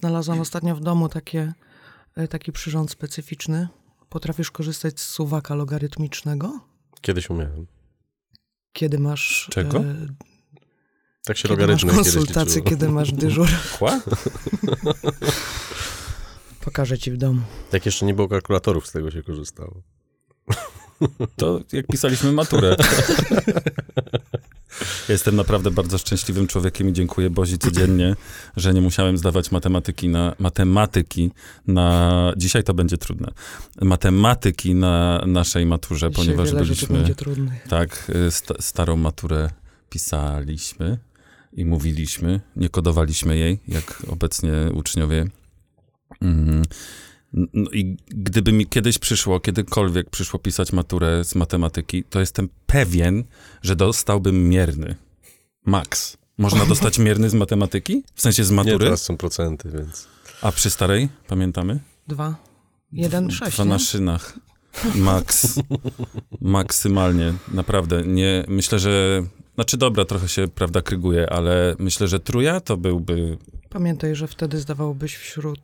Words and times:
Znalazłam 0.00 0.40
ostatnio 0.40 0.76
w 0.76 0.80
domu 0.80 1.08
takie, 1.08 1.52
e, 2.16 2.28
taki 2.28 2.52
przyrząd 2.52 2.90
specyficzny. 2.90 3.68
Potrafisz 4.08 4.50
korzystać 4.50 5.00
z 5.00 5.04
suwaka 5.08 5.54
logarytmicznego? 5.54 6.60
Kiedyś 7.00 7.30
umiałem. 7.30 7.66
Kiedy 8.72 8.98
masz... 8.98 9.48
Czego? 9.50 9.78
E, 9.78 10.06
Tak 11.24 11.36
się 11.36 11.48
masz 11.48 11.58
logarytmy 11.58 11.92
konsultację, 11.92 12.54
liczyło. 12.54 12.70
kiedy 12.70 12.88
masz 12.88 13.12
dyżur. 13.12 13.48
Kła? 13.78 14.00
Pokażę 16.64 16.98
ci 16.98 17.10
w 17.10 17.16
domu. 17.16 17.42
Jak 17.72 17.86
jeszcze 17.86 18.06
nie 18.06 18.14
było 18.14 18.28
kalkulatorów, 18.28 18.86
z 18.86 18.92
tego 18.92 19.10
się 19.10 19.22
korzystało. 19.22 19.82
To 21.36 21.60
jak 21.72 21.86
pisaliśmy 21.86 22.32
maturę. 22.32 22.76
Jestem 25.08 25.36
naprawdę 25.36 25.70
bardzo 25.70 25.98
szczęśliwym 25.98 26.46
człowiekiem 26.46 26.88
i 26.88 26.92
dziękuję 26.92 27.30
Bozi 27.30 27.58
codziennie, 27.58 28.16
że 28.56 28.74
nie 28.74 28.80
musiałem 28.80 29.18
zdawać 29.18 29.52
matematyki 29.52 30.08
na 30.08 30.34
matematyki 30.38 31.30
na 31.66 32.32
dzisiaj 32.36 32.64
to 32.64 32.74
będzie 32.74 32.98
trudne. 32.98 33.32
Matematyki 33.82 34.74
na 34.74 35.24
naszej 35.26 35.66
maturze, 35.66 36.10
Dzisiaj 36.10 36.24
ponieważ 36.24 36.52
byliśmy 36.52 37.14
tak 37.68 38.12
sta, 38.30 38.54
starą 38.60 38.96
maturę 38.96 39.50
pisaliśmy 39.90 40.98
i 41.52 41.64
mówiliśmy, 41.64 42.40
nie 42.56 42.68
kodowaliśmy 42.68 43.36
jej, 43.36 43.60
jak 43.68 44.02
obecnie 44.08 44.52
uczniowie. 44.74 45.26
Mm. 46.20 46.62
No 47.34 47.70
i 47.70 47.96
gdyby 48.08 48.52
mi 48.52 48.66
kiedyś 48.66 48.98
przyszło, 48.98 49.40
kiedykolwiek 49.40 50.10
przyszło 50.10 50.38
pisać 50.38 50.72
maturę 50.72 51.24
z 51.24 51.34
matematyki, 51.34 52.04
to 52.04 52.20
jestem 52.20 52.48
pewien, 52.66 53.24
że 53.62 53.76
dostałbym 53.76 54.48
mierny. 54.48 54.94
Max. 55.66 56.16
Można 56.38 56.66
dostać 56.66 56.98
mierny 56.98 57.30
z 57.30 57.34
matematyki? 57.34 58.02
W 58.14 58.22
sensie 58.22 58.44
z 58.44 58.50
Nie, 58.50 58.56
matury? 58.56 58.78
teraz 58.78 59.02
są 59.02 59.16
procenty, 59.16 59.70
więc... 59.70 60.08
A 60.42 60.52
przy 60.52 60.70
starej, 60.70 61.08
pamiętamy? 61.28 61.80
Dwa. 62.08 62.36
Jeden, 62.92 63.30
sześć, 63.30 63.56
Dwa 63.56 63.64
nie? 63.64 63.70
na 63.70 63.78
szynach. 63.78 64.38
Max. 64.94 65.60
Maksymalnie. 66.40 67.34
Naprawdę. 67.52 68.02
Nie, 68.06 68.44
myślę, 68.48 68.78
że... 68.78 69.22
Znaczy 69.54 69.76
dobra, 69.76 70.04
trochę 70.04 70.28
się, 70.28 70.48
prawda, 70.48 70.82
kryguje, 70.82 71.30
ale 71.32 71.76
myślę, 71.78 72.08
że 72.08 72.20
truja 72.20 72.60
to 72.60 72.76
byłby... 72.76 73.38
Pamiętaj, 73.78 74.16
że 74.16 74.26
wtedy 74.28 74.60
zdawałbyś 74.60 75.16
wśród 75.16 75.60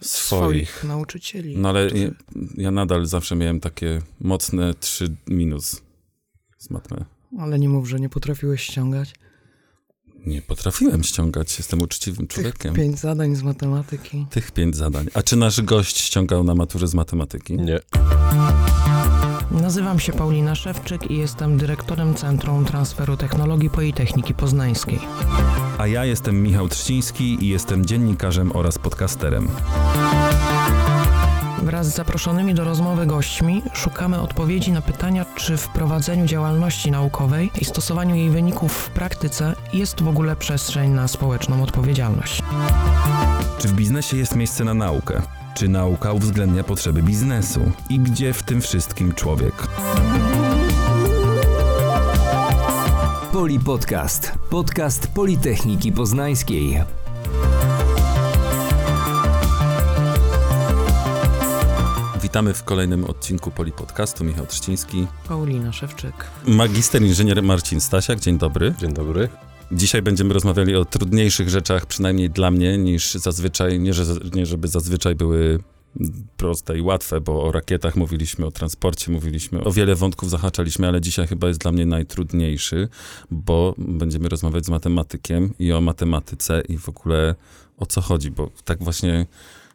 Swoich. 0.00 0.70
swoich, 0.70 0.84
nauczycieli. 0.84 1.56
No 1.58 1.68
ale 1.68 1.86
którzy- 1.86 2.14
ja, 2.56 2.70
nadal 2.70 3.06
zawsze 3.06 3.36
miałem 3.36 3.60
takie 3.60 4.02
mocne 4.20 4.74
3 4.74 5.16
minus 5.26 5.82
z 6.58 6.70
matmy. 6.70 7.04
Ale 7.38 7.58
nie 7.58 7.68
mów, 7.68 7.88
że 7.88 8.00
nie 8.00 8.08
potrafiłeś 8.08 8.62
ściągać. 8.62 9.14
Nie 10.26 10.42
potrafiłem 10.42 11.02
ściągać, 11.04 11.58
jestem 11.58 11.82
uczciwym 11.82 12.26
Tych 12.26 12.34
człowiekiem. 12.34 12.74
pięć 12.74 12.98
zadań 12.98 13.36
z 13.36 13.42
matematyki. 13.42 14.26
Tych 14.30 14.50
pięć 14.52 14.76
zadań. 14.76 15.06
A 15.14 15.22
czy 15.22 15.36
nasz 15.36 15.62
gość 15.62 15.98
ściągał 15.98 16.44
na 16.44 16.54
maturze 16.54 16.88
z 16.88 16.94
matematyki? 16.94 17.56
Nie. 17.56 17.80
Nazywam 19.50 20.00
się 20.00 20.12
Paulina 20.12 20.54
Szewczyk 20.54 21.10
i 21.10 21.16
jestem 21.18 21.58
dyrektorem 21.58 22.14
Centrum 22.14 22.64
Transferu 22.64 23.16
Technologii 23.16 23.70
Politechniki 23.70 24.34
Poznańskiej. 24.34 24.98
A 25.80 25.86
ja 25.86 26.04
jestem 26.04 26.42
Michał 26.42 26.68
Trzciński 26.68 27.44
i 27.44 27.48
jestem 27.48 27.86
dziennikarzem 27.86 28.52
oraz 28.56 28.78
podcasterem. 28.78 29.48
Wraz 31.62 31.86
z 31.86 31.94
zaproszonymi 31.94 32.54
do 32.54 32.64
rozmowy 32.64 33.06
gośćmi 33.06 33.62
szukamy 33.74 34.20
odpowiedzi 34.20 34.72
na 34.72 34.82
pytania, 34.82 35.26
czy 35.36 35.56
w 35.56 35.68
prowadzeniu 35.68 36.26
działalności 36.26 36.90
naukowej 36.90 37.50
i 37.60 37.64
stosowaniu 37.64 38.14
jej 38.14 38.30
wyników 38.30 38.72
w 38.72 38.90
praktyce 38.90 39.54
jest 39.72 40.02
w 40.02 40.08
ogóle 40.08 40.36
przestrzeń 40.36 40.90
na 40.90 41.08
społeczną 41.08 41.62
odpowiedzialność. 41.62 42.42
Czy 43.58 43.68
w 43.68 43.72
biznesie 43.72 44.16
jest 44.16 44.36
miejsce 44.36 44.64
na 44.64 44.74
naukę? 44.74 45.22
Czy 45.54 45.68
nauka 45.68 46.12
uwzględnia 46.12 46.64
potrzeby 46.64 47.02
biznesu? 47.02 47.60
I 47.88 47.98
gdzie 47.98 48.32
w 48.32 48.42
tym 48.42 48.60
wszystkim 48.60 49.14
człowiek? 49.14 49.68
Poli 53.32 53.60
Podcast. 53.60 54.32
Podcast 54.50 55.06
Politechniki 55.06 55.92
Poznańskiej. 55.92 56.80
Witamy 62.22 62.54
w 62.54 62.64
kolejnym 62.64 63.04
odcinku 63.04 63.50
Poli 63.50 63.72
Podcastu. 63.72 64.24
Michał 64.24 64.46
Trzciński. 64.46 65.06
Paulina 65.28 65.72
Szewczyk. 65.72 66.12
Magister 66.46 67.02
inżynier 67.02 67.42
Marcin 67.42 67.80
Stasiak. 67.80 68.20
Dzień 68.20 68.38
dobry. 68.38 68.74
Dzień 68.78 68.92
dobry. 68.92 69.28
Dzisiaj 69.72 70.02
będziemy 70.02 70.34
rozmawiali 70.34 70.76
o 70.76 70.84
trudniejszych 70.84 71.48
rzeczach, 71.48 71.86
przynajmniej 71.86 72.30
dla 72.30 72.50
mnie, 72.50 72.78
niż 72.78 73.14
zazwyczaj, 73.14 73.80
nie, 73.80 73.92
że, 73.92 74.04
nie 74.34 74.46
żeby 74.46 74.68
zazwyczaj 74.68 75.14
były 75.14 75.58
proste 76.36 76.78
i 76.78 76.82
łatwe, 76.82 77.20
bo 77.20 77.42
o 77.42 77.52
rakietach 77.52 77.96
mówiliśmy, 77.96 78.46
o 78.46 78.50
transporcie 78.50 79.12
mówiliśmy, 79.12 79.64
o 79.64 79.72
wiele 79.72 79.94
wątków 79.94 80.30
zahaczaliśmy, 80.30 80.88
ale 80.88 81.00
dzisiaj 81.00 81.26
chyba 81.26 81.48
jest 81.48 81.60
dla 81.60 81.72
mnie 81.72 81.86
najtrudniejszy, 81.86 82.88
bo 83.30 83.74
będziemy 83.78 84.28
rozmawiać 84.28 84.66
z 84.66 84.68
matematykiem 84.68 85.54
i 85.58 85.72
o 85.72 85.80
matematyce 85.80 86.62
i 86.68 86.78
w 86.78 86.88
ogóle 86.88 87.34
o 87.76 87.86
co 87.86 88.00
chodzi, 88.00 88.30
bo 88.30 88.50
tak 88.64 88.84
właśnie 88.84 89.26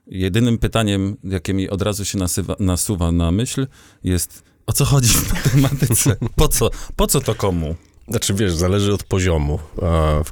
jedynym 0.07 0.57
pytaniem, 0.57 1.17
jakie 1.23 1.53
mi 1.53 1.69
od 1.69 1.81
razu 1.81 2.05
się 2.05 2.17
nasywa, 2.17 2.55
nasuwa 2.59 3.11
na 3.11 3.31
myśl 3.31 3.67
jest 4.03 4.43
o 4.65 4.73
co 4.73 4.85
chodzi 4.85 5.09
w 5.09 5.33
matematyce? 5.33 6.15
Po 6.35 6.47
co? 6.47 6.69
Po 6.95 7.07
co 7.07 7.21
to 7.21 7.35
komu? 7.35 7.75
Znaczy, 8.07 8.33
wiesz, 8.33 8.53
zależy 8.53 8.93
od 8.93 9.03
poziomu, 9.03 9.59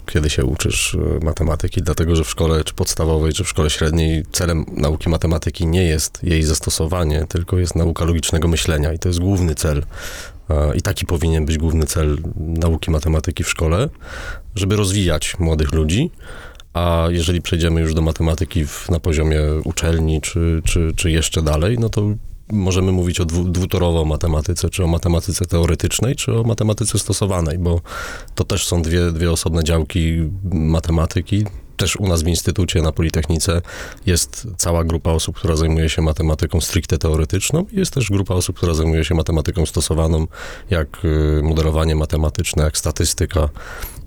kiedy 0.06 0.30
się 0.30 0.46
uczysz 0.46 0.96
e, 0.96 1.26
matematyki, 1.26 1.82
dlatego 1.82 2.16
że 2.16 2.24
w 2.24 2.30
szkole 2.30 2.64
czy 2.64 2.74
podstawowej, 2.74 3.34
czy 3.34 3.44
w 3.44 3.50
szkole 3.50 3.70
średniej 3.70 4.24
celem 4.32 4.66
nauki 4.72 5.10
matematyki 5.10 5.68
nie 5.68 5.84
jest 5.84 6.24
jej 6.24 6.44
zastosowanie, 6.44 7.26
tylko 7.30 7.58
jest 7.58 7.76
nauka 7.76 8.06
logicznego 8.06 8.48
myślenia 8.48 8.94
i 8.94 9.00
to 9.00 9.10
jest 9.10 9.20
główny 9.20 9.56
cel. 9.56 9.84
I 10.76 10.82
taki 10.82 11.06
powinien 11.06 11.46
być 11.46 11.58
główny 11.58 11.86
cel 11.86 12.18
nauki 12.36 12.92
matematyki 12.92 13.44
w 13.44 13.50
szkole, 13.50 13.90
żeby 14.56 14.76
rozwijać 14.76 15.40
młodych 15.40 15.74
ludzi. 15.74 16.12
A 16.74 17.08
jeżeli 17.10 17.42
przejdziemy 17.42 17.82
już 17.82 17.94
do 17.94 18.02
matematyki 18.02 18.66
w, 18.66 18.90
na 18.90 19.00
poziomie 19.00 19.42
uczelni, 19.64 20.22
czy, 20.22 20.62
czy, 20.66 20.92
czy 20.96 21.12
jeszcze 21.12 21.42
dalej, 21.42 21.80
no 21.80 21.90
to 21.90 22.02
możemy 22.52 22.92
mówić 22.92 23.20
o 23.20 23.26
dwu, 23.26 23.44
dwutorowo 23.44 24.06
matematyce, 24.06 24.70
czy 24.70 24.84
o 24.84 24.88
matematyce 24.88 25.46
teoretycznej, 25.46 26.16
czy 26.16 26.34
o 26.34 26.44
matematyce 26.44 27.00
stosowanej, 27.00 27.58
bo 27.58 27.82
to 28.36 28.44
też 28.44 28.68
są 28.68 28.82
dwie, 28.82 29.12
dwie 29.12 29.32
osobne 29.32 29.64
działki 29.64 30.30
matematyki. 30.52 31.46
Też 31.78 31.96
u 31.96 32.08
nas 32.08 32.24
w 32.24 32.28
Instytucie 32.28 32.82
na 32.82 32.92
Politechnice 32.92 33.62
jest 34.06 34.48
cała 34.58 34.84
grupa 34.84 35.12
osób, 35.12 35.36
która 35.36 35.56
zajmuje 35.56 35.90
się 35.90 36.02
matematyką 36.02 36.62
stricte 36.62 36.98
teoretyczną. 36.98 37.66
Jest 37.72 37.94
też 37.94 38.10
grupa 38.10 38.34
osób, 38.34 38.58
która 38.58 38.74
zajmuje 38.74 39.06
się 39.06 39.16
matematyką 39.16 39.66
stosowaną, 39.66 40.28
jak 40.70 41.06
y, 41.06 41.42
modelowanie 41.44 41.96
matematyczne, 41.96 42.64
jak 42.64 42.78
statystyka 42.78 43.50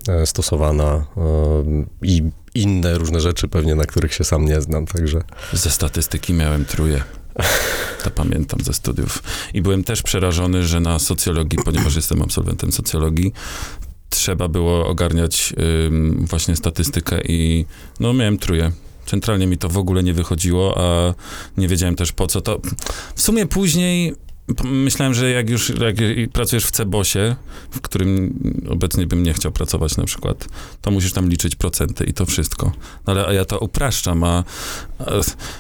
e, 0.09 0.27
stosowana 0.27 0.97
y, 0.97 2.07
i 2.07 2.23
inne 2.55 2.99
różne 2.99 3.21
rzeczy 3.21 3.49
pewnie, 3.49 3.75
na 3.75 3.85
których 3.85 4.15
się 4.15 4.25
sam 4.25 4.45
nie 4.45 4.61
znam, 4.61 4.87
także... 4.87 5.23
Ze 5.53 5.71
statystyki 5.71 6.35
miałem 6.35 6.65
truje. 6.65 7.05
To 8.05 8.11
pamiętam 8.11 8.61
ze 8.61 8.73
studiów. 8.73 9.23
I 9.55 9.63
byłem 9.63 9.85
też 9.85 10.03
przerażony, 10.03 10.67
że 10.67 10.81
na 10.81 10.99
socjologii, 10.99 11.59
ponieważ 11.65 11.97
jestem 12.03 12.23
absolwentem 12.23 12.73
socjologii, 12.73 13.33
trzeba 14.11 14.49
było 14.49 14.87
ogarniać 14.87 15.55
właśnie 16.19 16.57
statystykę 16.57 17.21
i 17.29 17.65
no 18.01 18.13
miałem 18.13 18.39
truje. 18.39 18.73
Centralnie 19.07 19.47
mi 19.47 19.59
to 19.59 19.69
w 19.69 19.79
ogóle 19.79 20.03
nie 20.03 20.15
wychodziło, 20.15 20.79
a 20.79 21.15
nie 21.57 21.69
wiedziałem 21.69 21.97
też 21.97 22.13
po 22.13 22.27
co 22.27 22.41
to. 22.41 22.61
W 23.15 23.23
sumie 23.23 23.47
później 23.47 24.15
myślałem, 24.65 25.15
że 25.15 25.31
jak 25.31 25.51
już 25.51 25.69
jak 25.69 25.97
pracujesz 26.33 26.67
w 26.67 26.71
Cebosie, 26.71 27.37
w 27.71 27.81
którym 27.81 28.39
obecnie 28.69 29.07
bym 29.07 29.23
nie 29.23 29.33
chciał 29.33 29.53
pracować 29.53 29.97
na 29.97 30.05
przykład, 30.05 30.49
to 30.81 30.91
musisz 30.91 31.13
tam 31.13 31.29
liczyć 31.29 31.57
procenty 31.57 32.05
i 32.05 32.13
to 32.13 32.27
wszystko. 32.27 32.73
No 33.07 33.13
ale 33.13 33.27
a 33.27 33.33
ja 33.33 33.45
to 33.45 33.59
upraszczam, 33.59 34.25
a, 34.25 34.45
a 34.99 35.05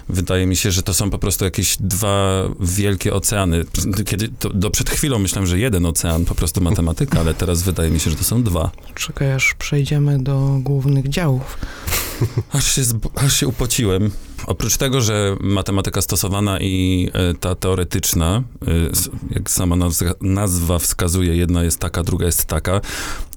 wydaje 0.08 0.46
mi 0.46 0.56
się, 0.56 0.72
że 0.72 0.82
to 0.82 0.94
są 0.94 1.10
po 1.10 1.19
prostu 1.19 1.44
jakieś 1.44 1.76
dwa 1.81 2.43
wielkie 2.60 3.14
oceany. 3.14 3.64
Kiedy, 4.06 4.28
to, 4.28 4.50
do 4.50 4.70
przed 4.70 4.90
chwilą 4.90 5.19
myślałem, 5.19 5.46
że 5.46 5.58
jeden 5.58 5.87
ocean, 5.87 6.25
po 6.25 6.34
prostu 6.34 6.60
matematyka, 6.60 7.20
ale 7.20 7.34
teraz 7.34 7.62
wydaje 7.62 7.90
mi 7.90 8.00
się, 8.00 8.10
że 8.10 8.16
to 8.16 8.25
są 8.25 8.43
dwa. 8.43 8.70
Czekaj, 8.94 9.32
aż 9.32 9.55
przejdziemy 9.55 10.22
do 10.22 10.58
głównych 10.60 11.08
działów. 11.08 11.58
Aż 12.52 12.75
się, 12.75 12.82
aż 13.14 13.37
się 13.37 13.49
upociłem. 13.49 14.10
Oprócz 14.46 14.76
tego, 14.76 15.00
że 15.00 15.36
matematyka 15.40 16.02
stosowana 16.02 16.60
i 16.60 17.08
e, 17.12 17.34
ta 17.34 17.54
teoretyczna, 17.54 18.42
e, 18.66 18.70
jak 19.30 19.50
sama 19.50 19.76
nazwa, 20.20 20.78
wskazuje, 20.78 21.36
jedna 21.36 21.64
jest 21.64 21.78
taka, 21.78 22.02
druga 22.02 22.26
jest 22.26 22.44
taka, 22.44 22.80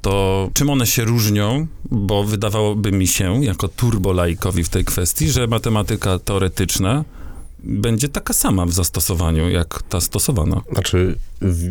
to 0.02 0.50
czym 0.54 0.70
one 0.70 0.88
się 0.88 1.04
różnią? 1.04 1.68
Bo 1.92 2.24
wydawałoby 2.24 2.92
mi 2.92 3.08
się, 3.08 3.44
jako 3.44 3.68
turbolaikowi 3.68 4.64
w 4.64 4.70
tej 4.70 4.86
kwestii, 4.86 5.30
że 5.32 5.48
matematyka 5.48 6.20
teoretyczna 6.20 7.04
będzie 7.64 8.10
taka 8.10 8.34
sama 8.34 8.66
w 8.66 8.72
zastosowaniu, 8.72 9.50
jak 9.50 9.84
ta 9.90 10.02
stosowana. 10.02 10.62
Znaczy, 10.72 11.16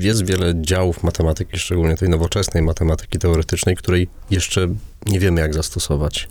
jest 0.01 0.27
wiele 0.27 0.55
działów 0.63 1.03
matematyki, 1.03 1.59
szczególnie 1.59 1.97
tej 1.97 2.09
nowoczesnej 2.09 2.63
matematyki 2.63 3.19
teoretycznej, 3.19 3.77
której 3.77 4.09
jeszcze 4.31 4.69
nie 5.07 5.21
wiemy, 5.21 5.41
jak 5.41 5.55
zastosować. 5.55 6.29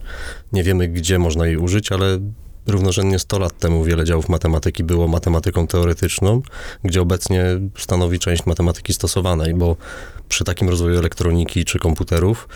Nie 0.54 0.64
wiemy, 0.64 0.88
gdzie 0.88 1.20
można 1.20 1.48
jej 1.48 1.58
użyć, 1.58 1.92
ale 1.92 2.20
równorzędnie 2.68 3.20
100 3.20 3.40
lat 3.40 3.58
temu 3.58 3.84
wiele 3.84 4.06
działów 4.06 4.30
matematyki 4.30 4.84
było 4.84 5.08
matematyką 5.08 5.68
teoretyczną, 5.68 6.42
gdzie 6.84 7.02
obecnie 7.02 7.46
stanowi 7.78 8.20
część 8.20 8.46
matematyki 8.46 8.94
stosowanej, 8.94 9.54
bo 9.54 9.76
przy 10.30 10.44
takim 10.44 10.70
rozwoju 10.70 11.00
elektroniki 11.00 11.66
czy 11.66 11.80
komputerów 11.80 12.48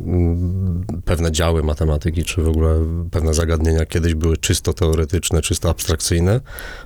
mm, 0.00 0.84
pewne 1.04 1.32
działy 1.32 1.62
matematyki, 1.62 2.24
czy 2.24 2.42
w 2.42 2.48
ogóle 2.48 2.74
pewne 3.10 3.34
zagadnienia 3.34 3.86
kiedyś 3.86 4.14
były 4.14 4.36
czysto 4.36 4.72
teoretyczne, 4.72 5.42
czysto 5.42 5.70
abstrakcyjne, 5.70 6.40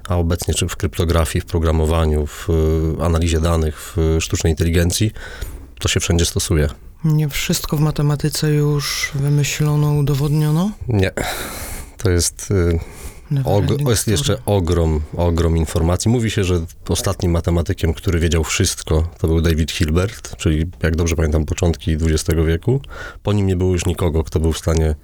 a 0.09 0.17
obecnie 0.17 0.55
czy 0.55 0.69
w 0.69 0.77
kryptografii, 0.77 1.43
w 1.43 1.47
programowaniu, 1.47 2.27
w 2.27 2.49
y, 3.01 3.05
analizie 3.05 3.41
danych, 3.41 3.97
w 3.97 4.17
sztucznej 4.21 4.53
inteligencji, 4.53 5.11
to 5.79 5.89
się 5.89 6.01
wszędzie 6.01 6.25
stosuje. 6.25 6.69
Nie 7.05 7.29
wszystko 7.29 7.77
w 7.77 7.81
matematyce 7.81 8.51
już 8.51 9.11
wymyślono, 9.15 9.93
udowodniono? 9.93 10.71
Nie. 10.89 11.11
To 12.05 12.11
jest, 12.11 12.51
y, 12.51 12.79
og- 13.43 13.89
jest 13.89 14.09
jeszcze 14.09 14.37
ogrom, 14.47 15.01
ogrom 15.17 15.57
informacji. 15.57 16.11
Mówi 16.11 16.31
się, 16.31 16.45
że 16.45 16.61
ostatnim 16.89 17.33
matematykiem, 17.33 17.95
który 17.95 18.21
wiedział 18.21 18.45
wszystko, 18.45 19.09
to 19.19 19.27
był 19.29 19.41
David 19.41 19.73
Hilbert, 19.73 20.37
czyli 20.37 20.67
jak 20.83 20.97
dobrze 20.97 21.17
pamiętam 21.17 21.45
początki 21.45 21.93
XX 21.93 22.41
wieku. 22.47 22.81
Po 23.23 23.33
nim 23.33 23.47
nie 23.47 23.57
było 23.57 23.73
już 23.73 23.87
nikogo, 23.87 24.25
kto 24.25 24.41
był 24.41 24.53
w 24.53 24.59
stanie, 24.59 24.95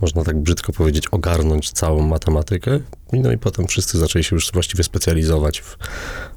można 0.00 0.24
tak 0.24 0.38
brzydko 0.40 0.72
powiedzieć, 0.72 1.08
ogarnąć 1.10 1.72
całą 1.72 2.02
matematykę. 2.06 2.80
No 3.12 3.32
i 3.32 3.38
potem 3.38 3.66
wszyscy 3.66 3.98
zaczęli 3.98 4.24
się 4.24 4.36
już 4.36 4.52
właściwie 4.52 4.84
specjalizować 4.84 5.60
w 5.60 5.76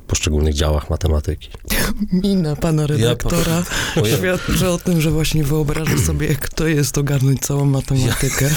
poszczególnych 0.08 0.54
działach 0.54 0.90
matematyki. 0.90 1.50
Mina 2.24 2.56
pana 2.56 2.88
redaktora 2.88 3.64
po- 3.96 4.02
po- 4.02 4.08
świadczy 4.18 4.70
o 4.70 4.78
tym, 4.78 5.02
że 5.02 5.12
właśnie 5.12 5.44
wyobraża 5.44 5.98
sobie, 5.98 6.28
jak 6.28 6.50
to 6.50 6.68
jest 6.68 6.98
ogarnąć 6.98 7.40
całą 7.42 7.66
matematykę. 7.66 8.50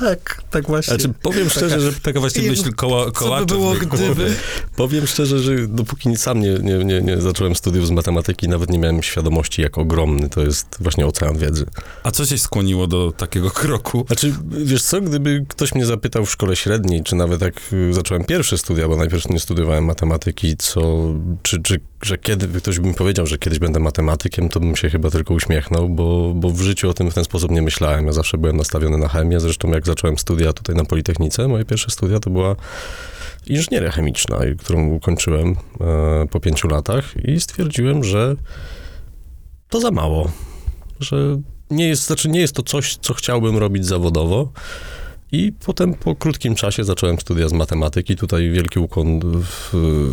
Tak, 0.00 0.42
tak 0.50 0.66
właśnie. 0.66 0.94
Znaczy, 0.98 1.14
powiem 1.22 1.50
szczerze, 1.50 1.80
że 1.80 1.92
taka 1.92 2.20
właśnie 2.20 2.42
myśl 2.50 2.72
koła, 2.74 3.10
Co 3.10 3.38
by 3.38 3.46
było, 3.46 3.60
w 3.60 3.64
mojej 3.64 3.86
głowie. 3.86 4.04
gdyby... 4.14 4.36
Powiem 4.76 5.06
szczerze, 5.06 5.38
że 5.38 5.68
dopóki 5.68 6.16
sam 6.16 6.40
nie, 6.40 6.52
nie, 6.52 6.84
nie, 6.84 7.00
nie 7.00 7.20
zacząłem 7.20 7.54
studiów 7.54 7.86
z 7.86 7.90
matematyki, 7.90 8.48
nawet 8.48 8.70
nie 8.70 8.78
miałem 8.78 9.02
świadomości, 9.02 9.62
jak 9.62 9.78
ogromny 9.78 10.28
to 10.28 10.40
jest 10.40 10.76
właśnie 10.80 11.06
ocean 11.06 11.38
wiedzy. 11.38 11.66
A 12.02 12.10
co 12.10 12.26
cię 12.26 12.38
skłoniło 12.38 12.86
do 12.86 13.12
takiego 13.12 13.50
kroku? 13.50 14.04
Znaczy, 14.06 14.34
wiesz 14.50 14.82
co, 14.82 15.00
gdyby 15.00 15.44
ktoś 15.48 15.74
mnie 15.74 15.86
zapytał 15.86 16.26
w 16.26 16.30
szkole 16.30 16.56
średniej, 16.56 17.02
czy 17.02 17.16
nawet 17.16 17.40
jak 17.40 17.54
y, 17.72 17.94
zacząłem 17.94 18.24
pierwsze 18.24 18.58
studia, 18.58 18.88
bo 18.88 18.96
najpierw 18.96 19.28
nie 19.28 19.40
studiowałem 19.40 19.84
matematyki, 19.84 20.56
co, 20.56 21.12
czy, 21.42 21.62
czy 21.62 21.80
że 22.04 22.18
kiedy 22.18 22.48
ktoś 22.48 22.78
by 22.78 22.88
mi 22.88 22.94
powiedział, 22.94 23.26
że 23.26 23.38
kiedyś 23.38 23.58
będę 23.58 23.80
matematykiem, 23.80 24.48
to 24.48 24.60
bym 24.60 24.76
się 24.76 24.90
chyba 24.90 25.10
tylko 25.10 25.34
uśmiechnął, 25.34 25.88
bo, 25.88 26.32
bo 26.34 26.50
w 26.50 26.60
życiu 26.60 26.90
o 26.90 26.94
tym 26.94 27.10
w 27.10 27.14
ten 27.14 27.24
sposób 27.24 27.50
nie 27.50 27.62
myślałem. 27.62 28.06
Ja 28.06 28.12
zawsze 28.12 28.38
byłem 28.38 28.56
nastawiony 28.56 28.98
na 28.98 29.08
chemię, 29.08 29.40
zresztą 29.40 29.63
jak 29.70 29.86
zacząłem 29.86 30.18
studia 30.18 30.52
tutaj 30.52 30.76
na 30.76 30.84
Politechnice, 30.84 31.48
moje 31.48 31.64
pierwsze 31.64 31.90
studia 31.90 32.20
to 32.20 32.30
była 32.30 32.56
inżynieria 33.46 33.90
chemiczna, 33.90 34.38
którą 34.58 34.88
ukończyłem 34.88 35.56
e, 35.80 36.26
po 36.30 36.40
pięciu 36.40 36.68
latach 36.68 37.14
i 37.24 37.40
stwierdziłem, 37.40 38.04
że 38.04 38.36
to 39.68 39.80
za 39.80 39.90
mało, 39.90 40.30
że 41.00 41.40
nie 41.70 41.88
jest, 41.88 42.06
znaczy 42.06 42.28
nie 42.28 42.40
jest 42.40 42.54
to 42.54 42.62
coś, 42.62 42.96
co 42.96 43.14
chciałbym 43.14 43.58
robić 43.58 43.86
zawodowo. 43.86 44.52
I 45.32 45.52
potem 45.66 45.94
po 45.94 46.16
krótkim 46.16 46.54
czasie 46.54 46.84
zacząłem 46.84 47.20
studia 47.20 47.48
z 47.48 47.52
matematyki. 47.52 48.16
Tutaj 48.16 48.50
wielki 48.50 48.78
ukłon 48.78 49.20
w, 49.22 49.70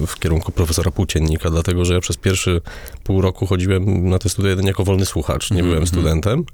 w 0.08 0.20
kierunku 0.20 0.52
profesora 0.52 0.92
Płóciennika, 0.92 1.50
dlatego 1.50 1.86
że 1.86 1.94
ja 1.94 2.00
przez 2.00 2.18
pierwszy 2.18 2.62
pół 3.04 3.22
roku 3.22 3.46
chodziłem 3.46 4.10
na 4.10 4.20
te 4.20 4.30
studia 4.30 4.50
jedynie 4.50 4.68
jako 4.68 4.84
wolny 4.84 5.06
słuchacz, 5.06 5.52
nie 5.52 5.60
Mhm, 5.60 5.66
byłem 5.66 5.84
mhm. 5.84 5.88
studentem. 5.88 6.46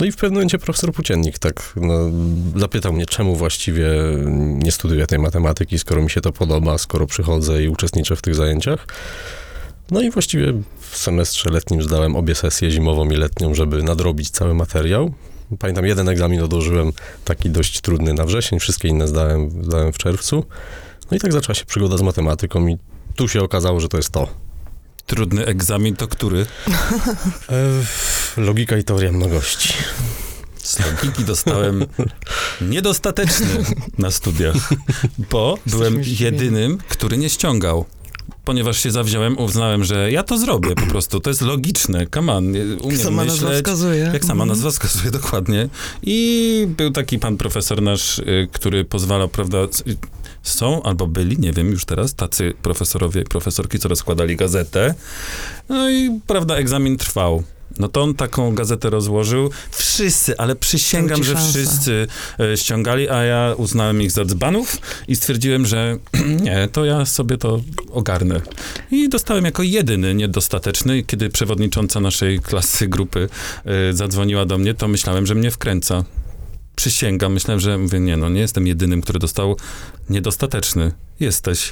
No 0.00 0.06
i 0.06 0.12
w 0.12 0.16
pewnym 0.16 0.34
momencie 0.34 0.58
profesor 0.58 0.92
Płóciennik 0.92 1.38
tak 1.38 1.72
no, 1.76 1.94
zapytał 2.56 2.92
mnie, 2.92 3.06
czemu 3.06 3.36
właściwie 3.36 3.88
nie 4.36 4.72
studiuję 4.72 5.06
tej 5.06 5.18
matematyki, 5.18 5.78
skoro 5.78 6.02
mi 6.02 6.10
się 6.10 6.20
to 6.20 6.32
podoba, 6.32 6.78
skoro 6.78 7.06
przychodzę 7.06 7.62
i 7.62 7.68
uczestniczę 7.68 8.16
w 8.16 8.22
tych 8.22 8.34
zajęciach. 8.34 8.86
No 9.90 10.00
i 10.00 10.10
właściwie 10.10 10.52
w 10.80 10.96
semestrze 10.96 11.50
letnim 11.50 11.82
zdałem 11.82 12.16
obie 12.16 12.34
sesje, 12.34 12.70
zimową 12.70 13.10
i 13.10 13.16
letnią, 13.16 13.54
żeby 13.54 13.82
nadrobić 13.82 14.30
cały 14.30 14.54
materiał. 14.54 15.14
Pamiętam, 15.58 15.86
jeden 15.86 16.08
egzamin 16.08 16.40
odłożyłem, 16.42 16.92
taki 17.24 17.50
dość 17.50 17.80
trudny 17.80 18.14
na 18.14 18.24
wrzesień, 18.24 18.58
wszystkie 18.60 18.88
inne 18.88 19.08
zdałem, 19.08 19.64
zdałem 19.64 19.92
w 19.92 19.98
czerwcu. 19.98 20.44
No 21.10 21.16
i 21.16 21.20
tak 21.20 21.32
zaczęła 21.32 21.54
się 21.54 21.64
przygoda 21.64 21.96
z 21.96 22.02
matematyką 22.02 22.66
i 22.66 22.78
tu 23.16 23.28
się 23.28 23.42
okazało, 23.42 23.80
że 23.80 23.88
to 23.88 23.96
jest 23.96 24.10
to. 24.10 24.28
Trudny 25.06 25.46
egzamin 25.46 25.96
to 25.96 26.08
który? 26.08 26.46
Logika 28.36 28.76
i 28.76 28.84
teoria 28.84 29.12
mnogości. 29.12 29.72
Z 30.62 30.78
logiki 30.80 31.24
dostałem 31.24 31.84
niedostateczny 32.60 33.46
na 33.98 34.10
studiach, 34.10 34.56
bo 35.30 35.58
byłem 35.66 36.00
jedynym, 36.20 36.78
który 36.88 37.18
nie 37.18 37.30
ściągał. 37.30 37.84
Ponieważ 38.44 38.82
się 38.82 38.90
zawziąłem, 38.90 39.38
uznałem, 39.38 39.84
że 39.84 40.12
ja 40.12 40.22
to 40.22 40.38
zrobię 40.38 40.74
po 40.74 40.86
prostu. 40.86 41.20
To 41.20 41.30
jest 41.30 41.40
logiczne. 41.42 42.06
Come 42.14 42.32
on, 42.32 42.44
umiem 42.82 42.98
Sama 42.98 43.24
nazwa 43.24 43.46
myśleć. 43.48 43.64
wskazuje. 43.64 43.98
Jak 44.14 44.24
sama 44.24 44.32
Mhm. 44.44 44.48
nazwa 44.48 44.70
wskazuje 44.70 45.10
dokładnie. 45.10 45.68
I 46.02 46.66
był 46.76 46.90
taki 46.90 47.18
pan 47.18 47.36
profesor 47.36 47.82
nasz, 47.82 48.18
y, 48.18 48.48
który 48.52 48.84
pozwalał, 48.84 49.28
prawda, 49.28 49.58
są 50.42 50.82
albo 50.82 51.06
byli, 51.06 51.38
nie 51.38 51.52
wiem 51.52 51.70
już 51.70 51.84
teraz, 51.84 52.14
tacy 52.14 52.54
profesorowie 52.62 53.20
i 53.20 53.24
profesorki, 53.24 53.78
co 53.78 53.88
rozkładali 53.88 54.36
gazetę. 54.36 54.94
No 55.68 55.90
i, 55.90 56.20
prawda, 56.26 56.56
egzamin 56.56 56.96
trwał. 56.96 57.42
No 57.78 57.88
to 57.88 58.02
on 58.02 58.14
taką 58.14 58.54
gazetę 58.54 58.90
rozłożył. 58.90 59.50
Wszyscy, 59.70 60.38
ale 60.38 60.56
przysięgam, 60.56 61.24
że 61.24 61.36
wszyscy 61.36 62.06
e, 62.40 62.56
ściągali, 62.56 63.08
a 63.08 63.22
ja 63.22 63.54
uznałem 63.56 64.02
ich 64.02 64.10
za 64.10 64.24
dzbanów 64.24 64.78
i 65.08 65.16
stwierdziłem, 65.16 65.66
że 65.66 65.98
nie, 66.44 66.68
to 66.72 66.84
ja 66.84 67.04
sobie 67.04 67.38
to 67.38 67.60
ogarnę. 67.90 68.40
I 68.90 69.08
dostałem 69.08 69.44
jako 69.44 69.62
jedyny 69.62 70.14
niedostateczny. 70.14 71.02
Kiedy 71.02 71.30
przewodnicząca 71.30 72.00
naszej 72.00 72.40
klasy 72.40 72.88
grupy 72.88 73.28
e, 73.64 73.92
zadzwoniła 73.92 74.46
do 74.46 74.58
mnie, 74.58 74.74
to 74.74 74.88
myślałem, 74.88 75.26
że 75.26 75.34
mnie 75.34 75.50
wkręca. 75.50 76.04
Przysięgam, 76.76 77.32
myślałem, 77.32 77.60
że 77.60 77.78
mówię, 77.78 78.00
nie 78.00 78.16
no, 78.16 78.28
nie 78.28 78.40
jestem 78.40 78.66
jedynym, 78.66 79.02
który 79.02 79.18
dostał 79.18 79.56
niedostateczny. 80.10 80.92
Jesteś. 81.20 81.70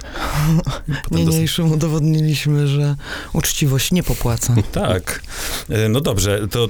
Potem 0.86 1.02
dosta- 1.10 1.16
Niniejszym 1.30 1.72
udowodniliśmy, 1.72 2.68
że 2.68 2.96
uczciwość 3.32 3.92
nie 3.92 4.02
popłaca. 4.02 4.54
tak. 4.72 5.22
E, 5.70 5.88
No 5.88 6.00
dobrze, 6.00 6.48
to 6.50 6.68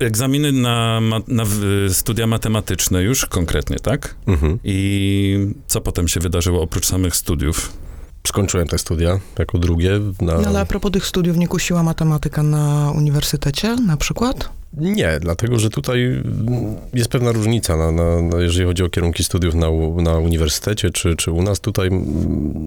e, 0.00 0.06
egzaminy 0.06 0.52
na, 0.52 1.00
na 1.28 1.44
studia 1.92 2.26
matematyczne 2.26 3.02
już 3.02 3.26
konkretnie, 3.26 3.76
tak? 3.76 4.14
Mhm. 4.26 4.58
I 4.64 5.38
co 5.66 5.80
potem 5.80 6.08
się 6.08 6.20
wydarzyło 6.20 6.62
oprócz 6.62 6.86
samych 6.86 7.16
studiów? 7.16 7.72
Skończyłem 8.26 8.68
te 8.68 8.78
studia 8.78 9.18
jako 9.38 9.58
drugie. 9.58 10.00
Na... 10.20 10.38
No, 10.38 10.48
ale 10.48 10.60
a 10.60 10.66
propos 10.66 10.92
tych 10.92 11.06
studiów, 11.06 11.36
nie 11.36 11.48
kusiła 11.48 11.82
matematyka 11.82 12.42
na 12.42 12.92
uniwersytecie 12.96 13.76
na 13.86 13.96
przykład? 13.96 14.48
Nie, 14.76 15.18
dlatego 15.20 15.58
że 15.58 15.70
tutaj 15.70 16.22
jest 16.94 17.10
pewna 17.10 17.32
różnica, 17.32 17.76
na, 17.76 17.90
na, 17.90 18.22
na, 18.22 18.40
jeżeli 18.40 18.66
chodzi 18.66 18.82
o 18.82 18.88
kierunki 18.88 19.24
studiów 19.24 19.54
na, 19.54 19.66
na 20.02 20.18
uniwersytecie 20.18 20.90
czy, 20.90 21.16
czy 21.16 21.30
u 21.30 21.42
nas. 21.42 21.60
Tutaj 21.60 21.90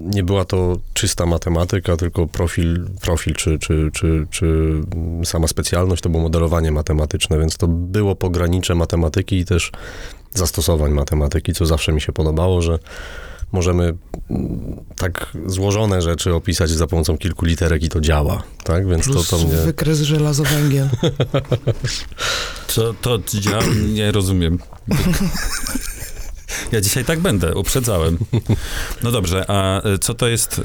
nie 0.06 0.24
była 0.24 0.46
to 0.46 0.78
czysta 0.94 1.26
matematyka, 1.26 1.98
tylko 1.98 2.28
profil, 2.28 2.86
profil 3.02 3.34
czy, 3.34 3.60
czy, 3.60 3.90
czy, 3.94 4.28
czy 4.30 4.74
sama 5.24 5.48
specjalność 5.48 6.02
to 6.02 6.10
było 6.10 6.24
modelowanie 6.24 6.72
matematyczne, 6.72 7.40
więc 7.40 7.58
to 7.58 7.68
było 7.68 8.16
pogranicze 8.16 8.76
matematyki 8.76 9.38
i 9.38 9.46
też 9.46 9.72
zastosowań 10.34 10.92
matematyki, 10.92 11.54
co 11.54 11.66
zawsze 11.66 11.94
mi 11.94 12.02
się 12.02 12.14
podobało, 12.14 12.62
że 12.62 12.80
możemy 13.52 13.94
mm, 14.30 14.86
tak 14.96 15.38
złożone 15.46 16.02
rzeczy 16.02 16.34
opisać 16.34 16.70
za 16.70 16.88
pomocą 16.88 17.18
kilku 17.18 17.46
literek 17.46 17.84
i 17.84 17.90
to 17.90 18.02
działa, 18.02 18.44
tak? 18.64 18.88
Więc 18.88 19.06
Plus 19.06 19.30
to, 19.30 19.38
to 19.38 19.44
mnie... 19.48 19.58
wykres 19.58 20.02
żelazo-węgiel. 20.02 20.90
Co 22.68 22.94
to 22.94 23.20
działa? 23.34 23.64
Nie 23.94 24.12
rozumiem. 24.12 24.60
Ja 26.72 26.82
dzisiaj 26.82 27.06
tak 27.06 27.20
będę, 27.20 27.56
uprzedzałem. 27.56 28.18
No 29.04 29.12
dobrze, 29.12 29.46
a 29.48 29.88
y, 29.90 30.00
co 30.00 30.14
to 30.14 30.28
jest 30.28 30.60
y, 30.60 30.64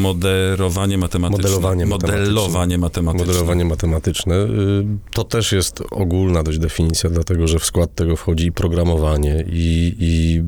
moderowanie 0.00 0.98
matematyczne? 0.98 1.42
Modelowanie 1.50 1.86
Modelowanie 1.86 2.78
matematyczne. 2.78 3.26
Modelowanie 3.26 3.64
matematyczne. 3.64 4.34
y, 4.34 4.84
To 5.12 5.24
też 5.24 5.52
jest 5.52 5.82
ogólna 5.90 6.42
dość 6.42 6.58
definicja, 6.58 7.10
dlatego 7.10 7.46
że 7.48 7.58
w 7.58 7.64
skład 7.64 7.94
tego 7.94 8.16
wchodzi 8.16 8.46
i 8.46 8.52
programowanie, 8.52 9.44
i, 9.48 9.96
i 9.98 10.42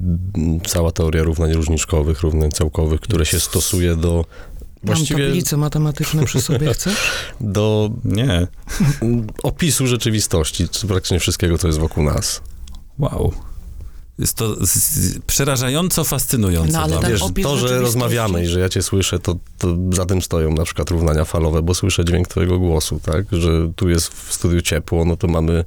cała 0.66 0.92
teoria 0.92 1.23
równań 1.23 1.52
różniczkowych, 1.52 2.20
równań 2.20 2.50
całkowych, 2.50 3.00
które 3.00 3.26
się 3.26 3.40
stosuje 3.40 3.97
do 3.97 4.25
Mam 4.82 4.94
właściwie 4.97 5.25
tablice 5.26 5.56
matematyczne 5.56 6.25
przy 6.25 6.40
sobie, 6.42 6.73
chcesz? 6.75 6.97
do 7.40 7.90
Nie. 8.04 8.47
opisu 9.42 9.87
rzeczywistości, 9.87 10.68
czy 10.68 10.87
praktycznie 10.87 11.20
wszystkiego, 11.20 11.58
co 11.58 11.66
jest 11.66 11.78
wokół 11.78 12.04
nas. 12.04 12.42
Wow. 12.99 13.32
Jest 14.18 14.34
to 14.34 14.56
przerażająco 15.26 16.04
fascynujące. 16.04 16.72
No, 16.72 16.78
ale 16.78 16.92
dla 16.92 17.00
mnie. 17.00 17.10
Wiesz, 17.10 17.22
to, 17.42 17.56
że 17.56 17.80
rozmawiamy 17.80 18.44
i 18.44 18.46
że 18.46 18.60
ja 18.60 18.68
cię 18.68 18.82
słyszę, 18.82 19.18
to, 19.18 19.37
to 19.58 19.76
za 19.92 20.06
tym 20.06 20.22
stoją 20.22 20.52
na 20.52 20.64
przykład 20.64 20.90
równania 20.90 21.25
falowe, 21.25 21.62
bo 21.62 21.75
słyszę 21.75 22.04
dźwięk 22.04 22.28
twojego 22.28 22.58
głosu, 22.58 23.00
tak? 23.04 23.25
Że 23.32 23.50
tu 23.76 23.88
jest 23.88 24.08
w 24.08 24.32
studiu 24.32 24.60
ciepło, 24.60 25.04
no 25.04 25.16
to 25.16 25.28
mamy 25.28 25.64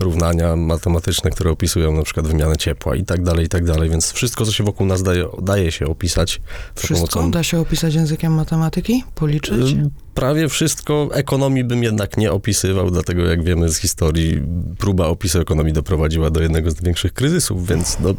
równania 0.00 0.56
matematyczne, 0.56 1.30
które 1.30 1.50
opisują 1.50 1.96
na 1.96 2.02
przykład 2.02 2.26
wymianę 2.26 2.56
ciepła 2.56 2.96
i 2.96 3.04
tak 3.04 3.22
dalej, 3.22 3.46
i 3.46 3.48
tak 3.48 3.64
dalej, 3.64 3.90
więc 3.90 4.12
wszystko, 4.12 4.46
co 4.46 4.52
się 4.52 4.64
wokół 4.64 4.86
nas 4.86 5.02
daje, 5.02 5.26
daje 5.42 5.72
się 5.72 5.86
opisać 5.86 6.40
Wszystko 6.74 7.08
pomocą... 7.08 7.30
da 7.30 7.42
się 7.42 7.60
opisać 7.60 7.94
językiem 7.94 8.32
matematyki? 8.34 9.04
Policzyć? 9.14 9.76
Prawie 10.14 10.48
wszystko. 10.48 11.08
Ekonomii 11.12 11.64
bym 11.64 11.82
jednak 11.82 12.16
nie 12.16 12.32
opisywał, 12.32 12.90
dlatego 12.90 13.22
jak 13.22 13.44
wiemy 13.44 13.68
z 13.68 13.76
historii, 13.76 14.42
próba 14.78 15.06
opisu 15.06 15.40
ekonomii 15.40 15.72
doprowadziła 15.72 16.30
do 16.30 16.42
jednego 16.42 16.70
z 16.70 16.82
większych 16.82 17.12
kryzysów, 17.12 17.66
więc 17.66 18.00
no, 18.00 18.14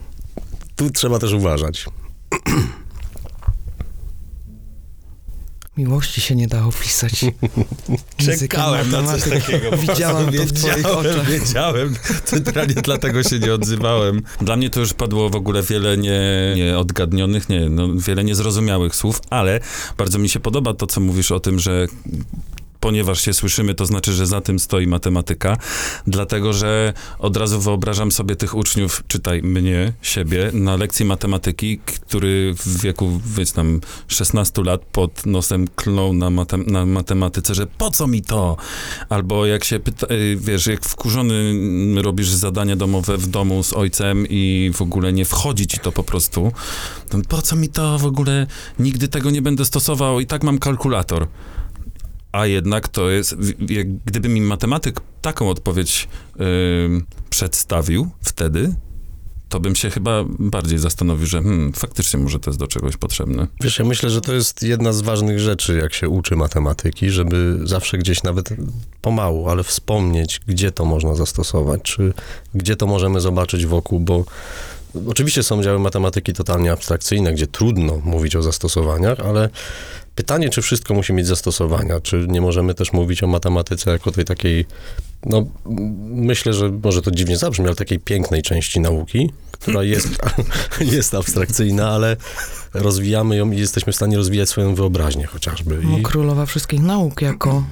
tu 0.76 0.90
trzeba 0.90 1.20
też 1.20 1.34
uważać. 1.34 1.86
Miłości 5.78 6.22
się 6.22 6.36
nie 6.36 6.48
da 6.48 6.66
opisać. 6.66 7.26
Językiem 8.28 8.62
matematyki. 8.62 9.54
Widziałam 9.88 10.26
to 10.26 10.44
w 10.44 10.52
twoich 10.52 10.86
oczach. 10.86 11.30
Wiedziałem, 11.40 11.96
centralnie 12.26 12.74
dlatego 12.74 13.24
się 13.24 13.40
nie 13.40 13.54
odzywałem. 13.54 14.22
Dla 14.42 14.56
mnie 14.56 14.70
to 14.70 14.80
już 14.80 14.94
padło 14.94 15.30
w 15.30 15.36
ogóle 15.36 15.64
wiele 15.64 15.98
nie, 15.98 16.22
nieodgadnionych, 16.56 17.50
nie, 17.50 17.70
no, 17.70 17.88
wiele 17.96 18.24
niezrozumiałych 18.24 18.96
słów, 18.96 19.22
ale 19.30 19.60
bardzo 19.98 20.20
mi 20.20 20.30
się 20.30 20.40
podoba 20.40 20.74
to, 20.74 20.88
co 20.88 21.02
mówisz 21.02 21.32
o 21.32 21.40
tym, 21.40 21.60
że 21.60 21.88
ponieważ 22.84 23.22
się 23.22 23.34
słyszymy, 23.34 23.74
to 23.74 23.86
znaczy, 23.86 24.14
że 24.14 24.28
za 24.28 24.42
tym 24.42 24.60
stoi 24.60 24.88
matematyka, 24.88 25.58
dlatego, 26.08 26.54
że 26.54 26.94
od 27.20 27.38
razu 27.38 27.60
wyobrażam 27.60 28.12
sobie 28.12 28.36
tych 28.36 28.56
uczniów, 28.56 29.04
czytaj 29.08 29.42
mnie, 29.42 29.94
siebie, 30.02 30.52
na 30.54 30.76
lekcji 30.76 31.06
matematyki, 31.06 31.78
który 31.78 32.56
w 32.58 32.82
wieku, 32.82 33.22
wiesz 33.26 33.52
tam, 33.52 33.82
16 34.08 34.64
lat 34.64 34.82
pod 34.92 35.26
nosem 35.26 35.68
klnął 35.76 36.14
na, 36.14 36.30
matem- 36.30 36.72
na 36.72 36.86
matematyce, 36.86 37.56
że 37.56 37.68
po 37.68 37.92
co 37.92 38.08
mi 38.08 38.22
to? 38.22 38.58
Albo 39.10 39.46
jak 39.46 39.64
się 39.64 39.80
pyta, 39.80 40.08
y, 40.14 40.38
wiesz, 40.40 40.68
jak 40.68 40.86
wkurzony 40.86 41.54
robisz 42.02 42.30
zadania 42.30 42.76
domowe 42.76 43.18
w 43.18 43.28
domu 43.28 43.64
z 43.64 43.74
ojcem 43.74 44.28
i 44.30 44.72
w 44.74 44.82
ogóle 44.82 45.14
nie 45.14 45.26
wchodzi 45.26 45.68
ci 45.68 45.80
to 45.80 45.92
po 45.92 46.04
prostu, 46.04 46.52
to 47.10 47.18
po 47.28 47.42
co 47.42 47.56
mi 47.56 47.70
to 47.70 48.00
w 48.00 48.06
ogóle? 48.06 48.48
Nigdy 48.80 49.08
tego 49.08 49.30
nie 49.30 49.42
będę 49.42 49.66
stosował 49.66 50.20
i 50.20 50.26
tak 50.26 50.44
mam 50.44 50.60
kalkulator. 50.60 51.28
A 52.34 52.46
jednak 52.46 52.88
to 52.88 53.10
jest, 53.10 53.36
gdyby 54.06 54.30
mi 54.30 54.42
matematyk 54.42 55.02
taką 55.22 55.50
odpowiedź 55.50 56.08
ym, 56.86 57.06
przedstawił 57.30 58.10
wtedy, 58.22 58.76
to 59.50 59.60
bym 59.60 59.76
się 59.76 59.90
chyba 59.90 60.24
bardziej 60.28 60.80
zastanowił, 60.80 61.26
że 61.26 61.42
hmm, 61.42 61.74
faktycznie 61.74 62.20
może 62.20 62.40
to 62.40 62.50
jest 62.50 62.60
do 62.60 62.68
czegoś 62.68 62.98
potrzebne. 62.98 63.48
Wiesz, 63.62 63.80
ja 63.80 63.86
myślę, 63.86 64.10
że 64.10 64.22
to 64.22 64.34
jest 64.34 64.64
jedna 64.64 64.94
z 64.94 65.02
ważnych 65.02 65.40
rzeczy, 65.40 65.78
jak 65.82 65.94
się 65.94 66.10
uczy 66.10 66.36
matematyki, 66.36 67.10
żeby 67.10 67.60
zawsze 67.64 67.98
gdzieś 67.98 68.24
nawet 68.24 68.50
pomału, 69.02 69.50
ale 69.50 69.64
wspomnieć, 69.64 70.42
gdzie 70.48 70.72
to 70.72 70.86
można 70.86 71.16
zastosować, 71.16 71.82
czy 71.82 72.14
gdzie 72.54 72.76
to 72.76 72.88
możemy 72.88 73.22
zobaczyć 73.22 73.66
wokół, 73.66 74.00
bo 74.00 74.26
oczywiście 75.08 75.44
są 75.44 75.64
działy 75.64 75.80
matematyki 75.80 76.34
totalnie 76.34 76.72
abstrakcyjne, 76.72 77.34
gdzie 77.34 77.48
trudno 77.48 77.98
mówić 78.04 78.36
o 78.36 78.42
zastosowaniach, 78.42 79.20
ale 79.20 79.50
pytanie, 80.16 80.50
czy 80.50 80.62
wszystko 80.62 80.94
musi 80.94 81.14
mieć 81.14 81.28
zastosowania, 81.28 82.00
czy 82.00 82.26
nie 82.30 82.42
możemy 82.42 82.74
też 82.74 82.94
mówić 82.94 83.24
o 83.24 83.28
matematyce 83.28 83.92
jako 83.92 84.12
tej 84.12 84.26
takiej, 84.26 84.66
no 85.26 85.46
myślę, 86.10 86.54
że 86.54 86.72
może 86.84 87.02
to 87.02 87.12
dziwnie 87.12 87.38
zabrzmi, 87.38 87.66
ale 87.66 87.76
takiej 87.76 88.00
pięknej 88.00 88.42
części 88.42 88.80
nauki, 88.80 89.32
która 89.52 89.84
jest, 89.84 90.10
jest 90.96 91.14
abstrakcyjna, 91.14 91.90
ale 91.90 92.18
rozwijamy 92.74 93.36
ją 93.36 93.52
i 93.52 93.58
jesteśmy 93.58 93.94
w 93.94 93.96
stanie 93.96 94.18
rozwijać 94.18 94.50
swoją 94.50 94.76
wyobraźnię 94.76 95.26
chociażby. 95.26 95.80
No, 95.84 95.98
I 95.98 96.02
królowa 96.02 96.46
wszystkich 96.46 96.82
nauk, 96.82 97.22
jako 97.22 97.64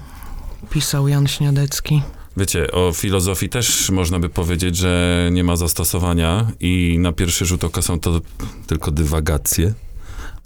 pisał 0.70 1.08
Jan 1.08 1.28
Śniadecki. 1.28 2.02
Wiecie, 2.38 2.72
o 2.72 2.94
filozofii 2.94 3.50
też 3.50 3.90
można 3.90 4.20
by 4.20 4.30
powiedzieć, 4.30 4.76
że 4.76 5.30
nie 5.32 5.44
ma 5.44 5.56
zastosowania 5.56 6.52
i 6.60 6.98
na 7.00 7.12
pierwszy 7.12 7.46
rzut 7.46 7.64
oka 7.64 7.82
są 7.82 8.00
to 8.00 8.22
tylko 8.68 8.92
dywagacje, 8.92 9.74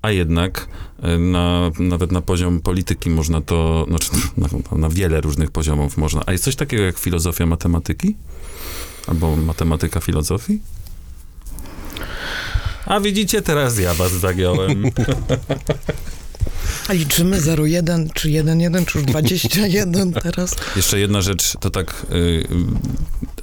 a 0.05 0.11
jednak 0.11 0.67
e, 1.01 1.17
na, 1.17 1.71
nawet 1.79 2.11
na 2.11 2.21
poziom 2.21 2.61
polityki 2.61 3.09
można 3.09 3.41
to, 3.41 3.85
znaczy 3.87 4.11
na, 4.71 4.77
na 4.77 4.89
wiele 4.89 5.21
różnych 5.21 5.51
poziomów 5.51 5.97
można. 5.97 6.23
A 6.25 6.31
jest 6.31 6.43
coś 6.43 6.55
takiego 6.55 6.83
jak 6.83 6.97
filozofia 6.97 7.45
matematyki? 7.45 8.15
Albo 9.07 9.35
matematyka 9.35 9.99
filozofii? 9.99 10.61
A 12.85 12.99
widzicie, 12.99 13.41
teraz 13.41 13.79
ja 13.79 13.93
was 13.93 14.11
zagiąłem. 14.11 14.83
A 16.87 16.93
liczymy 16.93 17.41
0,1 17.41 18.13
czy 18.13 18.27
1,1 18.27 18.85
czy 18.85 18.97
już 18.97 19.07
21 19.07 20.13
teraz? 20.23 20.55
Jeszcze 20.75 20.99
jedna 20.99 21.21
rzecz, 21.21 21.53
to 21.59 21.69
tak 21.69 22.05
y, 22.11 22.15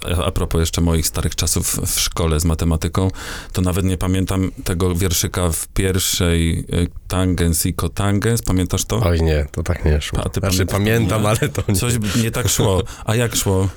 y, 0.09 0.17
a 0.25 0.31
propos 0.31 0.61
jeszcze 0.61 0.81
moich 0.81 1.07
starych 1.07 1.35
czasów 1.35 1.81
w 1.87 2.01
szkole 2.01 2.41
z 2.41 2.45
matematyką, 2.45 3.11
to 3.53 3.63
nawet 3.63 3.85
nie 3.85 3.99
pamiętam 3.99 4.51
tego 4.65 4.95
wierszyka 4.95 5.53
w 5.53 5.69
pierwszej 5.69 6.59
y, 6.59 6.89
tangens 7.09 7.67
i 7.67 7.75
kotangens, 7.75 8.43
pamiętasz 8.43 8.85
to? 8.85 9.01
oj 9.01 9.23
nie, 9.23 9.47
to 9.53 9.63
tak 9.63 9.85
nie 9.85 10.01
szło. 10.01 10.21
A 10.25 10.29
ty 10.29 10.41
znaczy 10.41 10.67
pamiętam, 10.67 11.23
nie? 11.23 11.29
ale 11.29 11.39
to 11.39 11.63
nie. 11.69 11.75
Coś 11.75 11.95
nie 12.23 12.31
tak 12.31 12.49
szło. 12.49 12.83
A 13.05 13.15
jak 13.15 13.37
szło? 13.37 13.69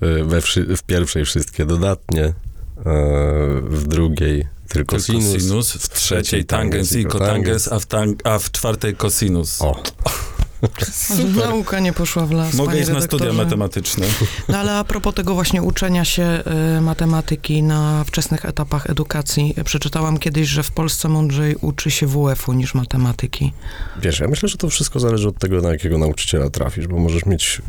We 0.00 0.40
w 0.76 0.82
pierwszej 0.86 1.24
wszystkie 1.24 1.66
dodatnie, 1.66 2.32
w 3.70 3.84
drugiej 3.86 4.55
tylko, 4.68 4.96
Tylko 4.96 5.00
sinus, 5.12 5.42
sinus, 5.42 5.72
w 5.72 5.88
trzeciej 5.88 6.44
tangens 6.44 6.92
i 6.92 7.04
kotangens, 7.04 7.72
a 7.72 7.78
w, 7.78 7.86
tang- 7.86 8.20
a 8.24 8.38
w 8.38 8.50
czwartej 8.50 8.94
kosinus. 8.96 9.62
O, 9.62 9.82
Może 11.10 11.24
nauka 11.24 11.80
nie 11.80 11.92
poszła 11.92 12.26
w 12.26 12.30
las, 12.30 12.54
Mogę 12.54 12.80
iść 12.80 12.88
na 12.88 13.00
studia 13.00 13.32
matematyczne. 13.32 14.06
No 14.48 14.58
ale 14.58 14.72
a 14.74 14.84
propos 14.84 15.14
tego 15.14 15.34
właśnie 15.34 15.62
uczenia 15.62 16.04
się 16.04 16.42
y, 16.78 16.80
matematyki 16.80 17.62
na 17.62 18.04
wczesnych 18.04 18.44
etapach 18.44 18.90
edukacji, 18.90 19.54
y, 19.58 19.64
przeczytałam 19.64 20.18
kiedyś, 20.18 20.48
że 20.48 20.62
w 20.62 20.70
Polsce 20.70 21.08
mądrzej 21.08 21.56
uczy 21.60 21.90
się 21.90 22.06
WF-u 22.06 22.52
niż 22.52 22.74
matematyki. 22.74 23.52
wiesz, 24.02 24.20
ja 24.20 24.28
myślę, 24.28 24.48
że 24.48 24.56
to 24.56 24.70
wszystko 24.70 25.00
zależy 25.00 25.28
od 25.28 25.38
tego, 25.38 25.60
na 25.60 25.68
jakiego 25.70 25.98
nauczyciela 25.98 26.50
trafisz, 26.50 26.86
bo 26.86 26.98
możesz 26.98 27.26
mieć 27.26 27.62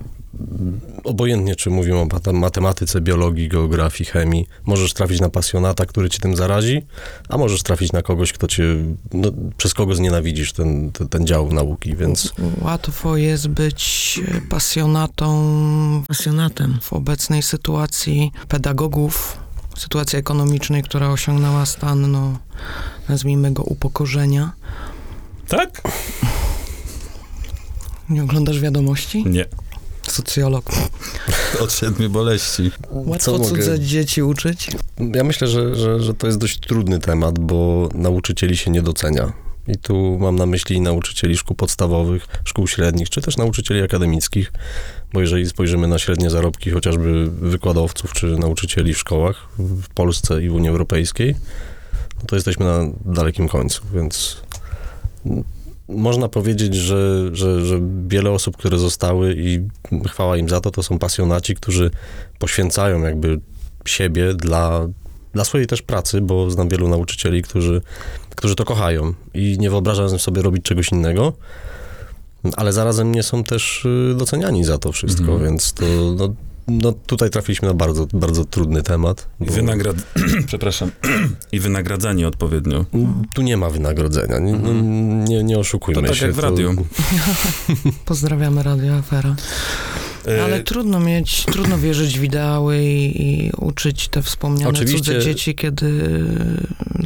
obojętnie, 1.04 1.56
czy 1.56 1.70
mówimy 1.70 1.98
o 2.00 2.06
mate- 2.06 2.34
matematyce, 2.34 3.02
biologii, 3.02 3.48
geografii, 3.50 4.10
chemii, 4.10 4.48
możesz 4.66 4.94
trafić 4.94 5.22
na 5.22 5.30
pasjonata, 5.30 5.86
który 5.86 6.10
ci 6.10 6.20
tym 6.20 6.36
zarazi, 6.36 6.82
a 7.30 7.38
możesz 7.38 7.64
trafić 7.64 7.92
na 7.92 8.02
kogoś, 8.02 8.34
kto 8.34 8.48
cię, 8.48 8.64
no, 9.14 9.32
przez 9.58 9.74
kogo 9.74 9.96
znienawidzisz 9.96 10.54
ten, 10.54 10.92
ten, 10.92 11.10
ten 11.10 11.28
dział 11.28 11.54
nauki, 11.54 11.96
więc 11.96 12.34
Łatwo 12.62 13.18
jest 13.18 13.48
być 13.48 14.20
pasjonatą, 14.50 16.04
pasjonatem 16.08 16.78
w 16.82 16.94
obecnej 16.94 17.42
sytuacji 17.44 18.32
pedagogów, 18.48 19.38
sytuacji 19.78 20.20
ekonomicznej, 20.20 20.84
która 20.84 21.10
osiągnęła 21.10 21.66
stan, 21.66 22.12
no, 22.12 22.38
nazwijmy 23.10 23.52
go 23.52 23.64
upokorzenia. 23.64 24.52
Tak? 25.48 25.82
Nie 28.10 28.24
oglądasz 28.24 28.60
wiadomości? 28.60 29.24
Nie. 29.30 29.46
Socjolog. 30.12 30.66
Od 31.64 31.74
siedmiu 31.74 32.10
boleści. 32.10 32.72
Łatwo 32.92 33.32
mogę- 33.32 33.46
cudze 33.46 33.80
dzieci 33.80 34.24
uczyć. 34.24 34.70
Ja 35.16 35.24
myślę, 35.24 35.48
że, 35.48 35.76
że, 35.76 36.00
że 36.00 36.14
to 36.14 36.28
jest 36.28 36.40
dość 36.40 36.60
trudny 36.60 37.00
temat, 37.00 37.40
bo 37.40 37.90
nauczycieli 37.94 38.58
się 38.58 38.72
nie 38.72 38.82
docenia. 38.82 39.34
I 39.68 39.78
tu 39.78 40.18
mam 40.20 40.36
na 40.36 40.46
myśli 40.46 40.82
nauczycieli 40.82 41.38
szkół 41.38 41.56
podstawowych, 41.56 42.28
szkół 42.46 42.68
średnich, 42.68 43.10
czy 43.10 43.22
też 43.22 43.38
nauczycieli 43.38 43.82
akademickich, 43.82 44.52
bo 45.14 45.22
jeżeli 45.22 45.50
spojrzymy 45.50 45.88
na 45.88 46.00
średnie 46.00 46.30
zarobki 46.30 46.72
chociażby 46.72 47.30
wykładowców 47.30 48.14
czy 48.14 48.26
nauczycieli 48.26 48.94
w 48.94 48.98
szkołach 48.98 49.48
w 49.60 49.88
Polsce 49.90 50.44
i 50.44 50.50
w 50.50 50.54
Unii 50.54 50.70
Europejskiej, 50.70 51.36
no 52.20 52.26
to 52.28 52.36
jesteśmy 52.36 52.66
na 52.66 52.80
dalekim 53.06 53.48
końcu, 53.48 53.82
więc 53.94 54.42
można 55.90 56.28
powiedzieć, 56.30 56.76
że, 56.76 57.30
że, 57.36 57.66
że 57.66 57.80
wiele 58.08 58.32
osób, 58.32 58.58
które 58.58 58.78
zostały 58.78 59.36
i 59.38 59.60
chwała 60.08 60.38
im 60.38 60.50
za 60.50 60.62
to, 60.62 60.72
to 60.72 60.84
są 60.84 61.00
pasjonaci, 61.00 61.56
którzy 61.56 61.92
poświęcają 62.40 63.02
jakby 63.02 63.40
siebie 63.86 64.34
dla, 64.34 64.88
dla 65.34 65.44
swojej 65.46 65.68
też 65.68 65.82
pracy, 65.82 66.22
bo 66.22 66.52
znam 66.52 66.70
wielu 66.70 66.88
nauczycieli, 66.88 67.42
którzy, 67.42 67.82
którzy 68.30 68.56
to 68.56 68.66
kochają 68.66 69.14
i 69.34 69.58
nie 69.60 69.70
wyobrażają 69.70 70.18
sobie 70.18 70.42
robić 70.42 70.64
czegoś 70.64 70.92
innego, 70.92 71.34
ale 72.58 72.74
zarazem 72.74 73.12
nie 73.12 73.24
są 73.24 73.44
też 73.44 73.86
y, 73.86 74.16
doceniani 74.18 74.64
za 74.64 74.78
to 74.78 74.92
wszystko, 74.92 75.24
Mhm. 75.32 75.44
więc 75.44 75.74
to 75.74 75.86
no, 76.18 76.34
no 76.68 76.92
tutaj 76.92 77.30
trafiliśmy 77.30 77.68
na 77.68 77.74
bardzo, 77.74 78.08
bardzo 78.14 78.46
trudny 78.46 78.84
temat. 78.84 79.28
I 79.42 79.46
bo 79.46 79.54
wynagrad... 79.54 79.96
Przepraszam. 80.48 80.92
I 81.52 81.60
wynagradzani 81.60 82.26
odpowiednio. 82.26 82.86
Tu 83.34 83.42
nie 83.42 83.58
ma 83.58 83.70
wynagrodzenia, 83.70 84.40
nie, 84.40 84.54
no, 84.54 84.74
nie, 85.28 85.44
nie 85.44 85.58
oszukujmy 85.58 86.02
To 86.02 86.08
tak 86.08 86.18
się. 86.18 86.26
jak 86.26 86.36
w 86.36 86.40
radiu. 86.40 86.76
Pozdrawiamy 88.06 88.64
Radio 88.64 88.96
Afera. 88.96 89.36
E, 90.28 90.44
Ale 90.44 90.64
trudno 90.64 91.00
mieć, 91.00 91.46
trudno 91.46 91.78
wierzyć 91.78 92.20
w 92.20 92.24
ideały 92.24 92.84
i, 92.84 93.22
i 93.46 93.52
uczyć 93.58 94.08
te 94.08 94.22
wspomniane 94.22 94.70
Oczywiście. 94.70 94.98
cudze 94.98 95.20
dzieci, 95.20 95.56
kiedy 95.56 96.20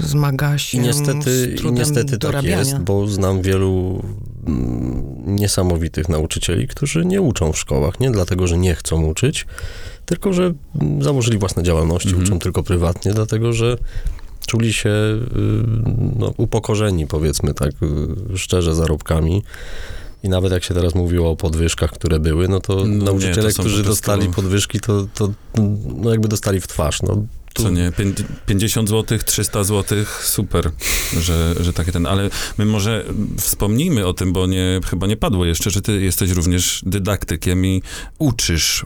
zmaga 0.03 0.58
się 0.58 0.77
I 0.77 0.82
niestety, 0.82 1.32
z 1.32 1.53
i 1.53 1.56
trudem 1.56 1.77
niestety 1.77 2.12
tak 2.12 2.20
dorabiania. 2.20 2.58
jest, 2.60 2.77
bo 2.80 3.08
znam 3.08 3.41
wielu 3.41 4.03
niesamowitych 5.25 6.10
nauczycieli, 6.10 6.67
którzy 6.67 7.05
nie 7.05 7.21
uczą 7.21 7.51
w 7.51 7.57
szkołach, 7.57 8.00
nie 8.00 8.12
dlatego, 8.12 8.48
że 8.48 8.57
nie 8.57 8.75
chcą 8.75 9.03
uczyć, 9.03 9.45
tylko, 10.05 10.33
że 10.33 10.53
założyli 11.00 11.38
własne 11.38 11.63
działalności, 11.63 12.10
Mhm. 12.10 12.25
uczą 12.25 12.39
tylko 12.39 12.63
prywatnie, 12.63 13.13
dlatego, 13.13 13.53
że 13.53 13.77
czuli 14.48 14.74
się 14.74 14.89
y, 14.89 15.19
no, 16.19 16.33
upokorzeni, 16.38 17.07
powiedzmy 17.07 17.53
tak 17.53 17.71
y, 18.33 18.38
szczerze, 18.38 18.75
zarobkami. 18.75 19.43
I 20.24 20.29
nawet 20.29 20.51
jak 20.51 20.63
się 20.63 20.74
teraz 20.74 20.95
mówiło 20.95 21.29
o 21.29 21.36
podwyżkach, 21.36 21.91
które 21.91 22.19
były, 22.19 22.48
no 22.48 22.60
to 22.60 22.75
No 22.75 22.86
nie, 22.86 22.98
nauczyciele, 22.98 23.48
to 23.48 23.51
są 23.51 23.63
którzy 23.63 23.83
dostali 23.83 24.29
podwyżki, 24.29 24.79
to, 24.79 25.07
to 25.13 25.29
no 25.98 26.12
jakby 26.12 26.27
dostali 26.27 26.62
w 26.62 26.67
twarz. 26.67 27.01
No, 27.01 27.25
tu- 27.53 27.63
Co 27.63 27.70
nie, 27.70 27.91
pię- 27.91 28.13
50 28.46 28.89
zł, 28.89 29.17
300 29.25 29.63
zł, 29.63 29.98
super, 30.22 30.72
że, 31.20 31.55
że 31.60 31.74
takie 31.74 31.91
ten, 31.91 32.05
ale 32.05 32.29
my 32.58 32.65
może 32.65 33.05
wspomnijmy 33.38 34.08
o 34.08 34.13
tym, 34.13 34.34
bo 34.34 34.48
nie, 34.48 34.79
chyba 34.89 35.08
nie 35.08 35.17
padło 35.17 35.46
jeszcze, 35.46 35.70
że 35.70 35.81
ty 35.81 36.01
jesteś 36.01 36.29
również 36.31 36.81
dydaktykiem 36.86 37.65
i 37.65 37.81
uczysz 38.20 38.84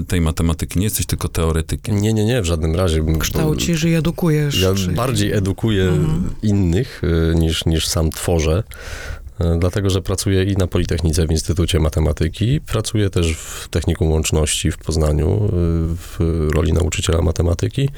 y, 0.00 0.04
tej 0.04 0.20
matematyki, 0.20 0.78
nie 0.78 0.84
jesteś 0.84 1.06
tylko 1.06 1.28
teoretykiem. 1.28 2.00
Nie, 2.00 2.12
nie, 2.12 2.24
nie, 2.24 2.42
w 2.42 2.44
żadnym 2.44 2.76
razie. 2.76 3.04
Kształcisz 3.18 3.84
i 3.84 3.94
edukujesz. 3.94 4.60
Ja 4.60 4.74
bardziej 4.94 5.32
edukuję 5.32 5.84
Mhm. 5.84 6.30
innych 6.42 7.02
y, 7.04 7.34
niż, 7.34 7.64
niż 7.66 7.86
sam 7.86 8.10
tworzę, 8.10 8.62
y, 8.62 9.17
dlatego 9.58 9.90
że 9.90 10.02
pracuję 10.02 10.44
i 10.44 10.56
na 10.56 10.66
Politechnice 10.66 11.26
w 11.26 11.30
Instytucie 11.30 11.80
Matematyki, 11.80 12.60
pracuję 12.60 13.10
też 13.10 13.36
w 13.36 13.68
Technikum 13.68 14.10
Łączności 14.10 14.70
w 14.70 14.78
Poznaniu 14.78 15.44
y, 15.44 15.48
w 15.96 16.18
roli 16.54 16.72
nauczyciela 16.72 17.22
matematyki 17.22 17.88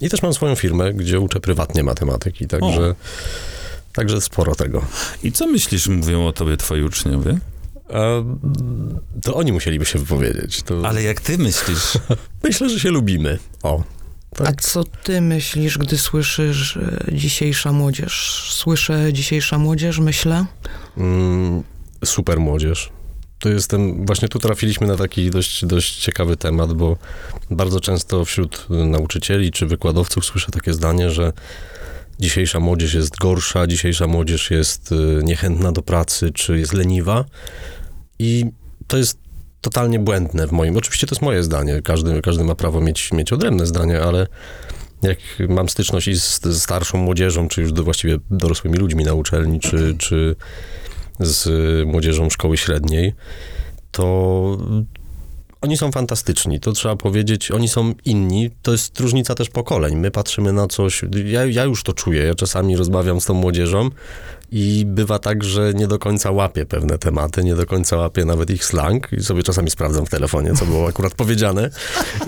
i 0.00 0.10
też 0.10 0.22
mam 0.22 0.34
swoją 0.34 0.54
firmę, 0.54 0.92
gdzie 0.92 1.20
uczę 1.20 1.40
prywatnie 1.40 1.82
matematyki, 1.82 2.46
także, 2.46 2.94
także 3.92 4.20
sporo 4.20 4.54
tego. 4.54 4.84
I 5.22 5.32
co 5.32 5.46
myślisz, 5.46 5.88
mówią 5.88 6.26
o 6.26 6.32
tobie 6.32 6.56
twoi 6.56 6.82
uczniowie? 6.82 7.38
A, 7.88 8.00
to 9.22 9.34
oni 9.34 9.52
musieliby 9.52 9.84
się 9.84 9.98
wypowiedzieć. 9.98 10.62
To 10.62 10.82
Ale 10.88 11.02
jak 11.02 11.20
ty 11.20 11.38
myślisz? 11.38 11.98
Myślę, 12.44 12.68
że 12.68 12.80
się 12.80 12.90
lubimy. 12.90 13.38
O. 13.62 13.82
A 14.40 14.44
Tak. 14.44 14.62
co 14.62 14.84
ty 14.84 15.20
myślisz, 15.20 15.78
gdy 15.78 15.98
słyszysz 15.98 16.76
e, 16.76 17.06
dzisiejsza 17.12 17.72
młodzież? 17.72 18.44
Słyszę 18.50 19.12
dzisiejsza 19.12 19.58
młodzież, 19.58 19.98
myślę. 19.98 20.46
Mm, 20.96 21.62
super 22.04 22.40
młodzież. 22.40 22.90
To 23.38 23.48
jestem, 23.48 24.06
właśnie 24.06 24.28
tu 24.28 24.38
trafiliśmy 24.38 24.86
na 24.86 24.96
taki 24.96 25.30
dość, 25.30 25.64
dość 25.66 25.96
ciekawy 25.96 26.36
temat, 26.36 26.72
bo 26.72 26.96
bardzo 27.50 27.80
często 27.80 28.24
wśród 28.24 28.66
y, 28.70 28.74
nauczycieli 28.84 29.50
czy 29.50 29.66
wykładowców 29.66 30.24
słyszę 30.24 30.50
takie 30.52 30.72
zdanie, 30.72 31.10
że 31.10 31.32
dzisiejsza 32.20 32.60
młodzież 32.60 32.94
jest 32.94 33.16
gorsza, 33.16 33.66
dzisiejsza 33.66 34.06
młodzież 34.06 34.50
jest 34.50 34.92
y, 34.92 35.20
niechętna 35.22 35.72
do 35.72 35.82
pracy, 35.82 36.30
czy 36.34 36.58
jest 36.58 36.72
leniwa. 36.72 37.24
I 38.18 38.44
to 38.86 38.96
jest 38.96 39.18
totalnie 39.64 39.98
błędne 39.98 40.46
w 40.46 40.52
moim. 40.52 40.76
Oczywiście 40.76 41.06
to 41.06 41.14
jest 41.14 41.22
moje 41.22 41.42
zdanie, 41.42 41.82
każdy, 41.82 42.22
każdy 42.22 42.44
ma 42.44 42.54
prawo 42.54 42.80
mieć, 42.80 43.12
mieć 43.12 43.32
odrębne 43.32 43.66
zdanie, 43.66 44.02
ale 44.02 44.26
jak 45.02 45.18
mam 45.48 45.68
styczność 45.68 46.08
i 46.08 46.14
z, 46.20 46.40
z 46.42 46.62
starszą 46.62 46.98
młodzieżą, 46.98 47.48
czy 47.48 47.60
już 47.62 47.72
do, 47.72 47.84
właściwie 47.84 48.18
dorosłymi 48.30 48.78
ludźmi 48.78 49.04
na 49.04 49.14
uczelni, 49.14 49.60
czy, 49.60 49.94
czy 49.98 50.36
z 51.20 51.48
młodzieżą 51.86 52.30
szkoły 52.30 52.56
średniej, 52.56 53.14
to 53.90 54.58
oni 55.60 55.76
są 55.76 55.92
fantastyczni, 55.92 56.60
to 56.60 56.72
trzeba 56.72 56.96
powiedzieć. 56.96 57.50
Oni 57.50 57.68
są 57.68 57.94
inni, 58.04 58.50
to 58.62 58.72
jest 58.72 59.00
różnica 59.00 59.34
też 59.34 59.48
pokoleń. 59.48 59.96
My 59.96 60.10
patrzymy 60.10 60.52
na 60.52 60.66
coś, 60.66 61.04
ja, 61.24 61.44
ja 61.44 61.64
już 61.64 61.82
to 61.82 61.92
czuję, 61.92 62.22
ja 62.22 62.34
czasami 62.34 62.76
rozmawiam 62.76 63.20
z 63.20 63.24
tą 63.24 63.34
młodzieżą 63.34 63.90
i 64.56 64.84
bywa 64.86 65.18
tak, 65.18 65.44
że 65.44 65.72
nie 65.74 65.86
do 65.86 65.98
końca 65.98 66.30
łapię 66.30 66.66
pewne 66.66 66.98
tematy, 66.98 67.44
nie 67.44 67.54
do 67.54 67.66
końca 67.66 67.96
łapię 67.96 68.24
nawet 68.24 68.50
ich 68.50 68.64
slang 68.64 69.08
i 69.12 69.22
sobie 69.22 69.42
czasami 69.42 69.70
sprawdzam 69.70 70.06
w 70.06 70.10
telefonie, 70.10 70.52
co 70.58 70.66
było 70.66 70.88
akurat 70.88 71.14
powiedziane. 71.24 71.70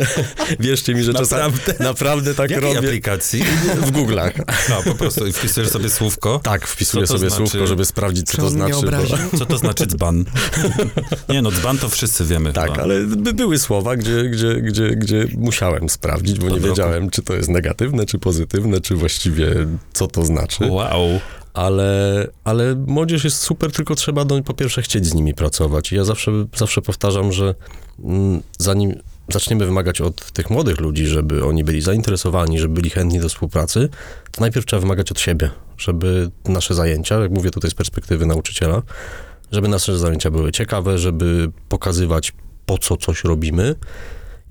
Wierzcie 0.61 0.95
mi, 0.95 1.03
że 1.03 1.15
czasami 1.15 1.55
naprawdę 1.81 2.35
tak 2.35 2.51
Jakiej 2.51 2.75
robię 2.75 2.89
aplikacji? 2.89 3.43
w 3.77 3.93
Google'ach. 3.93 4.31
No, 4.71 4.83
po 4.85 4.95
prostu 4.95 5.33
wpisujesz 5.33 5.71
sobie 5.71 5.91
słówko. 5.91 6.41
Tak, 6.43 6.67
wpisuję 6.67 7.07
sobie 7.07 7.31
znaczy? 7.31 7.37
słówko, 7.37 7.67
żeby 7.67 7.85
sprawdzić, 7.85 8.27
co 8.31 8.37
to 8.37 8.51
znaczy. 8.51 8.87
bo-? 9.31 9.39
Co 9.39 9.47
to 9.47 9.59
znaczy 9.59 9.87
dzban? 9.87 10.25
Nie 11.29 11.43
no, 11.43 11.51
dzban 11.51 11.79
to 11.79 11.89
wszyscy 11.89 12.25
wiemy 12.25 12.53
Tak, 12.53 12.71
chyba. 12.71 12.83
ale 12.83 13.01
by 13.01 13.33
były 13.33 13.59
słowa, 13.59 13.97
gdzie, 13.97 14.25
gdzie, 14.25 14.55
gdzie, 14.55 14.91
gdzie 14.91 15.27
musiałem 15.37 15.89
sprawdzić, 15.89 16.39
bo 16.39 16.47
nie 16.47 16.55
roku. 16.55 16.67
wiedziałem, 16.67 17.11
czy 17.11 17.23
to 17.23 17.35
jest 17.35 17.49
negatywne, 17.49 18.07
czy 18.07 18.19
pozytywne, 18.19 18.81
czy 18.81 18.95
właściwie 18.95 19.67
co 19.93 20.07
to 20.07 20.25
znaczy. 20.25 20.65
Wow. 20.67 21.21
Ale, 21.57 22.27
ale 22.45 22.75
młodzież 22.75 23.25
jest 23.25 23.37
super, 23.37 23.73
tylko 23.73 23.95
trzeba 23.95 24.25
do, 24.25 24.43
po 24.43 24.55
pierwsze 24.55 24.83
chcieć 24.83 25.07
z 25.07 25.15
nimi 25.15 25.35
pracować. 25.35 25.93
I 25.93 25.97
ja 25.97 26.05
zawsze, 26.05 26.33
zawsze 26.57 26.83
powtarzam, 26.83 27.33
że 27.33 27.55
mm, 28.05 28.43
zanim 28.59 28.95
zaczniemy 29.29 29.67
wymagać 29.67 30.01
od 30.01 30.33
tych 30.33 30.51
młodych 30.51 30.81
ludzi, 30.81 31.07
żeby 31.07 31.45
oni 31.45 31.65
byli 31.65 31.81
zainteresowani, 31.81 32.59
żeby 32.59 32.75
byli 32.75 32.91
chętni 32.91 33.21
do 33.21 33.29
współpracy, 33.29 33.89
to 34.31 34.41
najpierw 34.41 34.67
trzeba 34.67 34.81
wymagać 34.81 35.13
od 35.13 35.21
siebie, 35.21 35.51
żeby 35.79 36.31
nasze 36.45 36.75
zajęcia, 36.75 37.21
jak 37.21 37.31
mówię 37.31 37.51
tutaj 37.51 37.71
z 37.71 37.75
perspektywy 37.75 38.27
nauczyciela, 38.27 38.83
żeby 39.53 39.69
nasze 39.69 39.99
zajęcia 39.99 40.31
były 40.31 40.53
ciekawe, 40.53 40.99
żeby 40.99 41.51
pokazywać 41.69 42.33
po 42.67 42.79
co 42.79 42.97
coś 42.97 43.25
robimy 43.25 43.75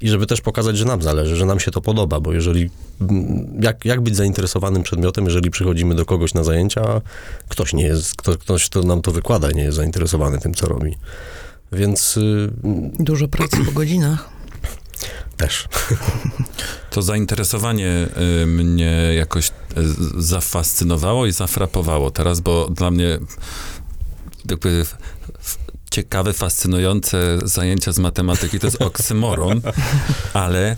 i 0.01 0.09
żeby 0.09 0.27
też 0.27 0.41
pokazać, 0.41 0.77
że 0.77 0.85
nam 0.85 1.01
zależy, 1.01 1.35
że 1.35 1.45
nam 1.45 1.59
się 1.59 1.71
to 1.71 1.81
podoba, 1.81 2.19
bo 2.19 2.33
jeżeli, 2.33 2.69
mm, 3.01 3.59
jak, 3.61 3.85
jak 3.85 4.01
być 4.01 4.15
zainteresowanym 4.15 4.83
przedmiotem, 4.83 5.25
jeżeli 5.25 5.51
przychodzimy 5.51 5.95
do 5.95 6.05
kogoś 6.05 6.33
na 6.33 6.43
zajęcia, 6.43 6.81
a 6.81 7.01
ktoś 7.49 7.73
nie 7.73 7.83
jest, 7.83 8.15
kto, 8.15 8.37
ktoś, 8.37 8.65
kto 8.65 8.83
nam 8.83 9.01
to 9.01 9.11
wykłada, 9.11 9.51
nie 9.51 9.63
jest 9.63 9.77
zainteresowany 9.77 10.39
tym, 10.39 10.53
co 10.53 10.67
robi. 10.67 10.97
Więc 11.71 12.17
y, 12.17 12.51
Dużo 12.99 13.27
pracy 13.27 13.57
po 13.65 13.71
godzinach. 13.71 14.29
też. 15.37 15.67
To 16.89 17.01
zainteresowanie 17.01 18.07
y, 18.43 18.45
mnie 18.45 18.91
jakoś 19.15 19.47
y, 19.47 19.51
zafascynowało 20.17 21.25
i 21.25 21.31
zafrapowało 21.31 22.11
teraz, 22.11 22.39
bo 22.39 22.69
dla 22.69 22.91
mnie 22.91 23.19
jakby 24.49 24.85
ciekawe, 25.95 26.33
fascynujące 26.33 27.39
zajęcia 27.43 27.91
z 27.91 27.99
matematyki. 27.99 28.59
To 28.59 28.67
jest 28.67 28.81
oksymoron, 28.81 29.61
ale 30.33 30.75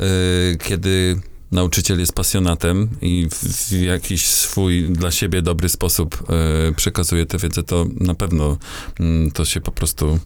y, 0.00 0.58
kiedy 0.58 1.20
nauczyciel 1.52 2.00
jest 2.00 2.12
pasjonatem 2.12 2.88
i 3.00 3.28
w, 3.30 3.72
jakiś 3.72 4.26
swój 4.26 4.82
dla 4.90 5.10
siebie 5.10 5.42
dobry 5.42 5.68
sposób 5.68 6.22
y, 6.70 6.74
przekazuje 6.74 7.26
tę 7.26 7.38
wiedzę, 7.38 7.62
to 7.62 7.86
na 8.00 8.14
pewno 8.14 8.56
mm, 9.00 9.30
to 9.30 9.44
się 9.44 9.60
po 9.60 9.72
prostu 9.72 10.18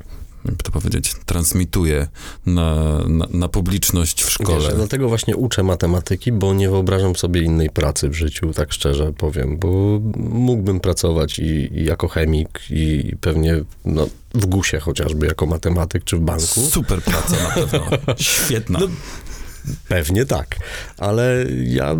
jakby 0.44 0.62
to 0.62 0.70
powiedzieć, 0.70 1.14
transmituje 1.26 2.08
na, 2.46 2.98
na, 3.08 3.26
na 3.30 3.48
publiczność 3.48 4.22
w 4.22 4.30
szkole. 4.30 4.60
Wiesz, 4.60 4.74
dlatego 4.74 5.08
właśnie 5.08 5.36
uczę 5.36 5.62
matematyki, 5.62 6.32
bo 6.32 6.54
nie 6.54 6.70
wyobrażam 6.70 7.16
sobie 7.16 7.42
innej 7.42 7.70
pracy 7.70 8.08
w 8.08 8.14
życiu, 8.14 8.52
tak 8.52 8.72
szczerze 8.72 9.12
powiem, 9.12 9.58
bo 9.58 10.00
mógłbym 10.16 10.80
pracować 10.80 11.38
i, 11.38 11.78
i 11.78 11.84
jako 11.84 12.08
chemik 12.08 12.60
i 12.70 13.12
pewnie 13.20 13.64
no, 13.84 14.06
w 14.34 14.46
GUS-ie 14.46 14.80
chociażby 14.80 15.26
jako 15.26 15.46
matematyk 15.46 16.04
czy 16.04 16.16
w 16.16 16.20
banku. 16.20 16.60
Super 16.70 17.02
praca 17.02 17.36
na 17.42 17.50
pewno. 17.50 17.86
Świetna. 18.18 18.78
No, 18.78 18.86
Pewnie 19.88 20.26
tak, 20.26 20.56
ale 20.98 21.46
ja 21.64 21.96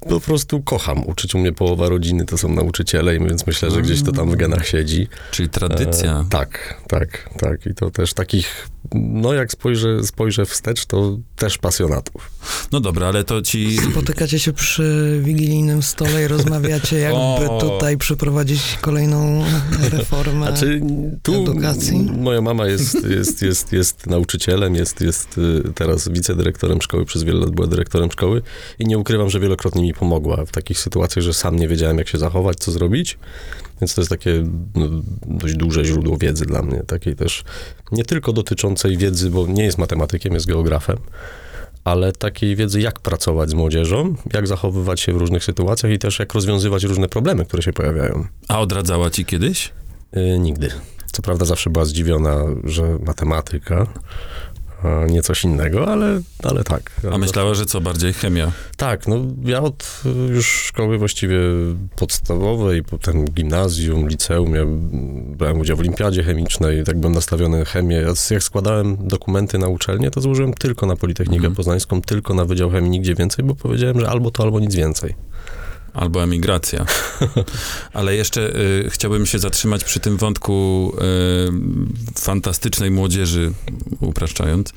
po 0.00 0.20
prostu 0.20 0.62
kocham 0.62 1.06
uczyć. 1.06 1.34
U 1.34 1.38
mnie 1.38 1.52
połowa 1.52 1.88
rodziny 1.88 2.24
to 2.24 2.38
są 2.38 2.48
nauczyciele, 2.48 3.18
więc 3.18 3.46
myślę, 3.46 3.70
że 3.70 3.82
gdzieś 3.82 4.02
to 4.02 4.12
tam 4.12 4.30
w 4.30 4.36
genach 4.36 4.68
siedzi. 4.68 5.08
Czyli 5.30 5.48
tradycja. 5.48 6.20
E, 6.20 6.24
tak, 6.30 6.82
tak, 6.88 7.30
tak. 7.38 7.66
I 7.66 7.74
to 7.74 7.90
też 7.90 8.14
takich, 8.14 8.68
no 8.94 9.32
jak 9.32 9.52
spojrzę, 9.52 10.02
spojrzę 10.02 10.46
wstecz, 10.46 10.86
to 10.86 11.18
też 11.36 11.58
pasjonatów. 11.58 12.30
No 12.72 12.80
dobra, 12.80 13.06
ale 13.06 13.24
to 13.24 13.42
ci... 13.42 13.78
Spotykacie 13.90 14.38
się 14.38 14.52
przy 14.52 15.20
wigilijnym 15.24 15.82
stole 15.82 16.24
i 16.24 16.28
rozmawiacie, 16.28 16.98
jakby 17.08 17.50
O. 17.50 17.58
tutaj 17.60 17.98
przeprowadzić 17.98 18.78
kolejną 18.80 19.44
reformę. 19.90 20.46
Znaczy, 20.46 20.80
tu 21.22 21.42
Edukacji? 21.42 22.02
moja 22.02 22.40
mama 22.40 22.66
jest, 22.66 23.04
jest, 23.08 23.42
jest, 23.42 23.72
jest 23.72 24.06
nauczycielem, 24.06 24.74
jest, 24.74 25.00
jest 25.00 25.38
y, 25.38 25.72
teraz 25.74 26.08
wicedyrektorem 26.08 26.82
szkoły, 26.82 26.93
przez 27.04 27.22
wiele 27.22 27.40
lat 27.40 27.50
była 27.50 27.66
dyrektorem 27.66 28.10
szkoły 28.10 28.42
i 28.78 28.86
nie 28.86 28.98
ukrywam, 28.98 29.30
że 29.30 29.40
wielokrotnie 29.40 29.82
mi 29.82 29.94
pomogła 29.94 30.44
w 30.44 30.50
takich 30.50 30.78
sytuacjach, 30.78 31.24
że 31.24 31.34
sam 31.34 31.56
nie 31.56 31.68
wiedziałem, 31.68 31.98
jak 31.98 32.08
się 32.08 32.18
zachować, 32.18 32.56
co 32.58 32.72
zrobić. 32.72 33.18
Więc 33.80 33.94
to 33.94 34.00
jest 34.00 34.10
takie 34.10 34.46
no, 34.74 34.86
dość 35.26 35.54
duże 35.54 35.84
źródło 35.84 36.16
wiedzy 36.16 36.46
dla 36.46 36.62
mnie, 36.62 36.82
takiej 36.86 37.16
też 37.16 37.44
nie 37.92 38.04
tylko 38.04 38.32
dotyczącej 38.32 38.96
wiedzy, 38.96 39.30
bo 39.30 39.46
nie 39.46 39.64
jest 39.64 39.78
matematykiem, 39.78 40.34
jest 40.34 40.46
geografem, 40.46 40.96
ale 41.84 42.12
takiej 42.12 42.56
wiedzy, 42.56 42.80
jak 42.80 43.00
pracować 43.00 43.50
z 43.50 43.54
młodzieżą, 43.54 44.14
jak 44.32 44.46
zachowywać 44.46 45.00
się 45.00 45.12
w 45.12 45.16
różnych 45.16 45.44
sytuacjach 45.44 45.92
i 45.92 45.98
też 45.98 46.18
jak 46.18 46.34
rozwiązywać 46.34 46.84
różne 46.84 47.08
problemy, 47.08 47.44
które 47.44 47.62
się 47.62 47.72
pojawiają. 47.72 48.26
A 48.48 48.60
odradzała 48.60 49.10
ci 49.10 49.24
kiedyś? 49.24 49.72
Y, 50.16 50.38
nigdy. 50.38 50.70
Co 51.12 51.22
prawda 51.22 51.44
zawsze 51.44 51.70
była 51.70 51.84
zdziwiona, 51.84 52.44
że 52.64 52.98
matematyka, 53.06 53.86
nie 55.08 55.22
coś 55.22 55.44
innego, 55.44 55.88
ale, 55.92 56.20
ale 56.42 56.64
tak. 56.64 56.90
A 57.12 57.18
myślała, 57.18 57.54
że 57.54 57.66
co 57.66 57.80
bardziej 57.80 58.12
chemia. 58.12 58.52
Tak, 58.76 59.08
no 59.08 59.16
ja 59.44 59.60
od 59.60 60.02
y, 60.06 60.32
już 60.34 60.46
szkoły 60.46 60.98
właściwie 60.98 61.38
podstawowej, 61.96 62.82
potem 62.82 63.24
gimnazjum, 63.24 64.08
liceum, 64.08 64.54
ja 64.54 64.62
brałem 65.36 65.60
udział 65.60 65.76
w 65.76 65.80
olimpiadzie 65.80 66.22
chemicznej, 66.22 66.84
tak 66.84 66.98
byłem 66.98 67.14
nastawiony 67.14 67.58
na 67.58 67.64
chemię. 67.64 67.96
Ja, 67.96 68.12
jak 68.30 68.42
składałem 68.42 69.08
dokumenty 69.08 69.58
na 69.58 69.68
uczelnię, 69.68 70.10
to 70.10 70.20
złożyłem 70.20 70.54
tylko 70.54 70.86
na 70.86 70.96
Politechnikę 70.96 71.44
Mhm. 71.44 71.54
Poznańską, 71.54 72.02
tylko 72.02 72.34
na 72.34 72.44
Wydział 72.44 72.70
Chemii, 72.70 72.90
nigdzie 72.90 73.14
więcej, 73.14 73.44
bo 73.44 73.54
powiedziałem, 73.54 74.00
że 74.00 74.08
albo 74.08 74.30
to, 74.30 74.42
albo 74.42 74.60
nic 74.60 74.74
więcej. 74.74 75.14
Albo 75.94 76.22
emigracja. 76.22 76.86
Ale 77.92 78.16
jeszcze 78.16 78.56
y, 78.56 78.90
chciałbym 78.90 79.26
się 79.26 79.38
zatrzymać 79.38 79.84
przy 79.84 80.00
tym 80.00 80.16
wątku 80.16 80.92
y, 82.16 82.20
fantastycznej 82.20 82.90
młodzieży, 82.90 83.52
upraszczając. 84.00 84.72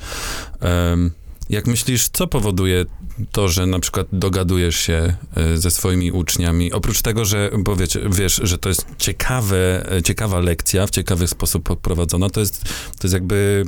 Jak 1.49 1.67
myślisz, 1.67 2.09
co 2.13 2.27
powoduje 2.27 2.85
to, 3.31 3.47
że 3.47 3.65
na 3.65 3.79
przykład 3.79 4.07
dogadujesz 4.13 4.75
się 4.75 5.15
y, 5.53 5.57
ze 5.57 5.71
swoimi 5.71 6.11
uczniami? 6.11 6.71
Oprócz 6.71 7.01
tego, 7.01 7.25
że 7.25 7.51
bo 7.57 7.75
wiecie, 7.75 7.99
wiesz, 8.11 8.39
że 8.43 8.57
to 8.57 8.69
jest 8.69 8.85
ciekawe, 8.97 9.91
e, 9.91 10.03
ciekawa 10.03 10.39
lekcja, 10.39 10.87
w 10.87 10.89
ciekawy 10.89 11.27
sposób 11.27 11.63
poprowadzona, 11.63 12.29
to 12.29 12.39
jest, 12.39 12.63
to 12.63 12.99
jest 13.03 13.13
jakby 13.13 13.65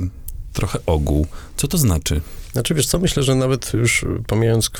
trochę 0.52 0.78
ogół. 0.86 1.26
Co 1.56 1.68
to 1.68 1.78
znaczy? 1.78 2.20
Znaczy, 2.52 2.74
wiesz 2.74 2.86
co, 2.86 2.98
myślę, 2.98 3.22
że 3.22 3.34
nawet 3.34 3.72
już 3.74 4.04
pomijając 4.26 4.70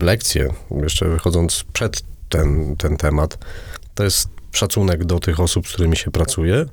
lekcje, 0.00 0.48
jeszcze 0.82 1.08
wychodząc 1.08 1.64
przed 1.72 2.02
ten, 2.28 2.76
ten 2.76 2.96
temat, 2.96 3.38
to 3.94 4.04
jest 4.04 4.28
szacunek 4.52 5.04
do 5.04 5.18
tych 5.18 5.40
osób, 5.40 5.68
z 5.68 5.72
którymi 5.72 5.96
się 5.96 6.10
pracuje 6.10 6.66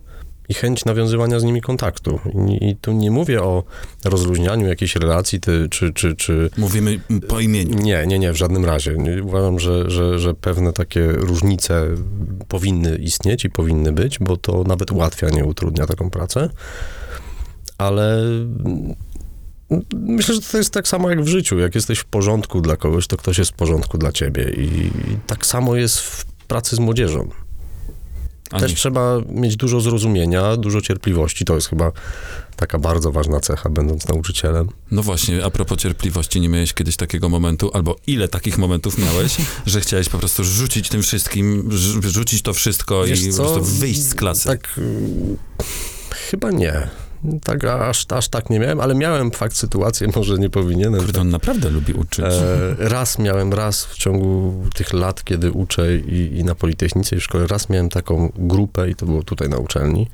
i 0.49 0.53
chęć 0.53 0.85
nawiązywania 0.85 1.39
z 1.39 1.43
nimi 1.43 1.61
kontaktu. 1.61 2.19
I, 2.49 2.69
i 2.69 2.75
tu 2.75 2.91
nie 2.91 3.11
mówię 3.11 3.43
o 3.43 3.63
rozluźnianiu 4.05 4.67
jakiejś 4.67 4.95
relacji, 4.95 5.39
ty, 5.39 5.67
czy, 5.69 5.93
czy, 5.93 6.15
czy... 6.15 6.49
Mówimy 6.57 6.99
po 7.27 7.39
imieniu. 7.39 7.79
Nie, 7.79 8.07
nie, 8.07 8.19
nie, 8.19 8.33
w 8.33 8.35
żadnym 8.35 8.65
razie. 8.65 8.95
Uważam, 9.23 9.59
że, 9.59 9.91
że, 9.91 10.19
że 10.19 10.33
pewne 10.33 10.73
takie 10.73 11.07
różnice 11.11 11.88
powinny 12.47 12.95
istnieć 12.95 13.45
i 13.45 13.49
powinny 13.49 13.91
być, 13.91 14.19
bo 14.19 14.38
to 14.38 14.63
nawet 14.63 14.91
ułatwia, 14.91 15.29
nie 15.29 15.45
utrudnia 15.45 15.85
taką 15.85 16.09
pracę. 16.09 16.49
Ale 17.77 18.21
myślę, 19.93 20.35
że 20.35 20.41
to 20.41 20.57
jest 20.57 20.73
tak 20.73 20.88
samo 20.88 21.09
jak 21.09 21.23
w 21.23 21.27
życiu. 21.27 21.59
Jak 21.59 21.75
jesteś 21.75 21.99
w 21.99 22.05
porządku 22.05 22.61
dla 22.61 22.77
kogoś, 22.77 23.07
to 23.07 23.17
ktoś 23.17 23.38
jest 23.38 23.51
w 23.51 23.53
porządku 23.53 23.97
dla 23.97 24.11
ciebie. 24.11 24.49
I, 24.57 24.89
tak 25.27 25.45
samo 25.45 25.75
jest 25.75 25.99
w 25.99 26.25
pracy 26.25 26.75
z 26.75 26.79
młodzieżą. 26.79 27.29
A 28.51 28.59
Też 28.59 28.73
trzeba 28.73 29.17
mieć 29.29 29.55
dużo 29.55 29.81
zrozumienia, 29.81 30.57
dużo 30.57 30.81
cierpliwości. 30.81 31.45
To 31.45 31.55
jest 31.55 31.67
chyba 31.69 31.91
taka 32.55 32.79
bardzo 32.79 33.11
ważna 33.11 33.39
cecha, 33.39 33.69
będąc 33.69 34.07
nauczycielem. 34.07 34.69
No 34.91 35.03
właśnie, 35.03 35.45
a 35.45 35.49
propos 35.49 35.77
cierpliwości, 35.79 36.41
nie 36.41 36.49
miałeś 36.49 36.73
kiedyś 36.73 36.95
takiego 36.95 37.29
momentu, 37.29 37.71
albo 37.73 37.95
ile 38.07 38.27
takich 38.27 38.57
momentów 38.57 38.97
miałeś, 38.97 39.38
że 39.65 39.81
chciałeś 39.81 40.09
po 40.09 40.17
prostu 40.17 40.43
rzucić 40.43 40.89
tym 40.89 41.01
wszystkim, 41.01 41.69
rz- 41.69 42.07
rzucić 42.07 42.41
to 42.41 42.53
wszystko 42.53 43.03
Wiesz 43.03 43.21
i 43.23 43.33
co? 43.33 43.43
po 43.45 43.53
prostu 43.53 43.73
wyjść 43.75 44.01
z 44.01 44.15
klasy. 44.15 44.47
Tak, 44.49 44.75
y, 44.77 45.38
chyba 46.11 46.51
nie. 46.51 46.88
Tak, 47.43 47.63
aż, 47.63 48.05
aż 48.09 48.27
tak 48.29 48.49
nie 48.49 48.59
miałem, 48.59 48.79
ale 48.79 48.95
miałem 48.95 49.31
fakt 49.31 49.55
sytuację, 49.55 50.07
może 50.15 50.38
nie 50.38 50.49
powinienem. 50.49 51.01
Kurde, 51.01 51.21
on 51.21 51.29
naprawdę 51.29 51.69
lubi 51.69 51.93
uczyć. 51.93 52.25
E, 52.25 52.75
raz 52.77 53.19
miałem, 53.19 53.53
raz 53.53 53.85
w 53.85 53.97
ciągu 53.97 54.53
tych 54.75 54.93
lat, 54.93 55.23
kiedy 55.23 55.51
uczę 55.51 55.95
i, 55.95 56.38
i 56.38 56.43
na 56.43 56.55
Politechnice 56.55 57.15
i 57.15 57.19
w 57.19 57.23
szkole, 57.23 57.47
raz 57.47 57.69
miałem 57.69 57.89
taką 57.89 58.31
grupę 58.35 58.89
i 58.89 58.95
to 58.95 59.05
było 59.05 59.23
tutaj 59.23 59.49
na 59.49 59.57
uczelni, 59.57 60.07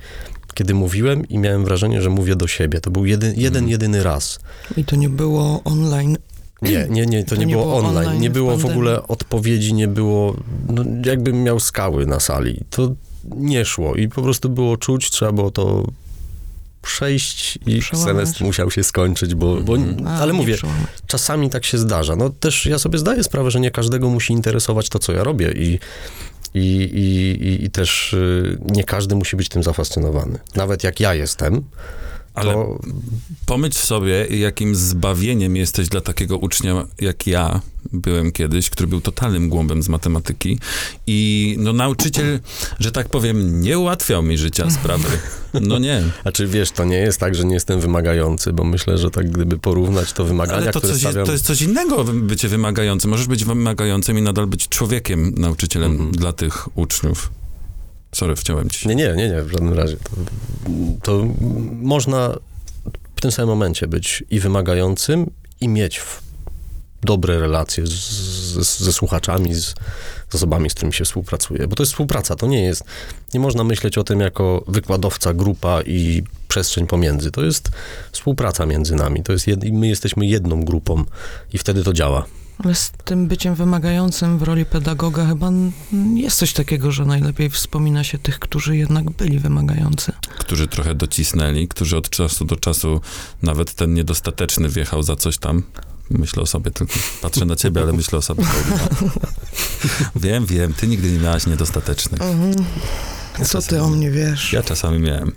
kiedy 0.53 0.73
mówiłem 0.73 1.27
i 1.29 1.37
miałem 1.37 1.65
wrażenie, 1.65 2.01
że 2.01 2.09
mówię 2.09 2.35
do 2.35 2.47
siebie. 2.47 2.81
To 2.81 2.91
był 2.91 3.05
jeden, 3.05 3.29
jeden 3.29 3.63
Mhm. 3.63 3.69
jedyny 3.69 4.03
raz. 4.03 4.39
I 4.77 4.85
to 4.85 4.95
nie 4.95 5.09
było 5.09 5.61
online. 5.63 6.17
Nie, 6.61 6.87
nie, 6.89 7.05
nie, 7.05 7.23
to, 7.23 7.35
nie, 7.35 7.47
było, 7.47 7.77
online. 7.77 8.21
Nie 8.21 8.29
w 8.29 8.33
było 8.33 8.57
w 8.57 8.65
ogóle 8.65 9.07
odpowiedzi, 9.07 9.73
nie 9.73 9.87
było, 9.87 10.35
no, 10.69 10.83
jakbym 11.05 11.43
miał 11.43 11.59
skały 11.59 12.05
na 12.05 12.19
sali. 12.19 12.59
To 12.69 12.91
nie 13.35 13.65
szło 13.65 13.95
i 13.95 14.07
po 14.07 14.21
prostu 14.21 14.49
było 14.49 14.77
czuć, 14.77 15.09
trzeba 15.09 15.31
było 15.31 15.51
to 15.51 15.85
przejść 16.81 17.59
i 17.65 17.79
Przełamać. 17.79 18.09
semestr 18.11 18.43
musiał 18.43 18.71
się 18.71 18.83
skończyć, 18.83 19.35
bo, 19.35 19.57
bo 19.61 19.75
Mhm. 19.75 20.07
A, 20.07 20.11
ale 20.19 20.33
mówię, 20.33 20.55
przełamać. 20.57 20.87
czasami 21.07 21.49
tak 21.49 21.65
się 21.65 21.77
zdarza. 21.77 22.15
No 22.15 22.29
też 22.29 22.65
ja 22.65 22.79
sobie 22.79 22.97
zdaję 22.99 23.23
sprawę, 23.23 23.51
że 23.51 23.59
nie 23.59 23.71
każdego 23.71 24.09
musi 24.09 24.33
interesować 24.33 24.89
to, 24.89 24.99
co 24.99 25.13
ja 25.13 25.23
robię 25.23 25.51
i, 25.51 25.79
i, 26.53 26.59
i, 26.93 27.45
i, 27.47 27.65
i 27.65 27.69
też 27.71 28.13
y, 28.13 28.57
nie 28.65 28.83
każdy 28.83 29.15
musi 29.15 29.35
być 29.35 29.49
tym 29.49 29.63
zafascynowany. 29.63 30.39
Nawet 30.55 30.83
jak 30.83 30.99
ja 30.99 31.13
jestem, 31.13 31.63
Ale 32.33 32.53
to 32.53 32.79
pomyśl 33.45 33.77
sobie, 33.77 34.25
jakim 34.27 34.75
zbawieniem 34.75 35.55
jesteś 35.55 35.89
dla 35.89 36.01
takiego 36.01 36.37
ucznia 36.37 36.87
jak 37.01 37.27
ja 37.27 37.61
byłem 37.93 38.31
kiedyś, 38.31 38.69
który 38.69 38.87
był 38.87 39.01
totalnym 39.01 39.49
głąbem 39.49 39.83
z 39.83 39.89
matematyki 39.89 40.59
i 41.07 41.55
no 41.59 41.73
nauczyciel, 41.73 42.39
że 42.79 42.91
tak 42.91 43.09
powiem, 43.09 43.61
nie 43.61 43.79
ułatwiał 43.79 44.23
mi 44.23 44.37
życia, 44.37 44.69
sprawy. 44.69 45.07
No 45.61 45.79
nie. 45.79 46.03
Znaczy, 46.21 46.47
wiesz, 46.47 46.71
to 46.71 46.85
nie 46.85 46.97
jest 46.97 47.19
tak, 47.19 47.35
że 47.35 47.45
nie 47.45 47.53
jestem 47.53 47.79
wymagający, 47.79 48.53
bo 48.53 48.63
myślę, 48.63 48.97
że 48.97 49.11
tak 49.11 49.31
gdyby 49.31 49.57
porównać 49.57 50.13
to 50.13 50.25
wymagania, 50.25 50.61
Ale 50.61 50.71
to, 50.71 50.79
które 50.79 50.93
coś, 50.93 51.01
stawiam... 51.01 51.25
to 51.25 51.31
jest 51.31 51.45
coś 51.45 51.61
innego, 51.61 52.03
bycie 52.03 52.47
wymagającym. 52.47 53.11
Możesz 53.11 53.27
być 53.27 53.45
wymagającym 53.45 54.17
i 54.17 54.21
nadal 54.21 54.47
być 54.47 54.69
człowiekiem, 54.69 55.33
nauczycielem 55.37 55.91
Mhm. 55.91 56.11
dla 56.11 56.33
tych 56.33 56.77
uczniów. 56.77 57.31
Sorry, 58.15 58.35
wciąłem 58.35 58.69
ci. 58.69 58.87
Nie, 58.87 58.95
nie, 58.95 59.13
nie, 59.17 59.29
nie, 59.29 59.41
w 59.43 59.51
żadnym 59.51 59.73
razie. 59.73 59.97
To, 59.97 60.11
to 61.03 61.27
można 61.81 62.35
w 63.15 63.21
tym 63.21 63.31
samym 63.31 63.49
momencie 63.49 63.87
być 63.87 64.23
i 64.29 64.39
wymagającym, 64.39 65.29
i 65.61 65.67
mieć 65.67 65.99
w, 65.99 66.21
dobre 67.03 67.39
relacje 67.39 67.87
z, 67.87 67.91
z, 67.91 68.79
ze 68.79 68.93
słuchaczami, 68.93 69.53
z, 69.53 69.75
z 70.29 70.35
osobami, 70.35 70.69
z 70.69 70.73
którymi 70.73 70.93
się 70.93 71.05
współpracuje. 71.05 71.67
Bo 71.67 71.75
to 71.75 71.83
jest 71.83 71.91
współpraca, 71.91 72.35
to 72.35 72.47
nie 72.47 72.63
jest... 72.63 72.83
Nie 73.33 73.39
można 73.39 73.63
myśleć 73.63 73.97
o 73.97 74.03
tym 74.03 74.19
jako 74.19 74.63
wykładowca, 74.67 75.33
grupa 75.33 75.81
i 75.81 76.23
przestrzeń 76.47 76.87
pomiędzy. 76.87 77.31
To 77.31 77.45
jest 77.45 77.71
współpraca 78.11 78.65
między 78.65 78.95
nami. 78.95 79.23
To 79.23 79.31
jest 79.31 79.47
jed, 79.47 79.63
i 79.63 79.73
my 79.73 79.87
jesteśmy 79.87 80.25
jedną 80.25 80.65
grupą 80.65 81.03
i 81.53 81.57
wtedy 81.57 81.83
to 81.83 81.93
działa. 81.93 82.25
Ale 82.63 82.75
z 82.75 82.91
tym 82.91 83.27
byciem 83.27 83.55
wymagającym 83.55 84.37
w 84.37 84.43
roli 84.43 84.65
pedagoga 84.65 85.25
chyba 85.25 85.51
jest 86.15 86.37
coś 86.37 86.53
takiego, 86.53 86.91
że 86.91 87.05
najlepiej 87.05 87.49
wspomina 87.49 88.03
się 88.03 88.17
tych, 88.17 88.39
którzy 88.39 88.77
jednak 88.77 89.09
byli 89.09 89.39
wymagający. 89.39 90.11
Którzy 90.37 90.67
trochę 90.67 90.95
docisnęli, 90.95 91.67
którzy 91.67 91.97
od 91.97 92.09
czasu 92.09 92.45
do 92.45 92.55
czasu, 92.55 93.01
nawet 93.41 93.73
ten 93.73 93.93
niedostateczny 93.93 94.69
wjechał 94.69 95.03
za 95.03 95.15
coś 95.15 95.37
tam. 95.37 95.63
Myślę 96.19 96.43
o 96.43 96.45
sobie 96.45 96.71
tylko. 96.71 96.93
Patrzę 97.21 97.45
na 97.45 97.55
ciebie, 97.55 97.81
ale 97.81 97.93
myślę 97.93 98.19
o 98.19 98.21
sobie. 98.21 98.43
wiem, 100.15 100.45
wiem, 100.45 100.73
ty 100.73 100.87
nigdy 100.87 101.11
nie 101.11 101.19
miałaś 101.19 101.47
niedostatecznych. 101.47 102.21
Co 103.45 103.61
ty 103.61 103.81
o 103.81 103.89
mnie 103.89 104.11
wiesz? 104.11 104.53
Ja 104.53 104.63
czasami 104.63 104.99
miałem. 104.99 105.31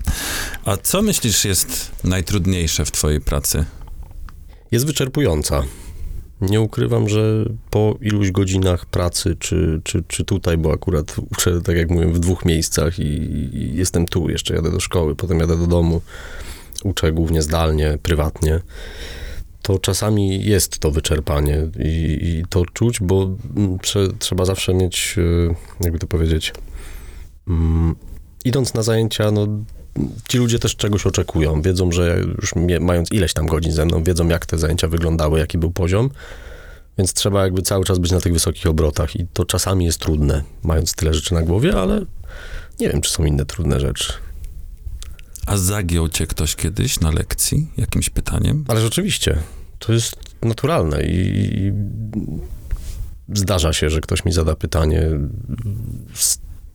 A 0.64 0.76
co 0.76 1.02
myślisz 1.02 1.44
jest 1.44 1.90
najtrudniejsze 2.04 2.84
w 2.84 2.90
twojej 2.90 3.20
pracy? 3.20 3.64
jest 4.74 4.86
wyczerpująca. 4.86 5.62
Nie 6.40 6.60
ukrywam, 6.60 7.08
że 7.08 7.44
po 7.70 7.96
iluś 8.00 8.30
godzinach 8.30 8.86
pracy, 8.86 9.36
czy, 9.38 9.80
czy, 9.84 10.04
czy 10.08 10.24
tutaj, 10.24 10.58
bo 10.58 10.72
akurat 10.72 11.16
uczę, 11.30 11.60
tak 11.60 11.76
jak 11.76 11.90
mówiłem, 11.90 12.12
w 12.12 12.18
dwóch 12.18 12.44
miejscach 12.44 12.98
i, 12.98 13.02
i 13.02 13.76
jestem 13.76 14.06
tu, 14.06 14.30
jeszcze 14.30 14.54
jadę 14.54 14.70
do 14.70 14.80
szkoły, 14.80 15.16
potem 15.16 15.40
jadę 15.40 15.58
do 15.58 15.66
domu, 15.66 16.00
uczę 16.84 17.12
głównie 17.12 17.42
zdalnie, 17.42 17.98
prywatnie, 18.02 18.60
to 19.64 19.78
czasami 19.78 20.44
jest 20.44 20.78
to 20.78 20.90
wyczerpanie 20.90 21.68
i, 21.78 22.18
i 22.22 22.44
to 22.48 22.66
czuć, 22.66 23.00
bo 23.00 23.30
mm, 23.56 23.78
trze, 23.78 24.08
trzeba 24.18 24.44
zawsze 24.44 24.74
mieć, 24.74 25.16
e, 25.50 25.84
jakby 25.84 25.98
to 25.98 26.06
powiedzieć, 26.06 26.52
mm, 27.48 27.94
idąc 28.44 28.74
na 28.74 28.82
zajęcia, 28.82 29.30
no 29.30 29.46
ci 30.28 30.38
ludzie 30.38 30.58
też 30.58 30.76
czegoś 30.76 31.06
oczekują. 31.06 31.62
Wiedzą, 31.62 31.92
że 31.92 32.18
już 32.40 32.52
mając 32.80 33.12
ileś 33.12 33.32
tam 33.32 33.46
godzin 33.46 33.72
ze 33.72 33.84
mną, 33.84 34.04
wiedzą 34.04 34.28
jak 34.28 34.46
te 34.46 34.58
zajęcia 34.58 34.88
wyglądały, 34.88 35.38
jaki 35.38 35.58
był 35.58 35.70
poziom, 35.70 36.10
więc 36.98 37.12
trzeba 37.12 37.42
jakby 37.42 37.62
cały 37.62 37.84
czas 37.84 37.98
być 37.98 38.12
na 38.12 38.20
tych 38.20 38.32
wysokich 38.32 38.66
obrotach 38.66 39.16
i 39.16 39.26
to 39.32 39.44
czasami 39.44 39.84
jest 39.84 39.98
trudne, 39.98 40.42
mając 40.62 40.94
tyle 40.94 41.14
rzeczy 41.14 41.34
na 41.34 41.42
głowie, 41.42 41.76
ale 41.76 42.00
nie 42.80 42.88
wiem, 42.88 43.00
czy 43.00 43.10
są 43.10 43.24
inne 43.24 43.44
trudne 43.44 43.80
rzeczy. 43.80 44.12
A 45.46 45.56
zagiął 45.56 46.08
cię 46.08 46.26
ktoś 46.26 46.56
kiedyś 46.56 47.00
na 47.00 47.10
lekcji 47.10 47.66
jakimś 47.76 48.10
pytaniem? 48.10 48.64
Ale 48.68 48.80
rzeczywiście, 48.80 49.38
to 49.78 49.92
jest 49.92 50.16
naturalne 50.42 51.02
i, 51.02 51.72
zdarza 53.34 53.72
się, 53.72 53.90
że 53.90 54.00
ktoś 54.00 54.24
mi 54.24 54.32
zada 54.32 54.56
pytanie 54.56 55.10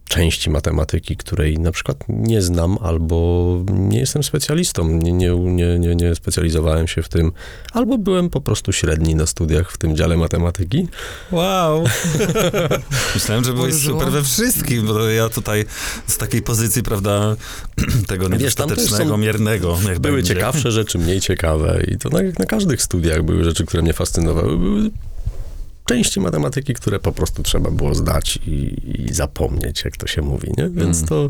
części 0.10 0.50
matematyki, 0.50 1.18
której 1.18 1.60
na 1.60 1.72
przykład 1.72 1.98
nie 2.10 2.42
znam 2.42 2.78
albo 2.82 3.58
nie 3.74 4.00
jestem 4.00 4.24
specjalistą, 4.24 4.88
nie, 4.88 5.12
nie, 5.12 5.30
nie, 5.36 5.80
nie, 5.80 5.96
nie 5.96 6.16
specjalizowałem 6.16 6.88
się 6.88 7.02
w 7.02 7.10
tym, 7.10 7.32
albo 7.74 7.98
byłem 7.98 8.30
po 8.30 8.42
prostu 8.42 8.72
średni 8.72 9.16
na 9.16 9.26
studiach 9.26 9.72
w 9.72 9.78
tym 9.78 9.96
dziale 9.96 10.18
matematyki. 10.18 10.88
Wow. 11.32 11.84
Myślałem, 13.16 13.44
że 13.44 13.54
byłeś 13.54 13.76
super 13.76 14.12
we 14.12 14.24
wszystkim, 14.24 14.88
bo 14.88 15.10
ja 15.10 15.30
tutaj 15.30 15.66
z 16.08 16.18
takiej 16.18 16.42
pozycji, 16.42 16.84
prawda, 16.84 17.36
tego 18.08 18.28
niedostatecznego, 18.28 19.18
miernego, 19.18 19.78
Były 20.00 20.16
będzie. 20.16 20.36
ciekawsze 20.36 20.72
rzeczy, 20.72 20.98
mniej 20.98 21.22
ciekawe 21.22 21.84
i 21.88 21.98
to 21.98 22.10
na, 22.10 22.20
na 22.40 22.46
każdych 22.46 22.82
studiach 22.82 23.24
były 23.24 23.44
rzeczy, 23.44 23.66
które 23.66 23.84
mnie 23.84 23.94
fascynowały. 23.94 24.58
Były 24.58 24.92
części 25.90 26.20
matematyki, 26.20 26.74
które 26.74 27.00
po 27.00 27.12
prostu 27.12 27.44
trzeba 27.44 27.72
było 27.72 27.96
zdać 27.96 28.40
i, 28.48 28.76
i 29.10 29.14
zapomnieć, 29.14 29.86
jak 29.86 29.98
to 29.98 30.08
się 30.08 30.22
mówi, 30.22 30.52
nie? 30.58 30.70
Więc 30.70 30.98
Mm. 30.98 31.08
to 31.08 31.30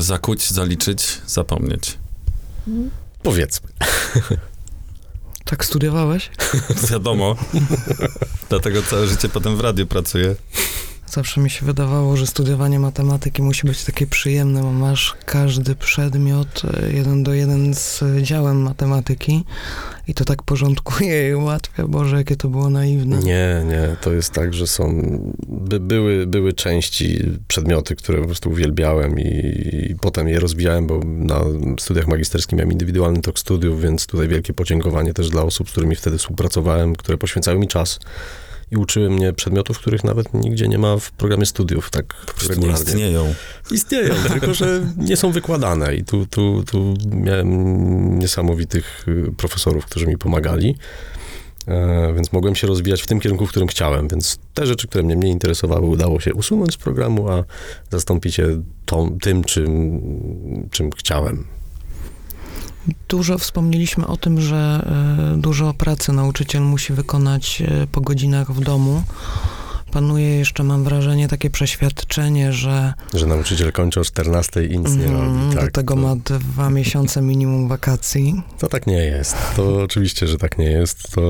Zakuć, 0.00 0.50
zaliczyć, 0.50 1.20
zapomnieć. 1.26 1.98
powiedzmy. 3.22 3.68
Tak 5.44 5.64
studiowałeś? 5.64 6.30
Wiadomo. 6.90 7.36
Dlatego 8.50 8.82
całe 8.82 9.06
życie 9.06 9.28
potem 9.28 9.56
w 9.56 9.60
radiu 9.60 9.86
pracuję. 9.86 10.34
Zawsze 11.06 11.40
mi 11.40 11.50
się 11.50 11.66
wydawało, 11.66 12.16
że 12.16 12.26
studiowanie 12.26 12.78
matematyki 12.78 13.42
musi 13.42 13.66
być 13.66 13.84
takie 13.84 14.06
przyjemne, 14.06 14.62
bo 14.62 14.72
masz 14.72 15.14
każdy 15.24 15.74
przedmiot 15.74 16.62
e, 16.64 16.92
jeden 16.92 17.22
do 17.22 17.34
jeden 17.34 17.74
z 17.74 18.04
działem 18.22 18.62
matematyki 18.62 19.44
i 20.08 20.14
to 20.14 20.24
tak 20.24 20.42
porządkuje 20.42 21.30
i 21.30 21.34
ułatwia. 21.34 21.86
Boże, 21.88 22.16
jakie 22.16 22.36
to 22.36 22.48
było 22.48 22.70
naiwne. 22.70 23.18
Nie, 23.18 23.62
nie, 23.66 23.96
to 24.00 24.12
jest 24.12 24.32
tak, 24.32 24.54
że 24.54 24.66
są, 24.66 25.02
by, 25.48 25.80
były, 25.80 26.26
były 26.26 26.52
części, 26.52 27.18
przedmioty, 27.48 27.96
które 27.96 28.18
po 28.18 28.26
prostu 28.26 28.50
uwielbiałem 28.50 29.20
i, 29.20 29.28
i 29.90 29.96
potem 30.00 30.28
je 30.28 30.40
rozwijałem, 30.40 30.86
bo 30.86 31.00
na 31.04 31.40
studiach 31.80 32.06
magisterskich 32.06 32.58
miałem 32.58 32.72
indywidualny 32.72 33.20
tok 33.20 33.38
studiów, 33.38 33.80
więc 33.80 34.06
tutaj 34.06 34.28
wielkie 34.28 34.52
podziękowanie 34.52 35.14
też 35.14 35.30
dla 35.30 35.42
osób, 35.42 35.68
z 35.68 35.72
którymi 35.72 35.96
wtedy 35.96 36.18
współpracowałem, 36.18 36.96
które 36.96 37.18
poświęcały 37.18 37.58
mi 37.58 37.68
czas 37.68 37.98
i 38.74 38.76
uczyły 38.76 39.10
mnie 39.10 39.32
przedmiotów, 39.32 39.78
których 39.78 40.04
nawet 40.04 40.34
nigdzie 40.34 40.68
nie 40.68 40.78
ma 40.78 40.96
w 40.96 41.10
programie 41.10 41.46
studiów, 41.46 41.90
tak 41.90 42.14
prostu 42.14 42.48
nie 42.48 42.54
regularnie. 42.54 42.84
istnieją. 42.84 43.34
Istnieją, 43.70 44.14
tylko 44.32 44.54
że 44.54 44.86
nie 44.96 45.16
są 45.16 45.30
wykładane 45.30 45.94
i 45.94 46.04
tu, 46.04 46.26
tu, 46.26 46.64
tu 46.70 46.94
miałem 47.10 48.18
niesamowitych 48.18 49.04
y, 49.08 49.32
profesorów, 49.36 49.86
którzy 49.86 50.06
mi 50.06 50.18
pomagali, 50.18 50.76
e, 51.66 52.12
więc 52.16 52.32
mogłem 52.32 52.54
się 52.54 52.66
rozwijać 52.66 53.02
w 53.02 53.06
tym 53.06 53.20
kierunku, 53.20 53.46
w 53.46 53.50
którym 53.50 53.68
chciałem, 53.68 54.08
więc 54.08 54.38
te 54.54 54.66
rzeczy, 54.66 54.88
które 54.88 55.04
mnie 55.04 55.16
mniej 55.16 55.32
interesowały, 55.32 55.86
udało 55.86 56.20
się 56.20 56.34
usunąć 56.34 56.74
z 56.74 56.76
programu, 56.76 57.28
a 57.28 57.44
zastąpić 57.90 58.38
je 58.38 58.62
tą, 58.84 59.18
tym, 59.22 59.44
czym, 59.44 60.68
czym 60.70 60.90
chciałem. 60.90 61.46
Dużo 63.08 63.38
wspomnieliśmy 63.38 64.06
o 64.06 64.16
tym, 64.16 64.40
że 64.40 64.86
e, 65.34 65.36
dużo 65.40 65.74
pracy 65.74 66.12
nauczyciel 66.12 66.62
musi 66.62 66.92
wykonać 66.92 67.62
e, 67.62 67.86
po 67.86 68.00
godzinach 68.00 68.52
w 68.52 68.60
domu. 68.60 69.02
Panuje 69.92 70.36
jeszcze, 70.36 70.64
mam 70.64 70.84
wrażenie, 70.84 71.28
takie 71.28 71.50
przeświadczenie, 71.50 72.52
że 72.52 72.94
Że 73.14 73.26
nauczyciel 73.26 73.72
kończy 73.72 74.00
o 74.00 74.04
14 74.04 74.64
i 74.64 74.78
nic 74.78 74.96
nie 74.96 75.06
mm, 75.06 75.20
robi. 75.40 75.54
do 75.54 75.60
Tak, 75.60 75.72
tego 75.72 75.94
to, 75.94 76.00
ma 76.00 76.16
dwa 76.16 76.70
miesiące 76.70 77.22
minimum 77.22 77.68
wakacji. 77.68 78.42
to 78.58 78.66
tak 78.68 78.86
nie 78.86 78.96
jest. 79.04 79.36
To 79.56 79.82
oczywiście, 79.82 80.26
że 80.26 80.38
tak 80.38 80.58
nie 80.58 80.70
jest. 80.70 81.10
To 81.14 81.20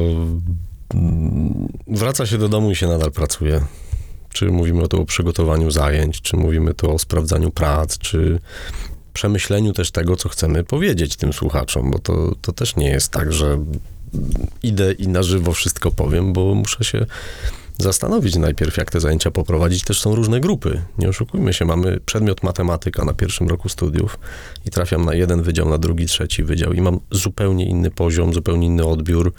mm, 0.94 1.68
wraca 1.86 2.26
się 2.26 2.38
do 2.38 2.48
domu 2.48 2.70
i 2.70 2.76
się 2.76 2.86
nadal 2.86 3.10
pracuje. 3.12 3.60
Czy 4.32 4.50
mówimy 4.50 4.88
tu 4.88 5.02
o 5.02 5.04
przygotowaniu 5.04 5.70
zajęć, 5.70 6.20
czy 6.20 6.36
mówimy 6.36 6.74
tu 6.74 6.94
o 6.94 6.98
sprawdzaniu 6.98 7.50
prac, 7.50 7.98
czy 7.98 8.40
przemyśleniu 9.14 9.72
też 9.72 9.90
tego, 9.90 10.16
co 10.16 10.28
chcemy 10.28 10.64
powiedzieć 10.64 11.16
tym 11.16 11.32
słuchaczom, 11.32 11.90
bo 11.90 11.98
to, 11.98 12.34
to 12.42 12.52
też 12.52 12.76
nie 12.76 12.88
jest 12.88 13.08
tak, 13.08 13.32
że 13.32 13.58
idę 14.62 14.92
i 14.92 15.08
na 15.08 15.22
żywo 15.22 15.52
wszystko 15.52 15.90
powiem, 15.90 16.32
bo 16.32 16.54
muszę 16.54 16.84
się 16.84 17.06
zastanowić 17.78 18.36
najpierw, 18.36 18.76
jak 18.76 18.90
te 18.90 19.00
zajęcia 19.00 19.30
poprowadzić. 19.30 19.84
Też 19.84 20.00
są 20.00 20.14
różne 20.14 20.40
grupy. 20.40 20.82
Nie 20.98 21.08
oszukujmy 21.08 21.52
się, 21.52 21.64
mamy 21.64 22.00
przedmiot 22.06 22.42
matematyka 22.42 23.04
na 23.04 23.14
pierwszym 23.14 23.48
roku 23.48 23.68
studiów 23.68 24.18
i 24.66 24.70
trafiam 24.70 25.04
na 25.04 25.14
jeden 25.14 25.42
wydział, 25.42 25.68
na 25.68 25.78
drugi, 25.78 26.06
trzeci 26.06 26.42
wydział 26.42 26.72
i 26.72 26.80
mam 26.80 27.00
zupełnie 27.10 27.66
inny 27.66 27.90
poziom, 27.90 28.34
zupełnie 28.34 28.66
inny 28.66 28.86
odbiór. 28.86 29.32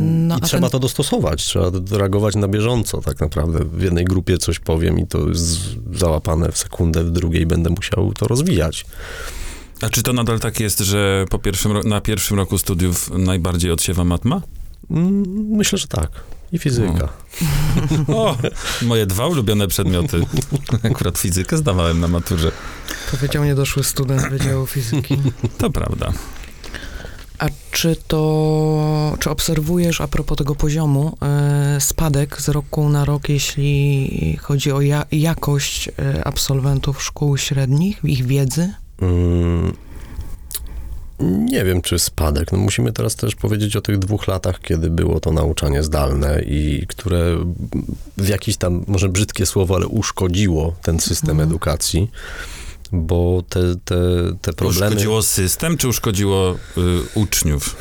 No, 0.00 0.34
I 0.36 0.38
a 0.42 0.46
trzeba 0.46 0.60
ten- 0.60 0.70
to 0.70 0.78
dostosować, 0.78 1.44
trzeba 1.44 1.70
reagować 1.90 2.36
na 2.36 2.48
bieżąco 2.48 3.00
tak 3.02 3.20
naprawdę. 3.20 3.64
W 3.64 3.82
jednej 3.82 4.04
grupie 4.04 4.38
coś 4.38 4.58
powiem 4.58 4.98
i 4.98 5.06
to 5.06 5.28
jest 5.28 5.58
załapane 5.94 6.52
w 6.52 6.58
sekundę, 6.58 7.04
w 7.04 7.10
drugiej 7.10 7.46
będę 7.46 7.70
musiał 7.70 8.12
to 8.12 8.28
rozwijać. 8.28 8.84
A 9.80 9.90
czy 9.90 10.02
to 10.02 10.12
nadal 10.12 10.40
tak 10.40 10.60
jest, 10.60 10.78
że 10.78 11.24
po 11.30 11.38
pierwszym 11.38 11.72
ro- 11.72 11.82
na 11.82 12.00
pierwszym 12.00 12.36
roku 12.36 12.58
studiów 12.58 13.10
najbardziej 13.18 13.70
odsiewa 13.70 14.04
matma? 14.04 14.42
Mm, 14.90 15.22
Myślę, 15.50 15.78
że 15.78 15.86
tak. 15.88 16.10
I 16.52 16.58
fizyka. 16.58 17.08
O, 18.14 18.36
moje 18.82 19.06
dwa 19.06 19.26
ulubione 19.26 19.68
przedmioty. 19.68 20.20
Akurat 20.90 21.18
fizykę 21.18 21.56
zdawałem 21.56 22.00
na 22.00 22.08
maturze. 22.08 22.52
Powiedział 23.10 23.44
niedoszły 23.44 23.84
student 23.84 24.22
Wydziału 24.30 24.66
Fizyki. 24.66 25.16
To 25.58 25.70
prawda. 25.70 26.12
A 27.38 27.46
czy 27.70 27.96
to, 28.08 29.16
czy 29.20 29.30
obserwujesz 29.30 30.00
a 30.00 30.08
propos 30.08 30.38
tego 30.38 30.54
poziomu 30.54 31.16
e, 31.22 31.76
spadek 31.80 32.40
z 32.40 32.48
roku 32.48 32.88
na 32.88 33.04
rok, 33.04 33.28
jeśli 33.28 34.36
chodzi 34.40 34.72
o 34.72 34.80
ja, 34.80 35.04
jakość 35.12 35.88
e, 35.88 36.24
absolwentów 36.26 37.02
szkół 37.02 37.36
średnich, 37.36 38.00
ich 38.04 38.26
wiedzy? 38.26 38.72
Mm, 39.02 39.72
Nie 41.20 41.64
wiem, 41.64 41.82
czy 41.82 41.98
spadek. 41.98 42.52
No 42.52 42.58
musimy 42.58 42.92
teraz 42.92 43.16
też 43.16 43.34
powiedzieć 43.34 43.76
o 43.76 43.80
tych 43.80 43.98
dwóch 43.98 44.28
latach, 44.28 44.60
kiedy 44.60 44.90
było 44.90 45.20
to 45.20 45.32
nauczanie 45.32 45.82
zdalne 45.82 46.42
i 46.42 46.84
które 46.88 47.36
w 48.16 48.28
jakiś 48.28 48.56
tam, 48.56 48.84
może 48.86 49.08
brzydkie 49.08 49.46
słowo, 49.46 49.74
ale 49.76 49.86
uszkodziło 49.86 50.74
ten 50.82 51.00
system 51.00 51.30
Mhm. 51.30 51.48
edukacji, 51.48 52.10
bo 52.92 53.42
te, 53.48 53.60
te, 53.84 53.96
te 54.42 54.52
problemy... 54.52 54.86
Uszkodziło 54.86 55.22
system, 55.22 55.76
czy 55.76 55.88
uszkodziło 55.88 56.54
y, 56.78 56.80
uczniów? 57.14 57.76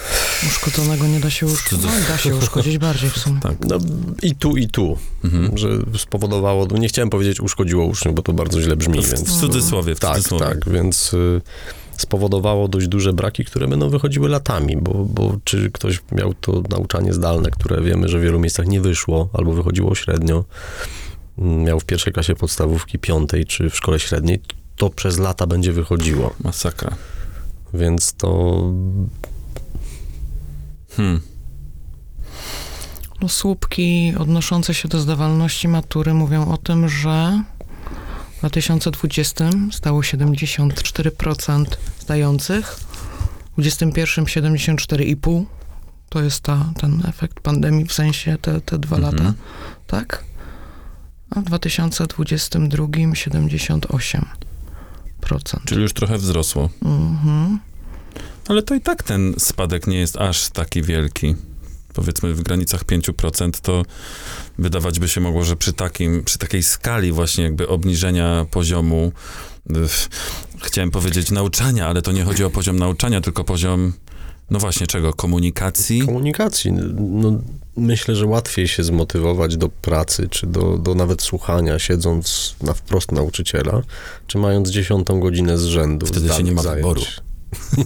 Uszkodzonego 0.48 1.08
nie 1.08 1.20
da 1.20 1.30
się 1.30 1.46
uszkodzić. 1.46 1.86
No, 1.86 1.92
da 2.08 2.18
się 2.18 2.36
uszkodzić 2.36 2.78
bardziej 2.78 3.10
w 3.10 3.18
sumie. 3.18 3.40
Tak. 3.48 3.58
No 3.62 3.78
i 4.22 4.36
tu, 4.36 4.58
i 4.58 4.68
tu, 4.68 4.98
Mhm. 5.24 5.58
że 5.58 5.70
spowodowało, 5.98 6.68
no 6.72 6.78
nie 6.78 6.88
chciałem 6.88 7.10
powiedzieć 7.10 7.42
uszkodziło 7.42 7.86
uczniów, 7.86 8.16
bo 8.16 8.22
to 8.22 8.34
bardzo 8.34 8.62
źle 8.62 8.76
brzmi, 8.76 9.02
W, 9.02 9.06
więc... 9.12 9.22
w 9.38 9.40
cudzysłowie, 9.40 9.96
w 9.96 10.00
Tak, 10.00 10.16
cudzysłowie. 10.16 10.46
tak, 10.46 10.70
więc 10.70 11.14
y, 11.14 11.42
spowodowało 11.98 12.68
dość 12.68 12.88
duże 12.88 13.14
braki, 13.14 13.46
które 13.46 13.68
będą 13.68 13.90
wychodziły 13.90 14.30
latami, 14.30 14.78
bo, 14.78 14.94
bo 14.94 15.38
czy 15.44 15.72
ktoś 15.72 16.00
miał 16.12 16.34
to 16.34 16.64
nauczanie 16.70 17.14
zdalne, 17.14 17.52
które 17.52 17.82
wiemy, 17.82 18.10
że 18.10 18.20
w 18.20 18.22
wielu 18.22 18.40
miejscach 18.40 18.68
nie 18.68 18.82
wyszło, 18.82 19.30
albo 19.34 19.54
wychodziło 19.54 19.96
średnio, 19.96 20.44
mm, 21.38 21.64
miał 21.64 21.80
w 21.80 21.86
pierwszej 21.86 22.14
klasie 22.14 22.36
podstawówki, 22.36 23.00
piątej, 23.00 23.46
czy 23.46 23.70
w 23.70 23.76
szkole 23.76 24.00
średniej, 24.00 24.40
to 24.78 24.90
przez 24.90 25.18
lata 25.18 25.48
będzie 25.48 25.74
wychodziło, 25.74 26.34
Masakra. 26.44 26.96
więc 27.74 28.14
to 28.14 28.62
Hmm. 30.98 31.22
No, 33.22 33.30
słupki 33.30 34.14
odnoszące 34.20 34.74
się 34.74 34.88
do 34.88 35.00
zdawalności 35.00 35.68
matury 35.68 36.14
mówią 36.14 36.52
o 36.52 36.58
tym, 36.58 36.90
że 36.90 37.44
w 38.36 38.40
2020 38.40 39.50
stało 39.72 40.02
74% 40.02 41.66
zdających, 42.00 42.76
w 43.58 43.62
2021 43.62 44.26
74,5%. 44.26 45.46
To 46.10 46.22
jest 46.24 46.40
ta, 46.40 46.74
ten 46.80 47.04
efekt 47.08 47.40
pandemii, 47.40 47.86
w 47.86 47.94
sensie 47.94 48.38
te, 48.42 48.62
te 48.62 48.80
dwa 48.80 48.96
Mhm. 48.98 49.16
lata, 49.18 49.34
tak? 49.88 50.24
A 51.30 51.40
w 51.40 51.44
2022 51.44 52.86
78%. 53.14 54.47
Czyli 55.66 55.82
już 55.82 55.94
trochę 55.94 56.18
wzrosło. 56.18 56.70
Mhm. 56.82 57.60
Ale 58.48 58.64
to 58.64 58.76
i 58.76 58.82
tak 58.82 59.04
ten 59.04 59.34
spadek 59.38 59.88
nie 59.88 59.98
jest 59.98 60.18
aż 60.18 60.50
taki 60.50 60.82
wielki. 60.82 61.36
Powiedzmy 61.94 62.34
w 62.34 62.42
granicach 62.42 62.86
5%, 62.86 63.52
to 63.62 63.84
wydawać 64.60 65.00
by 65.00 65.08
się 65.08 65.22
mogło, 65.22 65.44
że 65.44 65.56
przy, 65.56 65.74
takim, 65.74 66.24
przy 66.24 66.38
takiej 66.38 66.64
skali 66.64 67.12
właśnie 67.12 67.44
jakby 67.44 67.68
obniżenia 67.68 68.46
poziomu, 68.52 69.12
chciałem 70.64 70.92
powiedzieć 70.92 71.32
nauczania, 71.32 71.88
ale 71.88 72.02
to 72.02 72.12
nie 72.12 72.24
chodzi 72.24 72.44
o 72.44 72.50
poziom 72.50 72.80
nauczania, 72.80 73.22
tylko 73.22 73.44
poziom, 73.44 73.94
no 74.50 74.60
właśnie 74.60 74.88
czego, 74.88 75.14
komunikacji. 75.14 76.02
komunikacji. 76.02 76.72
No, 76.72 77.40
myślę, 77.78 78.16
że 78.16 78.26
łatwiej 78.26 78.68
się 78.68 78.84
zmotywować 78.84 79.58
do 79.58 79.70
pracy, 79.70 80.28
czy 80.30 80.48
do, 80.48 80.78
do 80.78 80.96
nawet 80.96 81.22
słuchania, 81.22 81.80
siedząc 81.80 82.56
na 82.62 82.74
wprost 82.74 83.12
nauczyciela, 83.12 83.82
czy 84.28 84.38
mając 84.38 84.70
dziesiątą 84.70 85.20
godzinę 85.20 85.58
z 85.58 85.66
rzędu. 85.66 86.06
Wtedy 86.06 86.30
się 86.30 86.44
nie 86.44 86.52
ma 86.52 86.62
zajęć. 86.62 86.82
wyboru. 86.82 87.02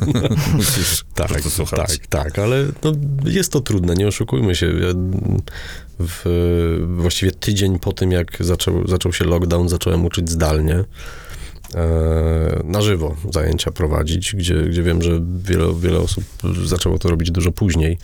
Musisz 0.56 1.04
Tak, 1.16 1.42
tak, 1.70 2.08
tak, 2.10 2.40
ale 2.40 2.66
no, 2.84 2.92
jest 3.26 3.52
to 3.52 3.62
trudne, 3.62 3.94
nie 3.94 4.08
oszukujmy 4.08 4.56
się. 4.56 4.66
Ja, 4.66 4.94
w, 6.00 6.86
właściwie 6.98 7.32
tydzień 7.32 7.80
po 7.80 7.94
tym, 7.94 8.12
jak 8.12 8.38
zaczął, 8.40 8.88
zaczął 8.88 9.14
się 9.14 9.26
lockdown, 9.26 9.70
zacząłem 9.70 10.06
uczyć 10.06 10.30
zdalnie. 10.30 10.84
E, 11.76 12.62
na 12.64 12.82
żywo 12.82 13.16
zajęcia 13.34 13.72
prowadzić, 13.72 14.36
gdzie, 14.36 14.64
gdzie 14.64 14.84
wiem, 14.84 15.02
że 15.02 15.22
wiele, 15.44 15.74
wiele 15.80 16.00
osób 16.00 16.24
zaczęło 16.66 17.00
to 17.00 17.10
robić 17.10 17.32
dużo 17.32 17.52
później. 17.52 17.98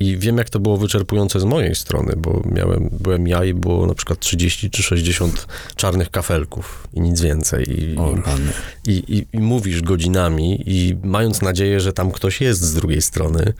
I 0.00 0.16
wiem, 0.18 0.38
jak 0.38 0.50
to 0.50 0.60
było 0.60 0.76
wyczerpujące 0.76 1.40
z 1.40 1.44
mojej 1.44 1.74
strony, 1.74 2.14
bo 2.16 2.42
miałem, 2.52 2.88
byłem 3.00 3.28
ja 3.28 3.44
i 3.44 3.54
było 3.54 3.86
na 3.86 3.94
przykład 3.94 4.18
30 4.18 4.70
czy 4.70 4.82
60 4.82 5.46
czarnych 5.76 6.10
kafelków 6.10 6.88
i 6.94 7.00
nic 7.00 7.20
więcej. 7.20 7.80
I, 7.80 7.96
O, 7.98 8.14
i, 8.86 8.92
i, 8.92 9.26
i 9.36 9.40
mówisz 9.40 9.82
godzinami 9.82 10.62
i 10.66 10.96
mając 11.02 11.42
nadzieję, 11.42 11.80
że 11.80 11.92
tam 11.92 12.10
ktoś 12.10 12.40
jest 12.40 12.60
z 12.60 12.74
drugiej 12.74 13.02
strony. 13.02 13.52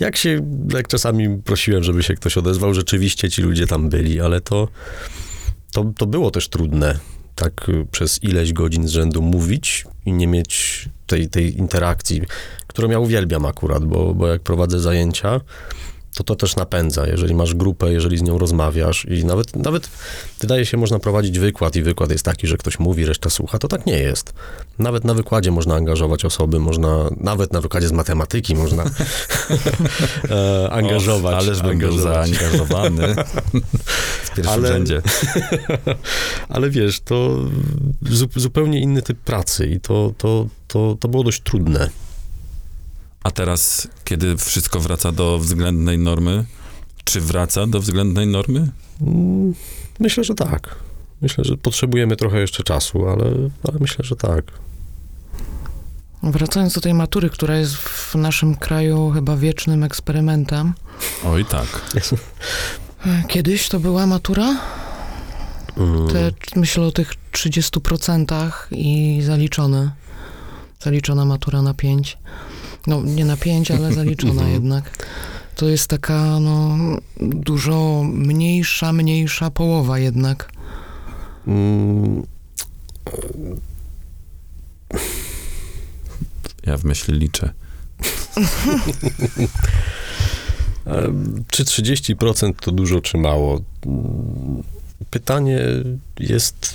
Jak 0.00 0.16
się, 0.16 0.40
jak 0.72 0.88
czasami 0.88 1.42
prosiłem, 1.42 1.82
żeby 1.82 2.02
się 2.02 2.14
ktoś 2.14 2.36
odezwał, 2.36 2.74
rzeczywiście 2.74 3.30
ci 3.30 3.42
ludzie 3.42 3.66
tam 3.66 3.88
byli, 3.88 4.20
ale 4.20 4.40
to, 4.40 4.68
to, 5.72 5.92
to 5.96 6.06
było 6.06 6.30
też 6.30 6.48
trudne, 6.48 6.98
tak 7.38 7.68
y, 7.68 7.86
przez 7.90 8.22
ileś 8.22 8.52
godzin 8.52 8.88
z 8.88 8.90
rzędu 8.90 9.22
mówić 9.22 9.84
i 10.06 10.12
nie 10.12 10.26
mieć 10.26 10.88
tej, 11.06 11.28
tej 11.28 11.58
interakcji, 11.58 12.22
którą 12.66 12.90
ja 12.90 12.98
uwielbiam 12.98 13.46
akurat, 13.46 13.84
bo, 13.84 14.14
bo 14.14 14.28
jak 14.28 14.42
prowadzę 14.42 14.80
zajęcia, 14.80 15.40
to 16.14 16.24
to 16.24 16.36
też 16.36 16.56
napędza. 16.56 17.06
Jeżeli 17.06 17.34
masz 17.34 17.54
grupę, 17.54 17.92
jeżeli 17.92 18.18
z 18.18 18.22
nią 18.22 18.38
rozmawiasz 18.38 19.04
i 19.04 19.24
nawet, 19.24 19.56
nawet 19.56 19.90
wydaje 20.40 20.66
się, 20.66 20.76
można 20.76 20.98
prowadzić 20.98 21.38
wykład 21.38 21.76
i 21.76 21.82
wykład 21.82 22.10
jest 22.10 22.24
taki, 22.24 22.46
że 22.46 22.56
ktoś 22.56 22.78
mówi, 22.78 23.04
reszta 23.04 23.30
słucha, 23.30 23.58
to 23.58 23.68
tak 23.68 23.86
nie 23.86 23.98
jest. 23.98 24.32
Nawet 24.78 25.04
na 25.04 25.14
wykładzie 25.14 25.50
można 25.50 25.74
angażować 25.74 26.24
osoby, 26.24 26.60
można, 26.60 27.08
nawet 27.16 27.52
na 27.52 27.60
wykładzie 27.60 27.88
z 27.88 27.92
matematyki 27.92 28.54
można 28.54 28.84
e, 30.30 30.70
angażować. 30.70 31.34
Och, 31.34 31.40
ależ 31.40 31.62
bym 31.62 31.78
był 31.78 31.98
zaangażowany 31.98 33.14
pierwszym 34.42 34.64
Ale- 34.64 34.68
rzędzie. 34.68 35.02
Ale 36.48 36.70
wiesz, 36.70 37.00
to 37.00 37.36
zu, 38.02 38.28
zupełnie 38.36 38.80
inny 38.80 39.02
typ 39.02 39.18
pracy 39.18 39.66
i 39.66 39.80
to, 39.80 40.14
to, 40.18 40.46
to, 40.68 40.96
to 41.00 41.08
było 41.08 41.24
dość 41.24 41.42
trudne. 41.42 41.90
A 43.22 43.30
teraz, 43.30 43.88
kiedy 44.04 44.36
wszystko 44.36 44.80
wraca 44.80 45.12
do 45.12 45.38
względnej 45.38 45.98
normy, 45.98 46.44
czy 47.04 47.20
wraca 47.20 47.66
do 47.66 47.80
względnej 47.80 48.26
normy? 48.26 48.70
Mm, 49.00 49.54
Myślę, 50.00 50.24
że 50.24 50.34
tak. 50.34 50.74
Myślę, 51.22 51.44
że 51.44 51.56
potrzebujemy 51.56 52.16
trochę 52.16 52.40
jeszcze 52.40 52.62
czasu, 52.62 53.08
ale, 53.08 53.24
ale 53.64 53.78
myślę, 53.80 54.04
że 54.04 54.16
tak. 54.16 54.44
Wracając 56.22 56.74
do 56.74 56.80
tej 56.80 56.94
matury, 56.94 57.30
która 57.30 57.56
jest 57.56 57.74
w 57.76 58.14
naszym 58.14 58.54
kraju 58.54 59.10
chyba 59.10 59.36
wiecznym 59.36 59.84
eksperymentem. 59.84 60.72
Oj 61.24 61.44
tak. 61.44 61.66
Kiedyś 63.28 63.68
to 63.68 63.80
była 63.80 64.06
matura? 64.06 64.56
Mm, 65.76 66.08
Te, 66.08 66.30
myślę 66.56 66.84
o 66.84 66.92
tych 66.92 67.12
30% 67.32 68.52
i 68.70 69.20
zaliczone. 69.24 69.90
Zaliczona 70.82 71.24
matura 71.24 71.62
na 71.62 71.74
5. 71.74 72.18
No, 72.86 73.02
nie 73.02 73.24
na 73.24 73.36
5, 73.36 73.70
ale 73.70 73.92
zaliczona 73.92 74.32
Mhm. 74.42 74.52
jednak. 74.52 75.06
To 75.56 75.68
jest 75.68 75.88
taka, 75.88 76.40
no, 76.40 76.76
dużo 77.20 78.02
mniejsza, 78.04 78.92
mniejsza 78.92 79.50
połowa 79.50 79.98
jednak. 79.98 80.52
mm, 81.46 82.22
Ja 86.66 86.76
w 86.76 86.84
myśli 86.84 87.14
liczę. 87.18 87.50
Czy 91.50 91.64
30% 91.64 92.52
to 92.60 92.72
dużo, 92.72 93.00
czy 93.00 93.18
mało? 93.18 93.60
Pytanie 95.10 95.60
jest, 96.20 96.74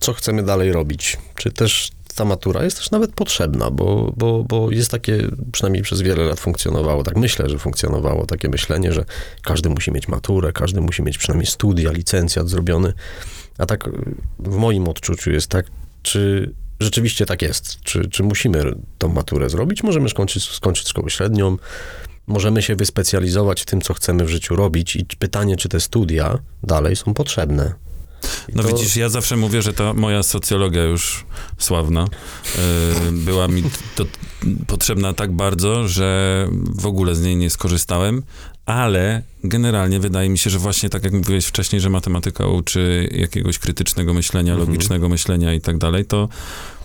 co 0.00 0.12
chcemy 0.12 0.42
dalej 0.42 0.72
robić? 0.72 1.16
Czy 1.34 1.52
też 1.52 1.90
ta 2.16 2.24
matura 2.24 2.64
jest 2.64 2.76
też 2.76 2.90
nawet 2.90 3.12
potrzebna, 3.12 3.70
bo, 3.70 4.12
bo, 4.16 4.44
bo 4.44 4.70
jest 4.70 4.90
takie, 4.90 5.28
przynajmniej 5.52 5.82
przez 5.82 6.02
wiele 6.02 6.24
lat 6.24 6.40
funkcjonowało, 6.40 7.02
tak 7.02 7.16
myślę, 7.16 7.48
że 7.48 7.58
funkcjonowało 7.58 8.26
takie 8.26 8.48
myślenie, 8.48 8.92
że 8.92 9.04
każdy 9.42 9.68
musi 9.68 9.92
mieć 9.92 10.08
maturę, 10.08 10.52
każdy 10.52 10.80
musi 10.80 11.02
mieć 11.02 11.18
przynajmniej 11.18 11.46
studia, 11.46 11.92
licencjat 11.92 12.48
zrobiony. 12.48 12.92
A 13.58 13.66
tak 13.66 13.90
w 14.38 14.56
moim 14.56 14.88
odczuciu 14.88 15.30
jest 15.30 15.46
tak, 15.46 15.66
czy 16.02 16.52
rzeczywiście 16.80 17.26
tak 17.26 17.42
jest? 17.42 17.80
Czy, 17.80 18.08
czy 18.08 18.22
musimy 18.22 18.74
tą 18.98 19.08
maturę 19.08 19.50
zrobić? 19.50 19.82
Możemy 19.82 20.08
skończyć, 20.08 20.50
skończyć 20.50 20.88
szkołę 20.88 21.10
średnią, 21.10 21.56
możemy 22.26 22.62
się 22.62 22.76
wyspecjalizować 22.76 23.62
w 23.62 23.64
tym, 23.66 23.80
co 23.80 23.94
chcemy 23.94 24.24
w 24.24 24.28
życiu 24.28 24.56
robić 24.56 24.96
i 24.96 25.04
pytanie, 25.18 25.56
czy 25.56 25.68
te 25.68 25.80
studia 25.80 26.38
dalej 26.62 26.96
są 26.96 27.14
potrzebne. 27.14 27.74
I 28.48 28.52
No 28.54 28.62
to- 28.62 28.68
widzisz, 28.68 28.96
ja 28.96 29.08
zawsze 29.08 29.36
mówię, 29.36 29.62
że 29.62 29.72
ta 29.72 29.92
moja 29.94 30.22
socjologia 30.22 30.84
już 30.84 31.26
sławna 31.58 32.08
yy, 33.04 33.12
była 33.12 33.48
mi 33.48 33.62
to 33.94 34.04
potrzebna 34.66 35.12
tak 35.12 35.32
bardzo, 35.32 35.88
że 35.88 36.48
w 36.80 36.86
ogóle 36.86 37.14
z 37.14 37.22
niej 37.22 37.36
nie 37.36 37.50
skorzystałem, 37.50 38.22
ale 38.66 39.22
generalnie 39.44 40.00
wydaje 40.00 40.28
mi 40.28 40.38
się, 40.38 40.50
że 40.50 40.58
właśnie 40.58 40.88
tak 40.90 41.04
jak 41.04 41.12
mówiłeś 41.12 41.46
wcześniej, 41.46 41.80
że 41.80 41.90
matematyka 41.90 42.46
uczy 42.46 43.08
jakiegoś 43.12 43.58
krytycznego 43.58 44.14
myślenia, 44.14 44.52
Mhm. 44.52 44.68
logicznego 44.70 45.08
myślenia 45.08 45.54
i 45.54 45.60
tak 45.60 45.78
dalej, 45.78 46.04
to, 46.04 46.28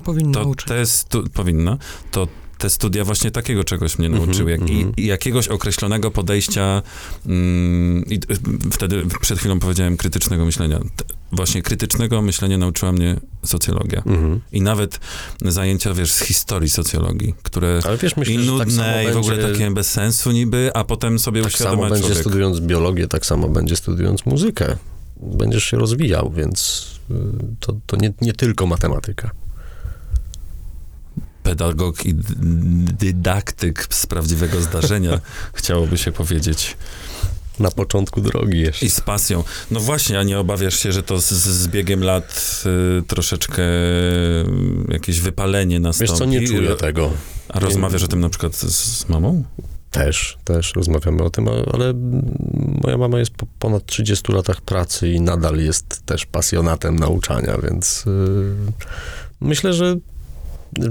Powinno 0.03 0.31
to 0.43 0.47
uczyć. 0.49 0.67
te 0.67 0.85
stu- 0.85 1.29
powinna, 1.33 1.77
to 2.11 2.27
te 2.61 2.69
studia 2.69 3.03
właśnie 3.03 3.31
takiego 3.31 3.63
czegoś 3.63 3.99
mnie 3.99 4.07
Mhm, 4.07 4.25
nauczyły, 4.25 4.51
jak, 4.51 4.61
mhm. 4.61 4.93
i, 4.97 5.01
i 5.01 5.05
jakiegoś 5.05 5.47
określonego 5.47 6.11
podejścia 6.11 6.81
mm, 7.25 8.05
i 8.05 8.15
y, 8.15 8.71
wtedy 8.71 9.03
przed 9.21 9.39
chwilą 9.39 9.59
powiedziałem 9.59 9.97
krytycznego 9.97 10.45
myślenia. 10.45 10.79
Właśnie 11.31 11.61
krytycznego 11.61 12.21
myślenia 12.21 12.57
nauczyła 12.57 12.91
mnie 12.91 13.19
socjologia. 13.45 14.03
Mhm. 14.05 14.41
I 14.51 14.61
nawet 14.61 14.99
zajęcia, 15.41 15.93
wiesz, 15.93 16.11
z 16.11 16.19
historii 16.19 16.69
socjologii, 16.69 17.33
które 17.43 17.79
Ale 17.83 17.97
wiesz, 17.97 18.17
myślę, 18.17 18.33
i 18.33 18.37
tak 18.37 18.45
samo 18.45 18.57
nudne, 18.87 19.03
i 19.09 19.13
w 19.13 19.17
ogóle 19.17 19.37
będzie- 19.37 19.53
takie 19.53 19.71
bez 19.71 19.91
sensu 19.91 20.31
niby, 20.31 20.71
a 20.73 20.83
potem 20.83 21.19
sobie 21.19 21.41
Tak 21.41 21.51
samo 21.51 21.63
uświadamia 21.69 21.89
będzie 21.89 22.01
człowiek. 22.07 22.23
studiując 22.23 22.59
biologię, 22.59 23.07
tak 23.07 23.25
samo 23.25 23.49
będzie 23.49 23.75
studiując 23.75 24.25
muzykę. 24.25 24.77
Będziesz 25.23 25.63
się 25.63 25.77
rozwijał, 25.77 26.31
więc 26.35 26.85
y, 27.11 27.13
to, 27.59 27.75
to 27.85 27.97
nie, 27.97 28.13
nie 28.21 28.33
tylko 28.33 28.65
matematyka. 28.67 29.31
Pedagog 31.43 32.05
i 32.05 32.13
dydaktyk 32.99 33.87
z 33.89 34.05
prawdziwego 34.05 34.61
zdarzenia, 34.61 35.19
chciałoby 35.53 35.97
się 35.97 36.11
powiedzieć. 36.11 36.77
Na 37.59 37.71
początku 37.71 38.21
drogi 38.21 38.59
jeszcze. 38.59 38.85
I 38.85 38.89
z 38.89 39.01
pasją. 39.01 39.43
No 39.71 39.79
właśnie, 39.79 40.19
a 40.19 40.23
nie 40.23 40.39
obawiasz 40.39 40.79
się, 40.79 40.91
że 40.91 41.03
to 41.03 41.21
z, 41.21 41.29
z 41.31 41.67
biegiem 41.67 42.03
lat 42.03 42.63
y, 42.99 43.03
troszeczkę 43.03 43.63
y, 43.63 44.45
jakieś 44.89 45.19
wypalenie 45.19 45.79
nastąpi? 45.79 46.11
Wiesz 46.11 46.19
co, 46.19 46.25
nie 46.25 46.47
czuję 46.47 46.75
tego. 46.75 47.11
A 47.49 47.59
rozmawiasz 47.59 48.03
o 48.03 48.07
tym 48.07 48.19
na 48.19 48.29
przykład 48.29 48.55
z, 48.55 48.71
z 48.99 49.09
mamą? 49.09 49.43
Też, 49.91 50.37
też 50.43 50.73
rozmawiamy 50.75 51.23
o 51.23 51.29
tym, 51.29 51.47
ale 51.73 51.93
moja 52.83 52.97
mama 52.97 53.19
jest 53.19 53.31
po 53.31 53.45
ponad 53.59 53.85
30 53.85 54.31
latach 54.31 54.61
pracy 54.61 55.09
i 55.09 55.21
nadal 55.21 55.57
jest 55.57 56.05
też 56.05 56.25
pasjonatem 56.25 56.99
nauczania, 56.99 57.57
więc 57.63 58.07
y, 58.07 58.55
myślę, 59.41 59.73
że 59.73 59.95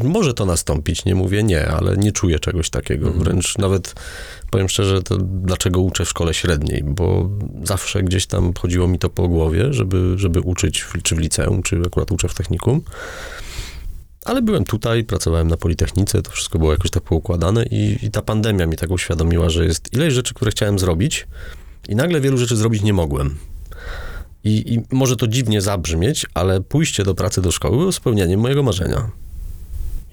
może 0.04 0.34
to 0.34 0.46
nastąpić, 0.46 1.04
nie 1.04 1.14
mówię 1.14 1.42
nie, 1.42 1.68
ale 1.68 1.96
nie 1.96 2.12
czuję 2.12 2.38
czegoś 2.38 2.70
takiego. 2.70 3.06
Mhm. 3.06 3.24
Wręcz 3.24 3.58
nawet 3.58 3.94
powiem 4.50 4.68
szczerze, 4.68 5.02
to 5.02 5.16
dlaczego 5.18 5.80
uczę 5.80 6.04
w 6.04 6.08
szkole 6.08 6.34
średniej, 6.34 6.84
bo 6.84 7.30
zawsze 7.64 8.02
gdzieś 8.02 8.26
tam 8.26 8.52
chodziło 8.54 8.88
mi 8.88 8.98
to 8.98 9.10
po 9.10 9.28
głowie, 9.28 9.72
żeby, 9.72 10.14
żeby 10.16 10.40
uczyć 10.40 10.80
w, 10.80 11.02
czy 11.02 11.14
w 11.14 11.18
liceum, 11.18 11.62
czy 11.62 11.82
akurat 11.86 12.12
uczę 12.12 12.28
w 12.28 12.34
technikum. 12.34 12.82
Ale 14.24 14.42
byłem 14.42 14.64
tutaj, 14.64 15.04
pracowałem 15.04 15.48
na 15.48 15.56
Politechnice, 15.56 16.22
to 16.22 16.30
wszystko 16.30 16.58
było 16.58 16.72
jakoś 16.72 16.90
tak 16.90 17.02
poukładane 17.02 17.64
i, 17.64 17.98
i 18.02 18.10
ta 18.10 18.22
pandemia 18.22 18.66
mi 18.66 18.76
tak 18.76 18.90
uświadomiła, 18.90 19.50
że 19.50 19.64
jest 19.64 19.92
ileś 19.92 20.14
rzeczy, 20.14 20.34
które 20.34 20.50
chciałem 20.50 20.78
zrobić 20.78 21.26
i 21.88 21.96
nagle 21.96 22.20
wielu 22.20 22.38
rzeczy 22.38 22.56
zrobić 22.56 22.82
nie 22.82 22.92
mogłem. 22.92 23.36
I, 24.44 24.74
I 24.74 24.94
może 24.94 25.16
to 25.16 25.26
dziwnie 25.26 25.60
zabrzmieć, 25.60 26.26
ale 26.34 26.60
pójście 26.60 27.04
do 27.04 27.14
pracy 27.14 27.42
do 27.42 27.50
szkoły 27.50 27.76
było 27.76 27.92
spełnieniem 27.92 28.40
mojego 28.40 28.62
marzenia. 28.62 29.10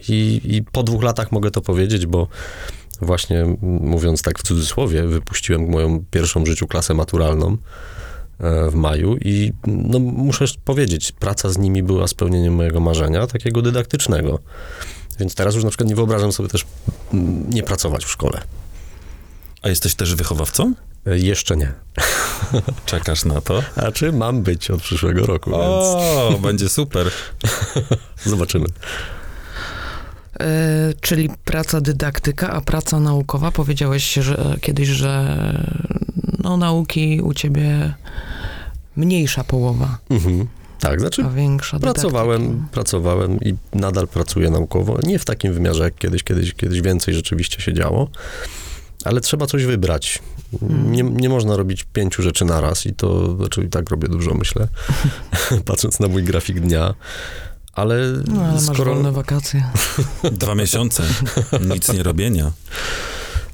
I, 0.10 0.42
I 0.44 0.64
po 0.64 0.84
dwóch 0.84 1.04
latach 1.04 1.32
mogę 1.32 1.52
to 1.52 1.62
powiedzieć, 1.62 2.06
bo 2.06 2.28
właśnie 3.02 3.58
mówiąc 3.62 4.22
tak 4.22 4.40
w 4.40 4.44
cudzysłowie, 4.44 5.04
wypuściłem 5.04 5.70
moją 5.70 6.06
pierwszą 6.12 6.44
w 6.44 6.48
życiu 6.48 6.68
klasę 6.68 6.94
maturalną 6.94 7.58
e, 8.40 8.70
w 8.70 8.76
maju 8.76 9.18
i 9.18 9.54
no, 9.68 10.00
muszę 10.00 10.46
powiedzieć, 10.66 11.12
praca 11.12 11.50
z 11.50 11.58
nimi 11.58 11.84
była 11.84 12.08
spełnieniem 12.08 12.54
mojego 12.54 12.80
marzenia, 12.80 13.28
takiego 13.28 13.62
dydaktycznego. 13.62 14.40
Więc 15.20 15.36
teraz 15.36 15.56
już 15.56 15.64
na 15.64 15.70
przykład 15.70 15.90
nie 15.90 15.96
wyobrażam 15.96 16.32
sobie 16.32 16.50
też 16.50 16.66
nie 17.50 17.64
pracować 17.64 18.06
w 18.06 18.10
szkole. 18.10 18.42
A 19.62 19.70
jesteś 19.70 19.96
też 19.96 20.16
wychowawcą? 20.16 20.74
E, 21.08 21.18
Jeszcze 21.18 21.58
nie. 21.58 21.74
Czekasz 22.86 23.26
na 23.26 23.42
to? 23.42 23.64
A 23.76 23.92
czy 23.92 24.12
mam 24.12 24.44
być 24.44 24.72
od 24.72 24.82
przyszłego 24.82 25.26
roku, 25.26 25.52
więc 25.52 25.64
O, 25.64 26.40
będzie 26.42 26.70
super. 26.70 27.12
zobaczymy. 28.26 28.66
E, 30.40 30.94
czyli 31.02 31.30
praca 31.46 31.82
dydaktyka, 31.82 32.50
a 32.50 32.62
praca 32.62 33.00
naukowa. 33.00 33.52
Powiedziałeś 33.52 34.14
że 34.14 34.56
kiedyś, 34.62 34.88
że 34.88 35.38
no, 36.40 36.58
nauki 36.58 37.22
u 37.22 37.34
ciebie 37.34 37.94
mniejsza 38.96 39.44
połowa, 39.44 39.98
Mhm. 40.10 40.48
Tak, 40.80 41.00
znaczy 41.00 41.24
a 41.24 41.30
większa 41.30 41.80
dydaktyki. 41.80 42.02
Pracowałem, 42.02 42.68
pracowałem 42.72 43.40
i 43.40 43.56
nadal 43.74 44.08
pracuję 44.08 44.50
naukowo. 44.50 45.00
Nie 45.04 45.20
w 45.20 45.26
takim 45.26 45.54
wymiarze 45.54 45.84
jak 45.84 45.96
kiedyś, 45.96 46.24
kiedyś, 46.24 46.54
kiedyś 46.54 46.82
więcej 46.82 47.14
rzeczywiście 47.14 47.62
się 47.62 47.74
działo, 47.74 48.08
ale 49.06 49.22
trzeba 49.22 49.46
coś 49.46 49.66
wybrać. 49.66 50.20
Hmm. 50.60 50.92
Nie, 50.92 51.04
nie 51.04 51.30
można 51.30 51.58
robić 51.58 51.86
pięciu 51.94 52.22
rzeczy 52.24 52.46
naraz 52.46 52.86
i 52.86 52.94
to, 52.94 53.36
znaczy 53.36 53.64
i 53.64 53.70
tak 53.70 53.90
robię 53.90 54.08
dużo, 54.08 54.34
myślę, 54.34 54.68
patrząc 55.66 56.00
na 56.00 56.08
mój 56.08 56.24
grafik 56.24 56.60
dnia. 56.60 56.94
Ale, 57.78 57.96
No, 58.28 58.42
ale 58.42 58.54
masz 58.54 58.64
skoro, 58.64 58.94
wolne 58.94 59.12
wakacje. 59.12 59.64
Dwa 60.32 60.56
miesiące, 60.56 61.04
nic 61.70 61.94
nie 61.94 62.04
robienia. 62.04 62.52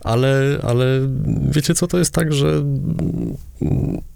Ale, 0.04 0.60
ale 0.64 0.86
wiecie 1.50 1.74
co, 1.74 1.88
to 1.88 1.98
jest 1.98 2.14
tak, 2.14 2.34
że 2.34 2.64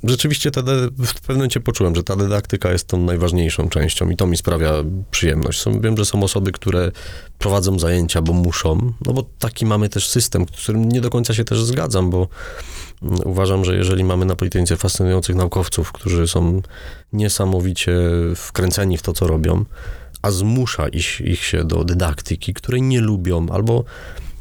rzeczywiście 0.03 0.51
te, 0.51 0.61
w 0.97 1.13
pewnym 1.13 1.37
momencie 1.37 1.59
poczułem, 1.59 1.95
że 1.95 2.03
ta 2.03 2.15
dydaktyka 2.15 2.71
jest 2.71 2.87
tą 2.87 2.97
najważniejszą 2.97 3.69
częścią 3.69 4.09
i 4.09 4.15
to 4.15 4.27
mi 4.27 4.37
sprawia 4.37 4.73
przyjemność. 5.11 5.59
Są, 5.59 5.81
wiem, 5.81 5.97
że 5.97 6.05
są 6.05 6.23
osoby, 6.23 6.51
które 6.51 6.91
prowadzą 7.39 7.79
zajęcia, 7.79 8.21
bo 8.21 8.33
muszą, 8.33 8.93
no 9.05 9.13
bo 9.13 9.23
taki 9.39 9.65
mamy 9.65 9.89
też 9.89 10.07
system, 10.07 10.45
z 10.55 10.63
którym 10.63 10.89
nie 10.89 11.01
do 11.01 11.09
końca 11.09 11.33
się 11.33 11.43
też 11.43 11.63
zgadzam, 11.63 12.09
bo 12.09 12.27
mm, 13.01 13.19
uważam, 13.25 13.65
że 13.65 13.75
jeżeli 13.75 14.03
mamy 14.03 14.25
na 14.25 14.35
Politechnice 14.35 14.77
fascynujących 14.77 15.35
naukowców, 15.35 15.91
którzy 15.91 16.27
są 16.27 16.61
niesamowicie 17.13 17.97
wkręceni 18.35 18.97
w 18.97 19.01
to, 19.01 19.13
co 19.13 19.27
robią, 19.27 19.65
a 20.21 20.31
zmusza 20.31 20.87
ich, 20.87 21.21
ich 21.21 21.43
się 21.43 21.63
do 21.63 21.83
dydaktyki, 21.83 22.53
której 22.53 22.81
nie 22.81 23.01
lubią, 23.01 23.47
albo 23.49 23.83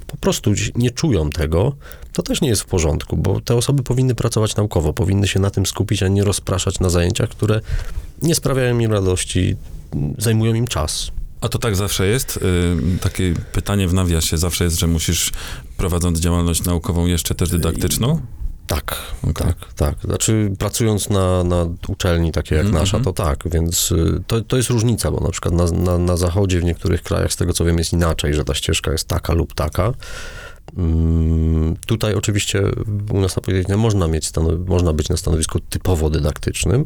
po 0.06 0.16
prostu 0.16 0.52
nie 0.74 0.90
czują 0.90 1.30
tego, 1.30 1.72
to 2.12 2.22
też 2.22 2.40
nie 2.40 2.48
jest 2.48 2.62
w 2.62 2.66
porządku, 2.66 3.16
bo 3.16 3.40
te 3.40 3.54
osoby 3.54 3.82
powinny 3.82 4.14
pracować 4.14 4.56
naukowo, 4.56 4.92
powinny 4.92 5.28
się 5.28 5.40
na 5.40 5.50
tym 5.50 5.66
skupić, 5.66 6.02
a 6.02 6.08
nie 6.08 6.24
rozpraszać 6.24 6.80
na 6.80 6.90
zajęciach, 6.90 7.28
które 7.28 7.60
nie 8.22 8.34
sprawiają 8.34 8.78
im 8.78 8.92
radości, 8.92 9.56
zajmują 10.18 10.54
im 10.54 10.66
czas. 10.66 11.10
A 11.40 11.48
to 11.48 11.58
tak 11.58 11.76
zawsze 11.76 12.06
jest? 12.06 12.36
Y, 12.36 12.40
takie 13.00 13.34
pytanie 13.52 13.88
w 13.88 13.94
nawiasie 13.94 14.38
zawsze 14.38 14.64
jest, 14.64 14.78
że 14.78 14.86
musisz 14.86 15.32
prowadząc 15.76 16.20
działalność 16.20 16.64
naukową 16.64 17.06
jeszcze 17.06 17.34
też 17.34 17.50
dydaktyczną? 17.50 18.20
Tak, 18.66 18.96
Okej. 19.22 19.32
tak, 19.46 19.56
tak. 19.74 19.94
Znaczy 20.04 20.52
pracując 20.58 21.10
na, 21.10 21.44
na 21.44 21.66
uczelni 21.88 22.32
takiej 22.32 22.56
jak 22.56 22.66
Mhm, 22.66 22.82
nasza, 22.82 22.96
mhm. 22.96 23.14
to 23.14 23.24
tak, 23.24 23.44
więc 23.52 23.92
y, 23.92 24.22
to, 24.26 24.40
to 24.40 24.56
jest 24.56 24.70
różnica, 24.70 25.10
bo 25.10 25.20
na 25.20 25.30
przykład 25.30 25.54
na, 25.54 25.64
na, 25.64 25.98
na 25.98 26.16
zachodzie 26.16 26.60
w 26.60 26.64
niektórych 26.64 27.02
krajach, 27.02 27.32
z 27.32 27.36
tego 27.36 27.52
co 27.52 27.64
wiem, 27.64 27.78
jest 27.78 27.92
inaczej, 27.92 28.34
że 28.34 28.44
ta 28.44 28.54
ścieżka 28.54 28.92
jest 28.92 29.08
taka 29.08 29.32
lub 29.32 29.54
taka. 29.54 29.92
Mm, 30.76 31.76
Tutaj 31.86 32.14
oczywiście 32.14 32.62
u 33.12 33.20
nas 33.20 33.36
na 33.36 33.42
Politechnice 33.42 33.76
można 33.76 34.08
mieć, 34.08 34.30
można 34.66 34.92
być 34.92 35.08
na 35.08 35.16
stanowisku 35.16 35.60
typowo 35.60 36.10
dydaktycznym, 36.10 36.84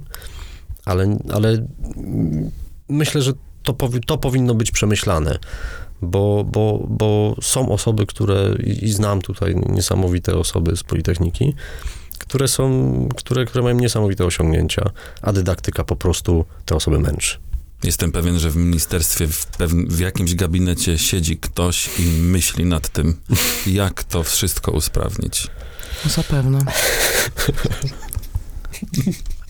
ale, 0.85 1.19
ale 1.33 1.49
mm, 1.97 2.51
myślę, 2.89 3.23
że 3.23 3.33
to, 3.63 3.73
powi- 3.73 4.01
to 4.07 4.19
powinno 4.19 4.55
być 4.55 4.71
przemyślane, 4.71 5.39
bo, 6.03 6.45
bo, 6.45 6.87
bo 6.89 7.37
są 7.43 7.69
osoby, 7.69 8.07
które, 8.07 8.55
i, 8.67 8.85
i 8.85 8.93
znam 8.93 9.23
tutaj 9.23 9.55
niesamowite 9.69 10.37
osoby 10.37 10.77
z 10.77 10.83
Politechniki, 10.83 11.55
które 12.19 12.49
są, 12.49 13.09
które, 13.17 13.45
które 13.45 13.65
mają 13.65 13.77
niesamowite 13.77 14.25
osiągnięcia, 14.25 14.91
a 15.23 15.33
dydaktyka 15.33 15.85
po 15.85 15.97
prostu 15.97 16.45
te 16.65 16.77
osoby 16.77 16.99
męczy. 16.99 17.39
Jestem 17.83 18.13
pewien, 18.13 18.39
że 18.39 18.51
w 18.51 18.57
ministerstwie 18.57 19.27
w, 19.27 19.47
pewn- 19.47 19.89
w 19.89 20.01
jakimś 20.01 20.35
gabinecie 20.35 20.99
siedzi 20.99 21.37
ktoś 21.37 21.91
i 21.99 22.03
myśli 22.03 22.65
nad 22.65 22.89
tym, 22.89 23.17
jak 23.67 24.05
to 24.05 24.23
wszystko 24.23 24.73
usprawnić. 24.73 25.47
Zapewne. 26.07 26.65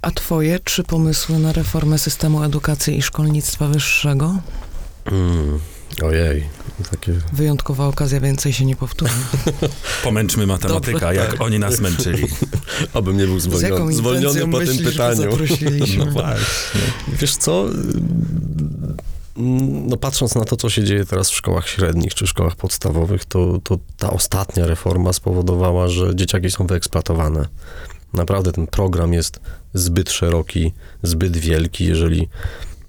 A 0.03 0.11
twoje 0.11 0.61
trzy 0.61 0.85
pomysły 0.85 1.39
na 1.39 1.53
reformę 1.53 1.99
systemu 1.99 2.43
edukacji 2.45 2.99
i 2.99 3.03
szkolnictwa 3.03 3.69
wyższego? 3.69 4.39
Mm, 5.05 5.61
ojej, 6.03 6.49
takie... 6.91 7.13
Wyjątkowa 7.33 7.87
okazja, 7.87 8.21
więcej 8.21 8.53
się 8.53 8.65
nie 8.65 8.77
powtórzy. 8.77 9.13
Pomęczmy 10.05 10.47
matematyka, 10.47 10.93
Dobra, 10.93 11.13
jak 11.13 11.31
tak. 11.31 11.41
oni 11.41 11.59
nas 11.59 11.81
męczyli. 11.81 12.29
Abym 12.95 13.17
nie 13.17 13.27
był 13.27 13.41
zwolniony, 13.41 13.93
zwolniony 13.93 14.41
po 14.41 14.59
tym 14.59 14.69
myślisz, 14.69 14.77
że 14.77 14.91
pytaniu. 14.91 15.31
No 15.99 16.07
właśnie. 16.07 16.81
Wiesz 17.09 17.37
co? 17.37 17.67
No 19.87 19.97
patrząc 19.97 20.35
na 20.35 20.45
to, 20.45 20.57
co 20.57 20.71
się 20.71 20.85
dzieje 20.85 21.05
teraz 21.05 21.31
w 21.31 21.35
szkołach 21.35 21.69
średnich 21.69 22.15
czy 22.15 22.27
szkołach 22.27 22.57
podstawowych, 22.57 23.25
to, 23.25 23.59
to 23.65 23.79
ta 23.97 24.11
ostatnia 24.11 24.67
reforma 24.67 25.13
spowodowała, 25.13 25.89
że 25.89 26.17
dzieciaki 26.17 26.51
są 26.51 26.67
wyeksploatowane. 26.67 27.49
Naprawdę 28.13 28.53
ten 28.53 28.67
program 28.67 29.13
jest 29.13 29.41
zbyt 29.75 30.11
szeroki, 30.11 30.73
zbyt 31.03 31.37
wielki, 31.37 31.85
jeżeli 31.85 32.29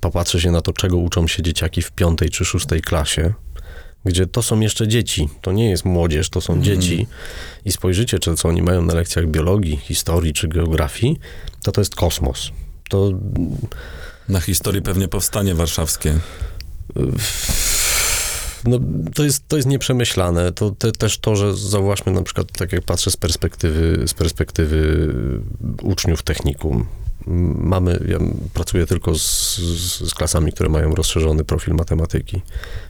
popatrzy 0.02 0.42
się 0.42 0.52
na 0.52 0.62
to, 0.62 0.74
czego 0.74 0.98
uczą 0.98 1.28
się 1.28 1.44
dzieciaki 1.44 1.82
w 1.82 1.92
piątej 1.92 2.30
czy 2.30 2.46
szóstej 2.46 2.82
klasie, 2.82 3.34
gdzie 4.06 4.28
to 4.28 4.42
są 4.42 4.60
jeszcze 4.60 4.88
dzieci, 4.88 5.30
to 5.42 5.52
nie 5.52 5.70
jest 5.70 5.86
młodzież, 5.86 6.30
to 6.30 6.42
są 6.42 6.62
dzieci 6.62 7.08
i 7.66 7.72
spojrzycie, 7.72 8.20
czy 8.20 8.36
co 8.36 8.50
oni 8.50 8.62
mają 8.62 8.82
na 8.82 8.94
lekcjach 8.94 9.28
biologii, 9.28 9.78
historii 9.78 10.34
czy 10.34 10.48
geografii, 10.48 11.20
to 11.64 11.72
to 11.72 11.82
jest 11.82 11.96
kosmos. 11.96 12.52
To 12.90 13.12
Na 14.30 14.40
historii 14.40 14.82
pewnie 14.82 15.08
powstanie 15.08 15.56
warszawskie. 15.56 16.14
No, 18.64 18.80
to 19.14 19.24
jest, 19.24 19.48
to 19.48 19.56
jest 19.56 19.68
nieprzemyślane. 19.68 20.52
To 20.52 20.72
te, 20.72 20.92
też 20.92 21.18
to, 21.18 21.36
że 21.36 21.58
zauważmy 21.58 22.12
na 22.12 22.22
przykład, 22.22 22.52
tak 22.52 22.72
jak 22.72 22.84
patrzę 22.84 23.12
z 23.12 23.18
perspektywy, 23.18 24.08
z 24.08 24.14
perspektywy 24.14 25.08
uczniów 25.82 26.24
technikum. 26.24 26.86
Mamy, 27.28 28.06
ja 28.08 28.18
pracuję 28.54 28.86
tylko 28.86 29.16
z, 29.20 29.58
z, 30.08 30.14
klasami, 30.14 30.52
które 30.52 30.70
mają 30.70 30.96
rozszerzony 30.96 31.44
profil 31.44 31.74
matematyki. 31.74 32.42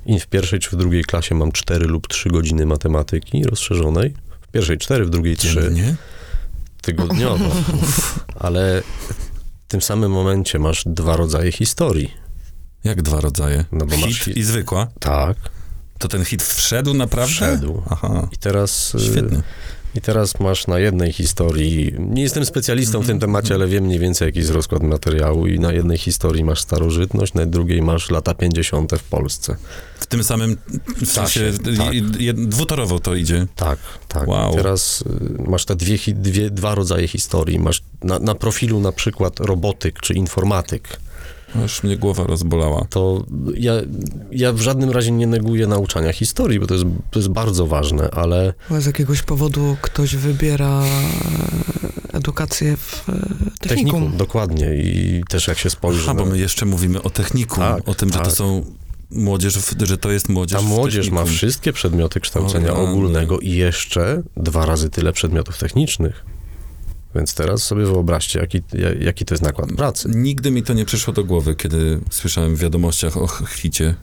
I 0.06 0.20
w 0.20 0.28
pierwszej 0.28 0.60
czy 0.60 0.70
w 0.70 0.76
drugiej 0.76 1.04
klasie 1.04 1.36
mam 1.36 1.52
4 1.52 1.86
lub 1.86 2.08
3 2.08 2.30
godziny 2.30 2.66
matematyki 2.66 3.44
rozszerzonej. 3.44 4.14
W 4.42 4.48
pierwszej 4.48 4.78
4, 4.78 5.06
w 5.06 5.10
drugiej 5.10 5.38
3 5.38 5.54
Dziennie? 5.54 5.96
tygodniowo. 6.82 7.52
Ale 8.40 8.84
w 9.68 9.72
tym 9.72 9.82
samym 9.82 10.12
momencie 10.12 10.60
masz 10.60 10.84
dwa 10.86 11.16
rodzaje 11.18 11.52
historii. 11.52 12.14
Jak 12.84 13.02
dwa 13.02 13.22
rodzaje? 13.22 13.66
No 13.72 13.86
bo 13.86 13.98
masz 13.98 14.10
hit 14.10 14.18
hi- 14.24 14.40
i 14.40 14.44
zwykła. 14.44 14.88
Tak. 15.00 15.38
To 15.98 16.08
ten 16.08 16.26
hit 16.26 16.44
wszedł 16.44 16.94
naprawdę? 16.94 17.34
Wszedł. 17.34 17.82
Aha, 17.90 18.28
I 18.32 18.38
teraz, 18.38 18.96
y, 18.96 19.00
świetnie. 19.00 19.42
I 19.96 20.02
teraz 20.02 20.40
masz 20.40 20.68
na 20.68 20.80
jednej 20.80 21.14
historii, 21.14 21.94
nie 22.00 22.22
jestem 22.22 22.46
specjalistą 22.46 23.02
w 23.02 23.08
tym 23.08 23.20
temacie, 23.20 23.54
ale 23.54 23.68
wiem 23.68 23.84
mniej 23.84 24.00
więcej 24.00 24.26
jaki 24.26 24.40
jest 24.40 24.52
rozkład 24.52 24.84
materiału 24.84 25.48
i 25.48 25.60
na 25.60 25.74
jednej 25.74 25.98
historii 25.98 26.44
masz 26.44 26.62
starożytność, 26.62 27.34
na 27.34 27.46
drugiej 27.46 27.82
masz 27.82 28.10
lata 28.10 28.34
50. 28.34 28.94
w 28.96 29.04
Polsce. 29.04 29.56
W 30.00 30.06
tym 30.06 30.24
samym 30.24 30.58
w 31.06 31.14
Czasie, 31.14 31.52
tak. 31.78 32.36
dwutorowo 32.36 33.00
to 33.00 33.16
idzie. 33.16 33.48
Tak, 33.56 33.80
tak. 34.08 34.28
Wow. 34.28 34.54
I 34.54 34.56
teraz 34.56 35.02
y, 35.02 35.50
masz 35.50 35.66
te 35.66 35.76
dwie, 35.76 35.98
dwie, 36.08 36.50
dwa 36.50 36.76
rodzaje 36.76 37.08
historii. 37.08 37.60
Masz 37.60 37.82
na, 38.04 38.20
na 38.20 38.36
profilu 38.36 38.80
na 38.80 38.92
przykład 38.92 39.40
robotyk 39.40 40.00
czy 40.00 40.14
informatyk. 40.14 41.00
Aż 41.66 41.84
mnie 41.84 41.98
głowa 41.98 42.24
rozbolała. 42.24 42.86
To 42.90 43.24
ja, 43.58 43.74
ja 44.32 44.54
w 44.54 44.62
żadnym 44.62 44.90
razie 44.90 45.12
nie 45.12 45.28
neguję 45.28 45.68
nauczania 45.68 46.14
historii, 46.14 46.60
bo 46.60 46.68
to 46.68 46.74
jest, 46.74 46.86
to 47.12 47.20
jest 47.20 47.30
bardzo 47.30 47.68
ważne, 47.68 48.10
ale 48.12 48.54
Ale 48.70 48.82
z 48.82 48.86
jakiegoś 48.86 49.22
powodu 49.22 49.78
ktoś 49.82 50.16
wybiera 50.16 50.84
e, 50.84 52.18
edukację 52.18 52.78
w 52.78 53.10
e, 53.10 53.14
technikum. 53.60 53.60
technikum, 53.60 54.18
dokładnie. 54.18 54.76
I 54.76 55.24
też 55.30 55.48
jak 55.48 55.58
się 55.58 55.70
spojrzy 55.70 56.02
Aha, 56.04 56.14
bo 56.14 56.26
my 56.26 56.38
jeszcze 56.38 56.66
mówimy 56.66 57.02
o 57.02 57.10
technikum, 57.10 57.58
Tak, 57.64 57.90
o 57.90 57.96
tym, 57.96 58.10
że 58.10 58.18
to 58.20 58.26
tak. 58.26 58.34
są 58.34 58.66
młodzież, 59.12 59.58
w- 59.60 59.82
że 59.86 59.98
to 59.98 60.12
jest 60.12 60.30
młodzież 60.30 60.60
Ta 60.60 60.66
w 60.66 60.70
młodzież 60.70 61.10
ma 61.10 61.26
wszystkie 61.26 61.74
przedmioty 61.74 62.20
kształcenia 62.20 62.74
O 62.74 62.82
ogólnego 62.90 63.40
i 63.40 63.50
jeszcze 63.52 64.24
dwa 64.38 64.66
razy 64.66 64.90
tyle 64.90 65.14
przedmiotów 65.14 65.58
technicznych. 65.58 66.26
Więc 67.16 67.34
teraz 67.34 67.64
sobie 67.64 67.86
wyobraźcie, 67.86 68.40
jaki, 68.40 68.62
ja- 68.74 68.94
jaki 68.94 69.26
to 69.26 69.34
jest 69.34 69.44
nakład 69.44 69.70
pracy. 69.74 70.10
Nigdy 70.16 70.52
mi 70.52 70.64
to 70.64 70.74
nie 70.74 70.86
przyszło 70.86 71.14
do 71.14 71.24
głowy, 71.24 71.56
kiedy 71.56 72.00
słyszałem 72.12 72.56
w 72.56 72.60
wiadomościach 72.60 73.18
o 73.18 73.28
hicie, 73.46 73.96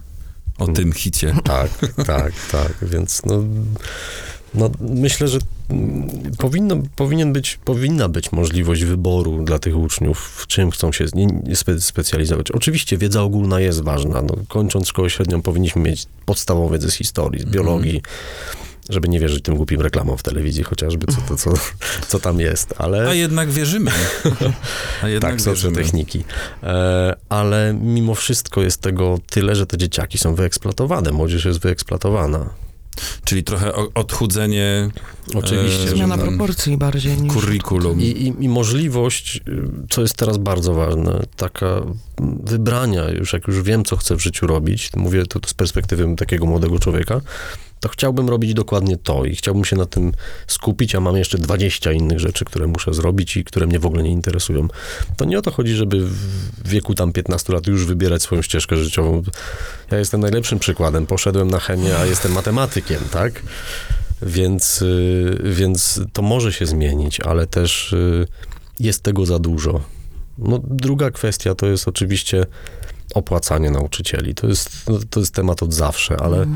o 0.58 0.66
tym 0.68 0.92
hicie. 0.92 1.34
Tak, 1.44 1.70
tak, 2.06 2.32
tak. 2.52 2.72
Więc 2.82 3.22
no, 3.26 3.42
no, 4.54 4.70
myślę, 4.80 5.28
że 5.28 5.38
powinno, 6.38 6.76
powinien 6.96 7.32
być, 7.32 7.58
powinna 7.64 8.08
być 8.08 8.32
możliwość 8.32 8.84
wyboru 8.84 9.44
dla 9.44 9.58
tych 9.58 9.76
uczniów, 9.76 10.18
w 10.18 10.46
czym 10.46 10.70
chcą 10.70 10.92
się 10.92 11.04
spe, 11.54 11.80
specjalizować. 11.80 12.50
Oczywiście 12.50 12.98
wiedza 12.98 13.22
ogólna 13.22 13.60
jest 13.60 13.82
ważna. 13.82 14.22
No, 14.22 14.34
kończąc 14.48 14.88
szkołę 14.88 15.10
średnią 15.10 15.42
powinniśmy 15.42 15.82
mieć 15.82 16.06
podstawową 16.26 16.72
wiedzę 16.72 16.90
z 16.90 16.94
historii, 16.94 17.40
z 17.40 17.44
biologii, 17.44 18.02
żeby 18.88 19.08
nie 19.08 19.20
wierzyć 19.20 19.44
tym 19.44 19.56
głupim 19.56 19.80
reklamom 19.80 20.18
w 20.18 20.22
telewizji 20.22 20.64
chociażby, 20.64 21.06
co, 21.06 21.20
to, 21.28 21.36
co, 21.36 21.52
co 22.08 22.18
tam 22.18 22.40
jest, 22.40 22.74
ale... 22.78 23.08
A 23.08 23.14
jednak 23.14 23.50
wierzymy. 23.50 23.90
A 25.02 25.08
jednak 25.08 25.32
tak, 25.32 25.40
są 25.40 25.50
wierzymy. 25.50 25.76
techniki. 25.76 26.24
E, 26.62 27.16
ale 27.28 27.74
mimo 27.82 28.14
wszystko 28.14 28.62
jest 28.62 28.80
tego 28.80 29.18
tyle, 29.30 29.56
że 29.56 29.66
te 29.66 29.78
dzieciaki 29.78 30.18
są 30.18 30.34
wyeksploatowane. 30.34 31.12
Młodzież 31.12 31.44
jest 31.44 31.60
wyeksploatowana. 31.60 32.67
Czyli 33.24 33.44
trochę 33.44 33.72
odchudzenie 33.94 34.90
Oczywiście. 35.34 35.84
E, 35.84 35.88
że 35.88 35.96
Zmiana 35.96 36.16
tak. 36.16 36.26
proporcji 36.26 36.76
bardziej 36.76 37.22
niż... 37.22 37.32
curriculum. 37.32 38.00
I, 38.00 38.04
i, 38.04 38.44
I 38.44 38.48
możliwość, 38.48 39.40
y, 39.48 39.62
co 39.90 40.02
jest 40.02 40.16
teraz 40.16 40.38
bardzo 40.38 40.74
ważne, 40.74 41.20
taka 41.36 41.82
wybrania, 42.44 43.10
już 43.10 43.32
jak 43.32 43.48
już 43.48 43.62
wiem, 43.62 43.84
co 43.84 43.96
chcę 43.96 44.16
w 44.16 44.20
życiu 44.20 44.46
robić, 44.46 44.90
mówię 44.96 45.26
to 45.26 45.40
z 45.46 45.54
perspektywy 45.54 46.16
takiego 46.16 46.46
młodego 46.46 46.78
człowieka, 46.78 47.20
to 47.80 47.88
chciałbym 47.88 48.28
robić 48.28 48.54
dokładnie 48.54 48.96
to 48.96 49.24
i 49.24 49.36
chciałbym 49.36 49.64
się 49.64 49.76
na 49.76 49.86
tym 49.86 50.12
skupić, 50.46 50.94
a 50.94 51.00
mam 51.00 51.16
jeszcze 51.16 51.38
20 51.38 51.92
innych 51.92 52.20
rzeczy, 52.20 52.44
które 52.44 52.66
muszę 52.66 52.94
zrobić 52.94 53.36
i 53.36 53.44
które 53.44 53.66
mnie 53.66 53.78
w 53.78 53.86
ogóle 53.86 54.02
nie 54.02 54.10
interesują. 54.10 54.68
To 55.16 55.24
nie 55.24 55.38
o 55.38 55.42
to 55.42 55.50
chodzi, 55.50 55.74
żeby 55.74 56.00
w 56.00 56.68
wieku 56.68 56.94
tam 56.94 57.12
15 57.12 57.52
lat 57.52 57.66
już 57.66 57.86
wybierać 57.86 58.22
swoją 58.22 58.42
ścieżkę 58.42 58.76
życiową. 58.76 59.22
Ja 59.90 59.98
jestem 59.98 60.20
najlepszym 60.20 60.58
przykładem. 60.58 61.06
Poszedłem 61.06 61.50
na 61.50 61.58
chemię, 61.58 61.98
a 61.98 62.06
jestem 62.06 62.32
matematykiem, 62.32 63.00
tak? 63.10 63.42
Więc, 64.22 64.82
y, 64.82 65.40
więc 65.44 66.00
to 66.12 66.22
może 66.22 66.52
się 66.52 66.66
zmienić, 66.66 67.20
ale 67.20 67.46
też 67.46 67.92
y, 67.92 68.26
jest 68.80 69.02
tego 69.02 69.26
za 69.26 69.38
dużo. 69.38 69.80
No, 70.38 70.60
druga 70.64 71.10
kwestia 71.10 71.54
to 71.54 71.66
jest 71.66 71.88
oczywiście 71.88 72.46
opłacanie 73.14 73.70
nauczycieli. 73.70 74.34
To 74.34 74.46
jest, 74.46 74.70
no, 74.88 74.98
to 75.10 75.20
jest 75.20 75.34
temat 75.34 75.62
od 75.62 75.74
zawsze, 75.74 76.16
ale 76.16 76.46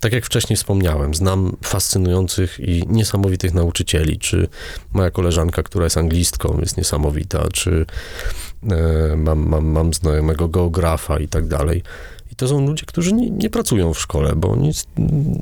tak 0.00 0.12
jak 0.12 0.26
wcześniej 0.26 0.56
wspomniałem, 0.56 1.14
znam 1.14 1.56
fascynujących 1.62 2.60
i 2.60 2.84
niesamowitych 2.88 3.54
nauczycieli, 3.54 4.18
czy 4.18 4.48
moja 4.92 5.10
koleżanka, 5.10 5.62
która 5.62 5.84
jest 5.84 5.96
anglistką, 5.96 6.58
jest 6.60 6.76
niesamowita, 6.76 7.48
czy 7.52 7.86
e, 8.70 9.16
mam, 9.16 9.48
mam, 9.48 9.66
mam 9.66 9.94
znajomego 9.94 10.48
geografa 10.48 11.18
i 11.18 11.28
tak 11.28 11.46
dalej. 11.46 11.82
I 12.32 12.36
to 12.36 12.48
są 12.48 12.66
ludzie, 12.66 12.86
którzy 12.86 13.12
nie, 13.12 13.30
nie 13.30 13.50
pracują 13.50 13.94
w 13.94 14.00
szkole, 14.00 14.32
bo 14.36 14.50
oni, 14.50 14.72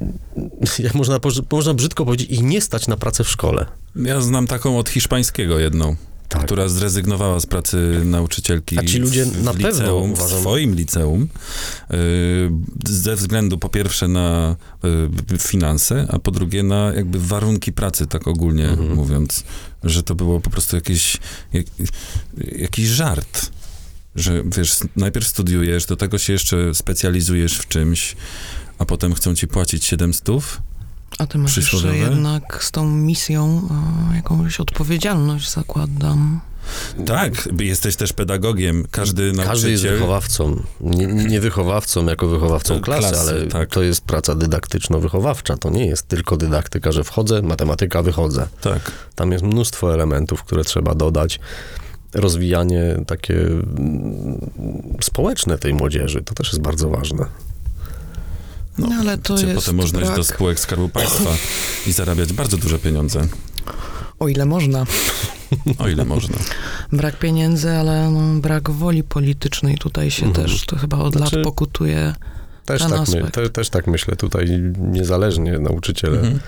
jak 0.78 0.94
można, 0.94 1.18
można 1.52 1.74
brzydko 1.74 2.04
powiedzieć, 2.04 2.30
ich 2.30 2.42
nie 2.42 2.60
stać 2.60 2.86
na 2.88 2.96
pracę 2.96 3.24
w 3.24 3.28
szkole. 3.28 3.66
Ja 3.96 4.20
znam 4.20 4.46
taką 4.46 4.78
od 4.78 4.88
hiszpańskiego 4.88 5.58
jedną, 5.58 5.96
Tak. 6.28 6.44
która 6.44 6.68
zrezygnowała 6.68 7.40
z 7.40 7.46
pracy 7.46 8.00
nauczycielki 8.04 8.78
A 8.78 8.82
ci 8.82 8.98
ludzie 8.98 9.24
w, 9.24 9.28
w 9.32 9.44
na 9.44 9.52
pewno, 9.52 9.68
liceum, 9.68 10.10
w 10.14 10.18
uważam- 10.18 10.40
swoim 10.40 10.74
liceum, 10.74 11.28
yy, 11.90 11.98
ze 12.88 13.16
względu 13.16 13.58
po 13.58 13.68
pierwsze 13.68 14.08
na 14.08 14.56
yy, 15.30 15.38
finanse, 15.38 16.06
a 16.10 16.18
po 16.18 16.30
drugie 16.30 16.62
na 16.62 16.92
jakby 16.96 17.18
warunki 17.20 17.72
pracy, 17.72 18.06
tak 18.06 18.28
ogólnie 18.28 18.68
Mhm. 18.68 18.94
mówiąc, 18.94 19.44
że 19.84 20.02
to 20.02 20.14
było 20.14 20.40
po 20.40 20.50
prostu 20.50 20.76
jakiś, 20.76 21.18
jak, 21.52 21.66
jakiś 22.58 22.86
żart. 22.88 23.50
Że 24.16 24.42
wiesz, 24.56 24.76
najpierw 24.96 25.26
studiujesz, 25.28 25.86
do 25.86 25.96
tego 25.96 26.18
się 26.18 26.32
jeszcze 26.32 26.74
specjalizujesz 26.74 27.58
w 27.58 27.68
czymś, 27.68 28.16
a 28.78 28.84
potem 28.84 29.14
chcą 29.14 29.34
ci 29.34 29.46
płacić 29.48 29.84
700. 29.84 30.24
A 31.18 31.26
ty 31.26 31.38
masz 31.38 31.56
jeszcze 31.56 31.96
jednak 31.96 32.64
z 32.64 32.70
tą 32.70 32.88
misją 32.90 33.68
e, 34.12 34.16
jakąś 34.16 34.60
odpowiedzialność, 34.60 35.50
zakładam. 35.50 36.40
Tak, 37.06 37.48
jesteś 37.60 37.96
też 37.96 38.12
pedagogiem. 38.12 38.84
Każdy 38.90 39.22
nauczyciel... 39.22 39.46
Każdy 39.46 39.70
jest 39.70 39.82
wychowawcą. 39.82 40.62
Nie, 40.80 41.06
nie 41.06 41.40
wychowawcą 41.40 42.06
jako 42.06 42.28
wychowawcą 42.28 42.74
To 42.74 42.80
klasy, 42.80 43.08
klasy, 43.08 43.30
ale 43.30 43.46
tak. 43.46 43.68
to 43.68 43.82
jest 43.82 44.00
praca 44.00 44.34
dydaktyczno-wychowawcza. 44.34 45.58
To 45.58 45.70
nie 45.70 45.86
jest 45.86 46.08
tylko 46.08 46.36
dydaktyka, 46.36 46.92
że 46.92 47.04
wchodzę, 47.04 47.42
matematyka, 47.42 48.02
wychodzę. 48.02 48.48
Tak. 48.60 48.92
Tam 49.14 49.32
jest 49.32 49.44
mnóstwo 49.44 49.94
elementów, 49.94 50.44
które 50.44 50.64
trzeba 50.64 50.94
dodać. 50.94 51.40
Rozwijanie 52.14 52.96
takie 53.06 53.34
mm, 53.34 54.50
społeczne 55.00 55.58
tej 55.58 55.74
młodzieży, 55.74 56.22
to 56.22 56.34
też 56.34 56.48
jest 56.48 56.60
bardzo 56.60 56.88
ważne. 56.88 57.24
No, 58.78 58.88
ale 59.00 59.18
to 59.18 59.34
jest 59.38 59.54
potem 59.54 59.76
można 59.76 60.00
iść 60.00 60.08
do 60.10 60.14
brak- 60.16 60.24
spółek 60.26 60.60
Skarbu 60.60 60.88
Państwa 60.88 61.30
i 61.86 61.92
zarabiać 61.92 62.32
bardzo 62.32 62.56
duże 62.56 62.78
pieniądze. 62.78 63.20
O 64.18 64.28
ile 64.28 64.44
można. 64.46 64.84
O 65.78 65.88
ile 65.88 66.04
można. 66.04 66.36
Brak 66.92 67.18
pieniędzy, 67.18 67.70
ale 67.70 68.10
no, 68.10 68.40
brak 68.40 68.70
woli 68.70 69.02
politycznej 69.04 69.78
tutaj 69.78 70.10
się 70.10 70.26
Mhm. 70.26 70.46
też, 70.46 70.66
to 70.66 70.76
chyba 70.76 70.98
od 70.98 71.14
Znaczy- 71.16 71.36
lat 71.36 71.44
pokutuje. 71.44 72.14
Też 72.64 72.82
Ten 72.82 72.90
tak, 72.90 73.08
my, 73.08 73.30
te, 73.30 73.50
też 73.50 73.70
tak 73.70 73.86
myślę. 73.86 74.16
Tutaj 74.16 74.46
niezależnie 74.78 75.58
nauczyciele 75.58 76.18
Mhm. 76.18 76.40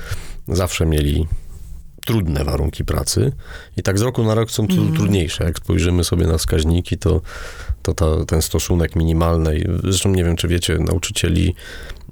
zawsze 0.48 0.86
mieli 0.86 1.26
trudne 2.06 2.44
warunki 2.44 2.84
pracy 2.84 3.32
i 3.76 3.82
tak 3.82 3.98
z 3.98 4.02
roku 4.02 4.24
na 4.24 4.34
rok 4.34 4.50
są 4.50 4.66
tu 4.66 4.74
Mhm. 4.74 4.96
trudniejsze. 4.96 5.44
Jak 5.44 5.56
spojrzymy 5.58 6.04
sobie 6.04 6.26
na 6.26 6.38
wskaźniki, 6.38 6.98
to, 6.98 7.20
to 7.82 7.94
ta, 7.94 8.24
ten 8.26 8.42
stosunek 8.42 8.96
minimalnej, 8.96 9.66
zresztą 9.82 10.10
nie 10.10 10.24
wiem, 10.24 10.36
czy 10.36 10.48
wiecie, 10.48 10.78
nauczycieli, 10.78 11.54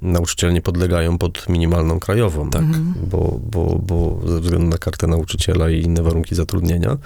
nauczyciele 0.01 0.53
nie 0.53 0.61
podlegają 0.61 1.17
pod 1.17 1.49
minimalną 1.49 1.99
krajową, 1.99 2.49
Tak. 2.49 2.61
Mhm. 2.61 2.93
bo, 3.09 3.39
bo, 3.51 3.79
bo 3.83 4.19
ze 4.27 4.39
względu 4.39 4.67
na 4.67 4.77
kartę 4.77 5.07
nauczyciela 5.07 5.69
i 5.69 5.81
inne 5.81 6.03
warunki 6.03 6.35
zatrudnienia, 6.35 6.97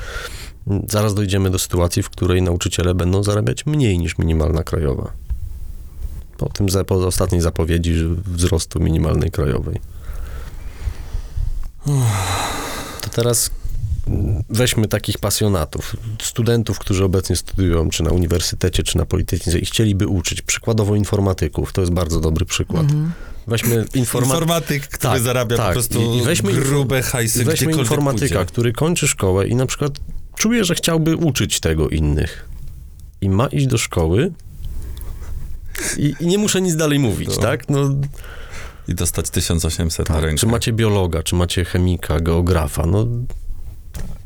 zaraz 0.89 1.13
dojdziemy 1.13 1.49
do 1.49 1.59
sytuacji, 1.59 2.03
w 2.03 2.09
której 2.09 2.41
nauczyciele 2.41 2.93
będą 2.95 3.23
zarabiać 3.23 3.65
mniej 3.65 3.99
niż 3.99 4.17
minimalna 4.17 4.63
krajowa. 4.63 5.11
Po 6.37 6.49
tym, 6.49 6.67
po 6.87 6.95
ostatniej 6.95 7.41
zapowiedzi 7.41 7.93
wzrostu 8.25 8.79
minimalnej 8.79 9.31
krajowej. 9.31 9.79
To 11.85 11.91
teraz 13.13 13.49
weźmy 14.49 14.87
takich 14.87 15.17
pasjonatów, 15.17 15.95
studentów, 16.21 16.79
którzy 16.79 17.03
obecnie 17.05 17.35
studiują 17.35 17.89
czy 17.89 18.03
na 18.03 18.11
uniwersytecie, 18.11 18.83
czy 18.83 18.97
na 18.97 19.05
Politechnice 19.05 19.59
i 19.59 19.65
chcieliby 19.65 20.07
uczyć, 20.07 20.41
przykładowo 20.41 20.95
informatyków, 20.95 21.73
to 21.73 21.81
jest 21.81 21.93
bardzo 21.93 22.19
dobry 22.19 22.45
przykład. 22.45 22.83
Mhm. 22.83 23.11
Weźmy 23.47 23.85
informa- 23.95 24.23
Informatyk, 24.25 24.87
który 24.87 25.13
Tak, 25.13 25.21
zarabia 25.21 25.57
tak. 25.57 25.67
po 25.67 25.73
prostu 25.73 26.01
I- 26.01 26.17
i 26.17 26.21
weźmy 26.21 26.53
grube 26.53 27.01
hajsy 27.01 27.43
Weźmy 27.45 27.71
informatyka, 27.71 28.35
pójdzie. 28.35 28.51
który 28.51 28.73
kończy 28.73 29.07
szkołę 29.07 29.47
i 29.47 29.55
na 29.55 29.65
przykład 29.65 29.93
czuje, 30.35 30.63
że 30.65 30.75
chciałby 30.75 31.15
uczyć 31.15 31.59
tego 31.59 31.89
innych. 31.89 32.49
I 33.21 33.29
ma 33.29 33.47
iść 33.47 33.67
do 33.67 33.77
szkoły 33.77 34.31
i, 35.97 36.15
i 36.19 36.27
nie 36.27 36.37
muszę 36.37 36.61
nic 36.61 36.75
dalej 36.75 36.99
mówić, 36.99 37.29
To- 37.35 37.41
tak? 37.41 37.69
No, 37.69 37.89
I 38.87 38.95
dostać 38.95 39.29
1800 39.29 40.09
na 40.09 40.15
tak. 40.15 40.23
rękę. 40.23 40.39
Czy 40.39 40.47
macie 40.47 40.73
biologa, 40.73 41.23
czy 41.23 41.35
macie 41.35 41.65
chemika, 41.65 42.19
geografa, 42.19 42.85
no 42.85 43.05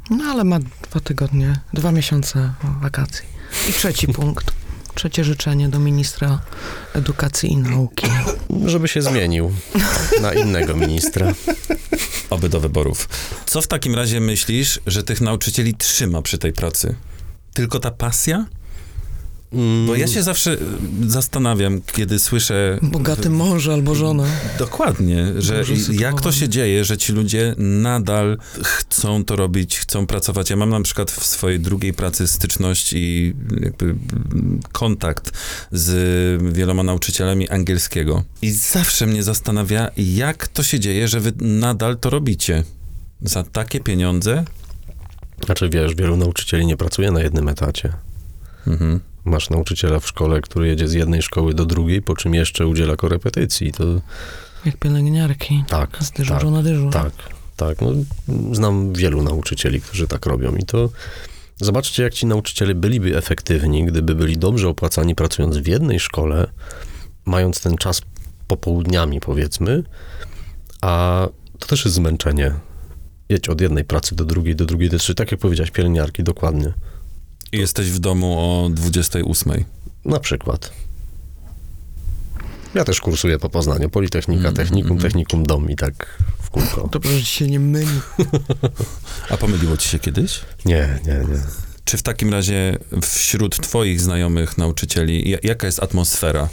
No 0.10 0.24
ale 0.24 0.44
ma 0.44 0.60
dwa 0.60 1.00
tygodnie, 1.04 1.60
dwa 1.74 1.92
miesiące 1.92 2.54
wakacji. 2.82 3.26
I 3.70 3.74
trzeci 3.74 4.08
punkt. 4.14 4.52
Trzecie 4.96 5.24
życzenie 5.24 5.70
do 5.70 5.80
ministra 5.80 6.40
edukacji 6.94 7.52
i 7.52 7.58
nauki. 7.58 8.08
żeby 8.66 8.88
się 8.88 9.02
zmienił 9.02 9.52
na 10.22 10.34
innego 10.34 10.76
ministra. 10.76 11.34
Oby 12.30 12.50
do 12.50 12.60
wyborów. 12.60 13.10
Co 13.46 13.62
w 13.62 13.68
takim 13.68 13.96
razie 13.96 14.20
myślisz, 14.20 14.80
że 14.88 15.04
tych 15.04 15.22
nauczycieli 15.22 15.76
trzyma 15.76 16.22
przy 16.22 16.38
tej 16.38 16.54
pracy? 16.54 16.96
Tylko 17.54 17.80
ta 17.80 17.92
pasja? 17.92 18.46
Bo 19.88 19.96
ja 19.96 20.08
się 20.08 20.24
zawsze 20.24 20.54
y, 20.54 20.58
zastanawiam, 21.08 21.82
kiedy 21.82 22.20
słyszę... 22.20 22.80
Bogaty 22.82 23.30
mąż 23.30 23.68
albo 23.68 23.96
żona. 23.96 24.26
Dokładnie, 24.60 25.26
że 25.38 25.64
jak 25.92 26.22
to 26.22 26.32
się 26.32 26.50
dzieje, 26.50 26.86
że 26.86 26.98
ci 26.98 27.14
ludzie 27.14 27.56
nadal 27.58 28.38
chcą 28.64 29.24
to 29.24 29.36
robić, 29.36 29.80
chcą 29.80 30.08
pracować. 30.08 30.50
Ja 30.50 30.56
mam 30.56 30.70
na 30.70 30.82
przykład 30.82 31.12
w 31.12 31.26
swojej 31.26 31.60
drugiej 31.60 31.94
pracy 31.94 32.28
styczność 32.28 32.94
i 32.94 33.34
jakby 33.62 33.96
kontakt 34.72 35.32
z 35.72 36.54
wieloma 36.54 36.84
nauczycielami 36.84 37.50
angielskiego. 37.50 38.24
I 38.42 38.52
zawsze 38.52 39.06
mnie 39.06 39.24
zastanawia, 39.24 39.90
jak 39.98 40.48
to 40.48 40.64
się 40.64 40.80
dzieje, 40.80 41.08
że 41.08 41.20
wy 41.20 41.34
nadal 41.42 41.98
to 41.98 42.10
robicie. 42.10 42.64
Za 43.22 43.44
takie 43.44 43.80
pieniądze? 43.80 44.46
Znaczy, 45.46 45.70
wiesz, 45.70 45.96
wielu 45.96 46.18
nauczycieli 46.18 46.66
nie 46.66 46.78
pracuje 46.78 47.12
na 47.12 47.22
jednym 47.22 47.48
etacie. 47.48 47.94
Mhm. 48.68 49.00
Masz 49.28 49.50
nauczyciela 49.50 50.00
w 50.00 50.08
szkole, 50.08 50.42
który 50.42 50.68
jedzie 50.68 50.88
z 50.88 50.94
jednej 50.94 51.22
szkoły 51.22 51.54
do 51.54 51.66
drugiej, 51.66 52.02
po 52.02 52.16
czym 52.16 52.34
jeszcze 52.34 52.68
udziela 52.68 52.96
korepetycji. 52.96 53.72
To 53.72 53.84
Jak 54.66 54.78
pielęgniarki. 54.78 55.64
tak, 55.68 55.98
Z 56.04 56.12
dyżuru 56.12 56.40
tak, 56.40 56.50
na 56.52 56.64
dyżur. 56.64 56.94
tak, 56.94 57.12
tak. 57.56 57.78
No, 57.82 57.92
znam 58.56 58.94
wielu 58.94 59.24
nauczycieli, 59.24 59.82
którzy 59.82 60.08
tak 60.08 60.26
robią 60.26 60.56
i 60.56 60.64
to 60.64 60.90
zobaczcie, 61.62 62.04
jak 62.04 62.14
ci 62.14 62.26
nauczyciele 62.26 62.76
byliby 62.76 63.18
efektywni, 63.18 63.86
gdyby 63.86 64.16
byli 64.16 64.38
dobrze 64.38 64.70
opłacani 64.70 65.16
pracując 65.16 65.58
w 65.58 65.68
jednej 65.68 66.00
szkole, 66.00 66.48
mając 67.26 67.62
ten 67.62 67.78
czas 67.78 68.02
popołudniami, 68.48 69.20
powiedzmy, 69.20 69.84
a 70.82 71.28
to 71.60 71.68
też 71.68 71.86
jest 71.86 71.96
zmęczenie. 71.96 72.54
jedź 73.30 73.50
od 73.50 73.62
jednej 73.62 73.84
pracy 73.86 74.16
do 74.16 74.26
drugiej, 74.26 74.56
do 74.56 74.66
drugiej, 74.66 74.90
do 74.90 74.98
trzeciej, 74.98 75.16
tak 75.16 75.32
jak 75.32 75.40
powiedziałeś, 75.42 75.72
pielęgniarki, 75.72 76.24
dokładnie. 76.24 76.74
I 77.52 77.58
jesteś 77.58 77.92
w 77.92 78.00
domu 78.00 78.40
o 78.40 78.70
28. 78.70 79.64
Na 80.06 80.20
przykład. 80.20 80.72
Ja 82.76 82.84
też 82.84 83.02
kursuję 83.02 83.40
po 83.40 83.50
Poznaniu, 83.50 83.90
Politechnika, 83.90 84.42
Mm, 84.42 84.54
Technikum, 84.56 84.92
mm. 84.92 85.02
Technikum, 85.04 85.46
Dom 85.46 85.70
i 85.70 85.76
tak 85.76 86.24
w 86.42 86.50
kółko. 86.50 86.90
Dobrze, 86.92 87.12
że 87.12 87.20
ci 87.20 87.26
się 87.32 87.48
nie 87.48 87.60
myli. 87.60 87.88
A 89.32 89.38
pomyliło 89.38 89.78
ci 89.78 89.90
się 89.90 90.00
kiedyś? 90.00 90.40
Nie, 90.66 91.00
nie, 91.06 91.14
nie. 91.14 91.42
Czy 91.86 91.98
w 91.98 92.04
takim 92.04 92.32
razie 92.32 92.78
wśród 93.02 93.62
twoich 93.62 94.02
znajomych 94.02 94.58
nauczycieli, 94.58 95.30
ja- 95.30 95.38
jaka 95.44 95.68
jest 95.68 95.84
atmosfera? 95.84 96.50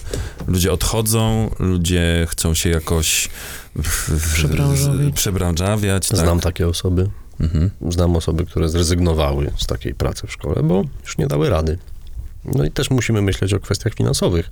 Ludzie 0.47 0.73
odchodzą, 0.73 1.51
ludzie 1.59 2.27
chcą 2.31 2.55
się 2.55 2.71
jakoś 2.71 3.29
w- 3.77 4.09
w- 4.11 4.35
Przebranżowić. 4.35 5.15
przebranżawiać, 5.15 6.09
tak? 6.09 6.19
Znam 6.19 6.41
takie 6.41 6.69
osoby. 6.69 7.11
Mhm. 7.41 7.71
Znam 7.89 8.17
osoby, 8.17 8.47
które 8.47 8.69
zrezygnowały 8.69 9.51
z 9.57 9.67
takiej 9.67 9.95
pracy 9.95 10.27
w 10.27 10.33
szkole, 10.33 10.63
bo 10.63 10.85
już 11.03 11.19
nie 11.19 11.27
dały 11.27 11.51
rady. 11.51 11.79
No 12.45 12.65
i 12.65 12.71
też 12.71 12.91
musimy 12.91 13.23
myśleć 13.23 13.55
o 13.55 13.61
kwestiach 13.61 13.95
finansowych. 13.95 14.51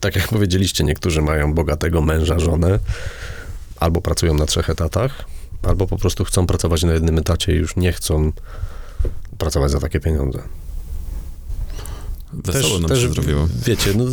Tak 0.00 0.16
jak 0.16 0.28
powiedzieliście, 0.28 0.84
niektórzy 0.84 1.22
mają 1.22 1.54
bogatego 1.54 2.02
męża, 2.02 2.38
żonę, 2.38 2.78
albo 3.80 4.00
pracują 4.00 4.34
na 4.34 4.46
trzech 4.46 4.70
etatach, 4.70 5.24
albo 5.62 5.86
po 5.86 5.98
prostu 5.98 6.24
chcą 6.24 6.46
pracować 6.46 6.82
na 6.82 6.92
jednym 6.92 7.18
etacie 7.18 7.52
i 7.52 7.56
już 7.56 7.76
nie 7.76 7.92
chcą 7.92 8.32
pracować 9.38 9.70
za 9.70 9.80
takie 9.80 10.00
pieniądze. 10.00 10.42
Wesoło 12.32 12.78
nam 12.78 12.90
się 12.90 13.08
zrobiło. 13.08 13.48
Wiecie, 13.66 13.94
no, 13.94 14.04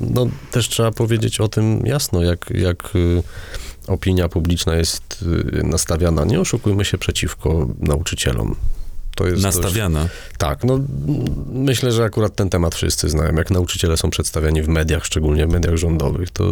no, 0.00 0.26
też 0.50 0.68
trzeba 0.68 0.90
powiedzieć 0.90 1.40
o 1.40 1.48
tym 1.48 1.86
jasno, 1.86 2.22
jak, 2.22 2.50
jak 2.54 2.96
y, 2.96 3.22
opinia 3.86 4.28
publiczna 4.28 4.74
jest 4.74 5.24
y, 5.54 5.62
nastawiana. 5.64 6.24
Nie 6.24 6.40
oszukujmy 6.40 6.84
się 6.84 6.98
przeciwko 6.98 7.68
nauczycielom. 7.80 8.54
To 9.14 9.26
jest 9.26 9.42
dość- 9.42 9.56
Nastawiana. 9.56 10.08
tak, 10.38 10.64
no 10.64 10.80
myślę, 11.52 11.92
że 11.92 12.04
akurat 12.04 12.34
ten 12.36 12.50
temat 12.50 12.74
wszyscy 12.74 13.08
znają. 13.10 13.34
Jak 13.34 13.50
nauczyciele 13.50 13.96
są 13.96 14.10
przedstawiani 14.10 14.62
w 14.62 14.68
mediach, 14.68 15.04
szczególnie 15.04 15.46
w 15.46 15.50
mediach 15.52 15.76
rządowych, 15.76 16.30
to 16.30 16.44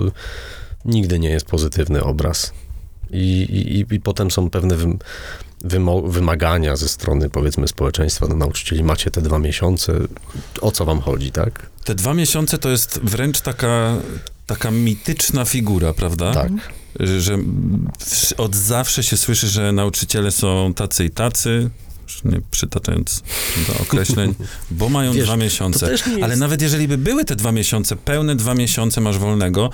nigdy 0.85 1.18
nie 1.18 1.31
jest 1.31 1.47
pozytywny 1.47 2.05
obraz. 2.05 2.53
I, 3.11 3.43
i, 3.91 3.95
i 3.95 4.01
potem 4.01 4.31
są 4.31 4.51
pewne 4.51 4.76
wymagania 6.07 6.76
ze 6.76 6.89
strony, 6.89 7.31
powiedzmy, 7.31 7.68
społeczeństwa 7.68 8.26
do 8.28 8.37
nauczycieli. 8.37 8.85
Macie 8.85 9.11
te 9.11 9.22
dwa 9.22 9.39
miesiące, 9.39 9.93
o 10.61 10.70
co 10.72 10.85
wam 10.85 11.01
chodzi, 11.01 11.33
tak? 11.33 11.66
Te 11.85 11.95
dwa 11.95 12.14
miesiące 12.14 12.59
to 12.59 12.68
jest 12.70 13.01
wręcz 13.03 13.41
taka, 13.41 13.97
taka 14.47 14.70
mityczna 14.70 15.45
figura, 15.45 15.93
prawda? 15.93 16.35
Tak. 16.35 16.53
Że, 17.18 17.38
od 18.36 18.55
zawsze 18.57 19.03
się 19.03 19.16
słyszy, 19.16 19.49
że 19.49 19.72
nauczyciele 19.72 20.30
są 20.30 20.74
tacy 20.74 21.05
i 21.05 21.11
tacy, 21.11 21.70
już 22.03 22.24
nie 22.24 22.41
przytaczając 22.51 23.22
do 23.68 23.82
określeń, 23.82 24.34
bo 24.70 24.88
mają 24.88 25.12
Wiesz, 25.12 25.24
dwa 25.24 25.36
miesiące. 25.36 25.86
też 25.86 26.07
nie 26.07 26.12
jest... 26.12 26.24
Ale 26.24 26.36
nawet 26.36 26.62
jeżeli 26.62 26.88
by 26.88 26.99
były 26.99 27.24
te 27.24 27.36
dwa 27.36 27.53
miesiące, 27.53 27.97
pełne 27.97 28.36
dwa 28.36 28.55
miesiące 28.55 29.01
masz 29.01 29.18
wolnego, 29.18 29.70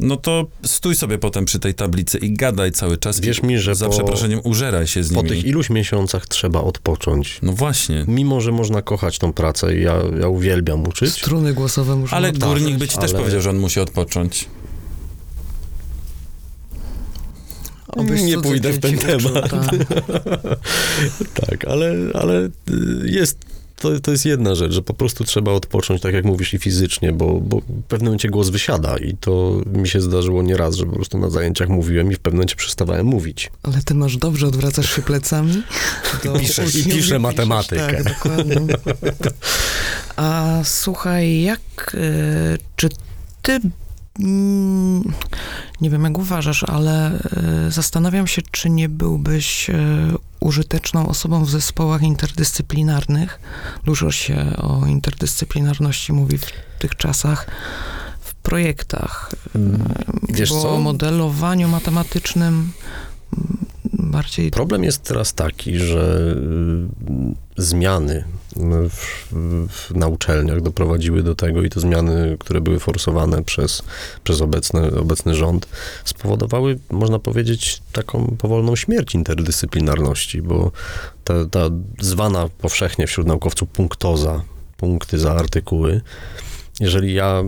no 0.00 0.16
to 0.16 0.46
stój 0.66 0.94
sobie 0.96 1.18
potem 1.18 1.44
przy 1.44 1.58
tej 1.58 1.74
tablicy 1.74 2.18
i 2.18 2.32
gadaj 2.32 2.72
cały 2.72 2.96
czas. 2.96 3.20
Wierz 3.20 3.38
i, 3.42 3.46
mi, 3.46 3.58
że 3.58 3.74
za 3.74 3.86
po- 3.86 3.92
przeproszeniem 3.92 4.40
użeraj 4.44 4.86
się 4.86 5.02
z 5.04 5.08
Po 5.12 5.22
nimi. 5.22 5.28
tych 5.28 5.44
iluś 5.44 5.70
miesiącach 5.70 6.26
trzeba 6.26 6.60
odpocząć. 6.60 7.38
No 7.42 7.52
właśnie. 7.52 8.04
Mimo, 8.08 8.40
że 8.40 8.52
można 8.52 8.82
kochać 8.82 9.18
tą 9.18 9.32
pracę 9.32 9.76
i 9.76 9.82
ja, 9.82 9.96
ja 10.20 10.28
uwielbiam 10.28 10.82
uczyć, 10.88 11.12
Struny 11.12 11.54
głosowe 11.54 11.96
muszą 11.96 12.16
Ale 12.16 12.28
odpaść. 12.28 12.46
górnik 12.52 12.76
by 12.78 12.88
ci 12.88 12.98
też 12.98 13.10
ale- 13.10 13.18
powiedział, 13.18 13.40
że 13.40 13.50
on 13.50 13.58
musi 13.58 13.80
odpocząć. 13.80 14.48
Nie 18.04 18.38
pójdę 18.38 18.72
w 18.72 18.78
ten 18.80 18.98
temat. 18.98 19.50
tak. 19.50 19.70
Tak, 21.46 21.64
ale, 21.64 21.94
ale 22.14 22.44
y, 22.44 22.50
jest, 23.04 23.38
to, 23.76 24.00
to 24.00 24.10
jest 24.10 24.24
jedna 24.26 24.54
rzecz, 24.54 24.72
że 24.72 24.82
po 24.82 24.94
prostu 24.94 25.24
trzeba 25.24 25.52
odpocząć, 25.52 26.02
tak 26.02 26.14
jak 26.14 26.24
mówisz, 26.24 26.54
i 26.54 26.58
fizycznie, 26.58 27.12
bo, 27.12 27.40
bo 27.40 27.60
w 27.60 27.82
pewnym 27.88 28.06
momencie 28.06 28.28
głos 28.28 28.48
wysiada 28.48 28.96
i 28.96 29.16
to 29.20 29.60
mi 29.72 29.88
się 29.88 30.00
zdarzyło 30.00 30.42
nieraz, 30.42 30.74
że 30.74 30.86
po 30.86 30.92
prostu 30.92 31.18
na 31.18 31.30
zajęciach 31.30 31.68
mówiłem 31.68 32.12
i 32.12 32.14
w 32.14 32.18
pewnym 32.18 32.36
momencie 32.38 32.56
przestawałem 32.56 33.06
mówić. 33.06 33.50
Ale 33.62 33.82
ty 33.84 33.94
masz 33.94 34.16
dobrze, 34.16 34.46
odwracasz 34.46 34.96
się 34.96 35.02
plecami. 35.02 35.62
do 36.24 36.32
piszesz- 36.32 36.78
i 36.78 36.84
piszę 36.84 36.96
piszesz, 36.96 37.18
matematykę. 37.20 37.86
Tak, 37.86 38.04
dokładnie. 38.04 38.56
A 40.16 40.60
słuchaj, 40.64 41.42
jak, 41.42 41.60
e, 41.94 42.58
czy 42.76 42.88
ty, 43.42 43.60
nie 45.80 45.90
wiem 45.90 46.04
jak 46.04 46.18
uważasz, 46.18 46.64
ale 46.64 47.12
e, 47.12 47.70
zastanawiam 47.70 48.26
się, 48.26 48.42
czy 48.50 48.70
nie 48.70 48.88
byłbyś 48.88 49.70
e, 49.70 49.76
użyteczną 50.40 51.08
osobą 51.08 51.44
w 51.44 51.50
zespołach 51.50 52.02
interdyscyplinarnych. 52.02 53.40
Dużo 53.84 54.10
się 54.10 54.56
o 54.56 54.86
interdyscyplinarności 54.86 56.12
mówi 56.12 56.38
w 56.38 56.46
tych 56.78 56.94
czasach. 56.94 57.46
W 58.20 58.34
projektach, 58.34 59.34
Wiesz 60.28 60.50
bo 60.50 60.74
o 60.74 60.80
modelowaniu 60.80 61.68
matematycznym 61.68 62.72
mm, 63.32 63.66
bardziej 63.98 64.50
Problem 64.50 64.84
jest 64.84 65.02
teraz 65.02 65.34
taki, 65.34 65.78
że 65.78 66.34
y, 67.58 67.62
zmiany 67.62 68.24
w, 68.90 69.32
w, 69.68 69.94
na 69.94 70.06
uczelniach 70.06 70.60
doprowadziły 70.60 71.22
do 71.22 71.34
tego 71.34 71.62
i 71.62 71.70
to 71.70 71.80
zmiany, 71.80 72.36
które 72.40 72.60
były 72.60 72.78
forsowane 72.78 73.44
przez, 73.44 73.82
przez 74.24 74.40
obecny, 74.40 75.00
obecny 75.00 75.34
rząd, 75.34 75.68
spowodowały, 76.04 76.78
można 76.90 77.18
powiedzieć, 77.18 77.82
taką 77.92 78.36
powolną 78.38 78.76
śmierć 78.76 79.14
interdyscyplinarności, 79.14 80.42
bo 80.42 80.72
ta, 81.24 81.34
ta 81.46 81.60
zwana 82.00 82.48
powszechnie 82.58 83.06
wśród 83.06 83.26
naukowców 83.26 83.68
punktoza, 83.68 84.42
punkty 84.76 85.18
za 85.18 85.34
artykuły, 85.34 86.00
jeżeli 86.80 87.14
ja 87.14 87.42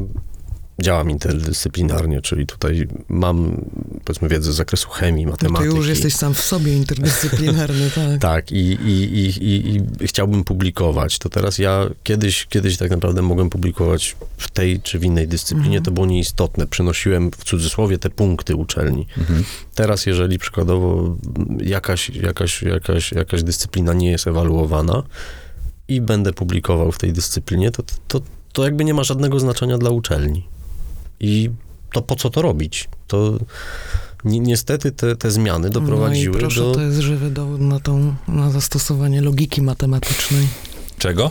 działam 0.82 1.10
interdyscyplinarnie, 1.10 2.22
czyli 2.22 2.46
tutaj 2.46 2.88
mam, 3.08 3.64
powiedzmy, 4.04 4.28
wiedzę 4.28 4.52
z 4.52 4.56
zakresu 4.56 4.88
chemii, 4.90 5.26
No 5.26 5.36
to 5.36 5.36
matematyki. 5.48 5.76
już 5.76 5.88
jesteś 5.88 6.14
sam 6.14 6.34
w 6.34 6.40
sobie 6.40 6.76
interdyscyplinarny, 6.76 7.90
tak. 7.94 8.20
Tak, 8.20 8.52
i, 8.52 8.56
i, 8.56 9.18
i, 9.18 9.44
i, 9.44 9.76
i 10.00 10.06
chciałbym 10.06 10.44
publikować. 10.44 11.18
To 11.18 11.28
teraz 11.28 11.58
ja 11.58 11.86
kiedyś, 12.02 12.46
kiedyś 12.46 12.76
tak 12.76 12.90
naprawdę 12.90 13.22
mogłem 13.22 13.50
publikować 13.50 14.16
w 14.36 14.50
tej 14.50 14.80
czy 14.80 14.98
w 14.98 15.04
innej 15.04 15.28
dyscyplinie, 15.28 15.68
Mhm. 15.68 15.84
to 15.84 15.90
było 15.90 16.06
nieistotne. 16.06 16.66
Przynosiłem 16.66 17.30
w 17.30 17.44
cudzysłowie 17.44 17.98
te 17.98 18.10
punkty 18.10 18.56
uczelni. 18.56 19.06
Mhm. 19.18 19.44
Teraz, 19.74 20.06
jeżeli 20.06 20.38
przykładowo 20.38 21.16
jakaś, 21.62 22.10
jakaś, 22.10 22.62
jakaś, 22.62 23.12
jakaś 23.12 23.42
dyscyplina 23.42 23.92
nie 23.92 24.10
jest 24.10 24.26
ewaluowana 24.26 25.02
i 25.88 26.00
będę 26.00 26.32
publikował 26.32 26.92
w 26.92 26.98
tej 26.98 27.12
dyscyplinie, 27.12 27.70
to, 27.70 27.82
to, 28.08 28.20
to 28.52 28.64
jakby 28.64 28.84
nie 28.84 28.94
ma 28.94 29.04
żadnego 29.04 29.40
znaczenia 29.40 29.78
dla 29.78 29.90
uczelni. 29.90 30.46
I 31.20 31.50
to 31.92 32.02
po 32.02 32.16
co 32.16 32.30
to 32.30 32.42
robić? 32.42 32.88
To 33.06 33.38
ni, 34.24 34.40
niestety 34.40 34.92
te, 34.92 35.16
te 35.16 35.30
zmiany 35.30 35.70
doprowadziły 35.70 36.32
no 36.32 36.38
i 36.38 36.40
proszę, 36.40 36.60
do... 36.60 36.74
to 36.74 36.80
jest 36.80 36.98
żywy 36.98 37.30
dowód 37.30 37.60
na, 37.60 37.80
tą, 37.80 38.14
na 38.28 38.50
zastosowanie 38.50 39.20
logiki 39.20 39.62
matematycznej. 39.62 40.48
Czego? 40.98 41.30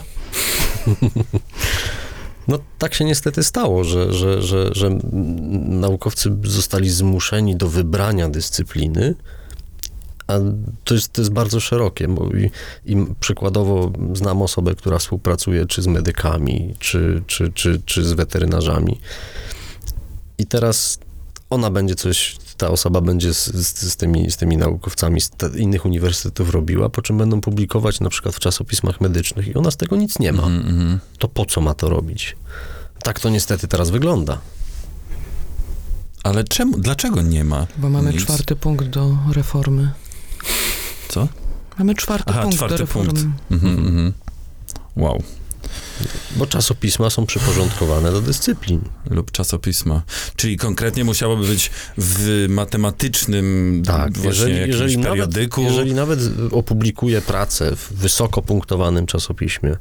No 2.48 2.58
tak 2.78 2.94
się 2.94 3.04
niestety 3.04 3.44
stało, 3.44 3.84
że, 3.84 4.12
że, 4.12 4.42
że, 4.42 4.70
że 4.74 4.98
naukowcy 5.68 6.36
zostali 6.44 6.90
zmuszeni 6.90 7.56
do 7.56 7.68
wybrania 7.68 8.28
dyscypliny, 8.28 9.14
a 10.26 10.38
to 10.84 10.94
jest, 10.94 11.12
to 11.12 11.20
jest 11.20 11.32
bardzo 11.32 11.60
szerokie. 11.60 12.08
Bo 12.08 12.26
i, 12.26 12.50
I 12.92 13.06
przykładowo 13.20 13.92
znam 14.12 14.42
osobę, 14.42 14.74
która 14.74 14.98
współpracuje 14.98 15.66
czy 15.66 15.82
z 15.82 15.86
medykami, 15.86 16.74
czy, 16.78 17.22
czy, 17.26 17.52
czy, 17.52 17.82
czy 17.84 18.04
z 18.04 18.12
weterynarzami. 18.12 19.00
I 20.38 20.46
teraz 20.46 20.98
ona 21.50 21.70
będzie 21.70 21.94
coś, 21.94 22.36
ta 22.56 22.68
osoba 22.70 23.00
będzie 23.00 23.34
z, 23.34 23.46
z, 23.46 23.92
z, 23.92 23.96
tymi, 23.96 24.30
z 24.30 24.36
tymi 24.36 24.56
naukowcami 24.56 25.20
z 25.20 25.30
te, 25.30 25.48
innych 25.58 25.84
uniwersytetów 25.84 26.50
robiła, 26.50 26.88
po 26.88 27.02
czym 27.02 27.18
będą 27.18 27.40
publikować 27.40 28.00
na 28.00 28.08
przykład 28.10 28.34
w 28.34 28.38
czasopismach 28.40 29.00
medycznych 29.00 29.48
i 29.48 29.54
ona 29.54 29.70
z 29.70 29.76
tego 29.76 29.96
nic 29.96 30.18
nie 30.18 30.32
ma 30.32 30.42
Mhm, 30.42 30.68
mhm. 30.68 30.98
to 31.18 31.28
po 31.28 31.46
co 31.46 31.60
ma 31.60 31.74
to 31.74 31.88
robić? 31.88 32.36
Tak 33.02 33.20
to 33.20 33.28
niestety 33.30 33.68
teraz 33.68 33.90
wygląda. 33.90 34.38
Ale 36.22 36.44
czemu, 36.44 36.78
dlaczego 36.78 37.22
nie 37.22 37.44
ma? 37.44 37.66
Bo 37.76 37.88
mamy 37.90 38.12
nic? 38.12 38.22
czwarty 38.22 38.56
punkt 38.56 38.86
do 38.86 39.16
reformy. 39.32 39.90
Co? 41.08 41.28
Mamy 41.78 41.94
czwarty 41.94 42.24
Aha, 42.30 42.42
punkt 42.42 42.56
czwarty 42.56 42.74
do 42.74 42.80
reformy. 42.80 43.08
punkt. 43.12 43.26
Mhm, 43.50 43.78
mhm. 43.78 44.12
Wow. 44.96 45.22
Bo 46.36 46.46
czasopisma 46.46 47.10
są 47.10 47.26
przyporządkowane 47.26 48.12
do 48.12 48.20
dyscyplin. 48.20 48.80
Lub 49.10 49.30
czasopisma. 49.32 50.02
Czyli 50.36 50.56
konkretnie 50.56 51.04
musiałoby 51.04 51.46
być 51.46 51.70
w 51.98 52.46
matematycznym 52.48 53.82
Tak, 53.86 54.18
właśnie 54.18 54.48
jeżeli, 54.48 54.68
jeżeli, 54.70 54.98
nawet, 54.98 55.10
periodyku. 55.10 55.62
jeżeli 55.62 55.94
nawet 55.94 56.18
opublikuje 56.52 57.20
pracę 57.22 57.76
w 57.76 57.92
wysoko 57.92 58.42
punktowanym 58.42 59.06
czasopiśmie, 59.06 59.76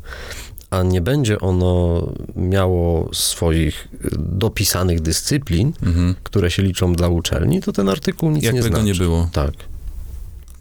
a 0.70 0.84
nie 0.84 1.02
będzie 1.02 1.40
ono 1.40 2.04
miało 2.36 3.10
swoich 3.14 3.88
dopisanych 4.20 5.02
dyscyplin, 5.02 5.74
Mhm. 5.86 6.16
które 6.24 6.52
się 6.52 6.64
liczą 6.64 6.94
dla 6.94 7.08
uczelni, 7.08 7.62
to 7.62 7.72
ten 7.74 7.90
artykuł 7.90 8.32
nic 8.32 8.44
Jakby 8.44 8.58
nie 8.62 8.70
go 8.70 8.70
znaczy. 8.70 8.86
nie 8.86 8.96
było. 8.96 9.30
Tak. 9.34 9.52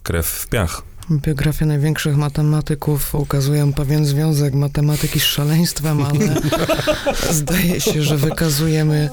krew 0.03 0.27
w 0.27 0.47
piach. 0.49 0.83
Biografie 1.11 1.67
największych 1.67 2.17
matematyków 2.17 3.15
ukazują 3.15 3.73
pewien 3.73 4.07
związek 4.07 4.55
matematyki 4.55 5.21
z 5.21 5.23
szaleństwem, 5.23 6.03
ale 6.03 6.41
zdaje 7.31 7.81
się, 7.81 8.03
że 8.03 8.17
wykazujemy 8.17 9.11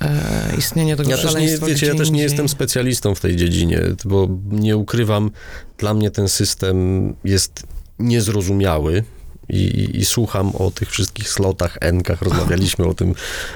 e, 0.00 0.56
istnienie 0.58 0.96
tego 0.96 1.10
Ja 1.10 1.16
też 1.16 1.24
nie, 1.24 1.30
szaleństwa 1.30 1.66
wiecie, 1.66 1.86
ja 1.86 1.94
też 1.94 2.00
nie 2.00 2.12
indziej. 2.12 2.22
jestem 2.22 2.48
specjalistą 2.48 3.14
w 3.14 3.20
tej 3.20 3.36
dziedzinie, 3.36 3.80
bo 4.04 4.28
nie 4.50 4.76
ukrywam, 4.76 5.30
dla 5.78 5.94
mnie 5.94 6.10
ten 6.10 6.28
system 6.28 6.76
jest 7.24 7.66
niezrozumiały. 7.98 9.04
I, 9.48 9.56
i, 9.56 9.98
I 9.98 10.04
słucham 10.04 10.56
o 10.56 10.70
tych 10.70 10.90
wszystkich 10.90 11.28
slotach, 11.28 11.78
enkach, 11.80 12.22
rozmawialiśmy 12.22 12.86
o 12.86 12.94
tym 12.94 13.14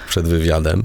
przed 0.08 0.28
wywiadem. 0.28 0.84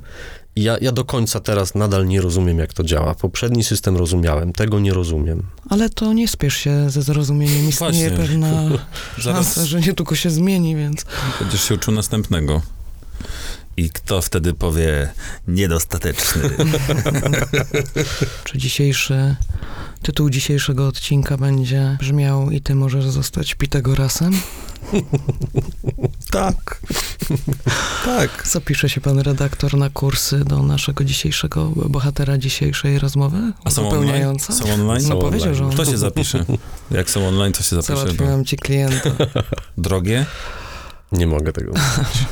Ja, 0.56 0.78
ja 0.82 0.92
do 0.92 1.06
końca 1.06 1.40
teraz 1.40 1.76
nadal 1.76 2.08
nie 2.08 2.22
rozumiem, 2.22 2.60
jak 2.60 2.74
to 2.74 2.84
działa. 2.84 3.16
Poprzedni 3.16 3.64
system 3.64 3.98
rozumiałem, 3.98 4.54
tego 4.54 4.80
nie 4.80 4.94
rozumiem. 4.94 5.44
Ale 5.70 5.90
to 5.90 6.14
nie 6.14 6.28
spiesz 6.28 6.56
się 6.56 6.90
ze 6.90 7.02
zrozumieniem. 7.02 7.70
Istnieje 7.70 8.10
Właśnie. 8.10 8.28
pewna 8.28 8.64
Zaraz 9.24 9.46
szansa, 9.46 9.66
że 9.66 9.82
niedługo 9.82 10.16
się 10.16 10.30
zmieni, 10.30 10.76
więc 10.76 11.06
będziesz 11.40 11.64
się 11.64 11.76
uczył 11.76 11.94
następnego. 11.94 12.62
I 13.78 13.90
kto 13.90 14.22
wtedy 14.22 14.54
powie 14.54 15.14
niedostateczny? 15.48 16.42
czy 18.44 18.58
dzisiejszy 18.58 19.36
tytuł 20.02 20.30
dzisiejszego 20.30 20.88
odcinka 20.88 21.38
będzie 21.38 21.98
brzmiał 22.00 22.52
i 22.52 22.62
ty 22.62 22.76
możesz 22.76 23.06
zostać 23.06 23.56
Pitagorasem? 23.56 24.34
tak. 26.32 26.82
tak. 28.06 28.48
Zapisze 28.48 28.90
się 28.90 29.02
pan 29.02 29.20
redaktor 29.20 29.78
na 29.78 29.90
kursy 29.90 30.46
do 30.46 30.64
naszego 30.64 31.04
dzisiejszego 31.04 31.66
bohatera 31.76 32.38
dzisiejszej 32.38 33.00
rozmowy? 33.00 33.38
A 33.64 33.70
są 33.72 33.90
online? 33.90 34.40
Są 34.40 34.74
online? 34.74 35.04
No 35.04 35.16
Są 35.16 35.20
powiedział, 35.20 35.50
online. 35.50 35.56
że 35.56 35.66
on 35.66 35.72
Kto 35.72 35.86
się 35.86 35.98
zapisze? 35.98 36.46
Jak 36.92 37.10
są 37.10 37.28
online, 37.28 37.54
to 37.54 37.64
się 37.64 37.76
zapisze. 37.76 37.94
Bo 37.94 38.00
załatwiłam 38.00 38.46
ci 38.46 38.58
klienta. 38.58 39.10
drogie, 39.78 40.26
Nie 41.12 41.28
mogę 41.28 41.54
tego 41.54 41.72
mówić. 41.72 42.26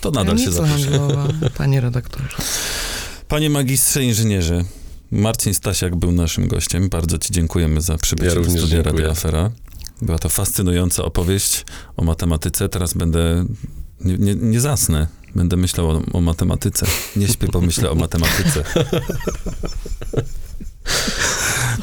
To 0.00 0.10
nadal 0.10 0.38
się 0.38 0.50
Granica 0.50 0.66
zapisze. 0.66 0.90
handlowa, 0.90 1.28
panie 1.58 1.80
redaktorze. 1.80 2.36
Panie 3.28 3.50
magistrze 3.50 4.04
inżynierze, 4.04 4.64
Marcin 5.10 5.54
Stasiak 5.54 5.96
był 5.96 6.12
naszym 6.12 6.48
gościem. 6.48 6.88
Bardzo 6.88 7.18
ci 7.18 7.32
dziękujemy 7.32 7.80
za 7.80 7.98
przybycie 7.98 8.28
Ja 8.28 8.34
do 8.34 8.50
studia. 8.50 8.82
Radia 8.82 9.10
Afera. 9.10 9.50
Była 10.02 10.18
to 10.18 10.28
fascynująca 10.28 11.04
opowieść 11.04 11.64
o 11.96 12.04
matematyce. 12.04 12.68
Teraz 12.68 12.94
będę, 12.94 13.44
nie, 14.00 14.18
nie, 14.18 14.34
nie 14.34 14.60
zasnę, 14.60 15.06
będę 15.34 15.56
myślał 15.56 15.88
o, 15.90 16.02
o 16.12 16.20
matematyce. 16.20 16.86
Nie 17.16 17.28
śpię, 17.28 17.48
pomyślę 17.48 17.90
o 17.90 17.94
matematyce. 17.94 18.64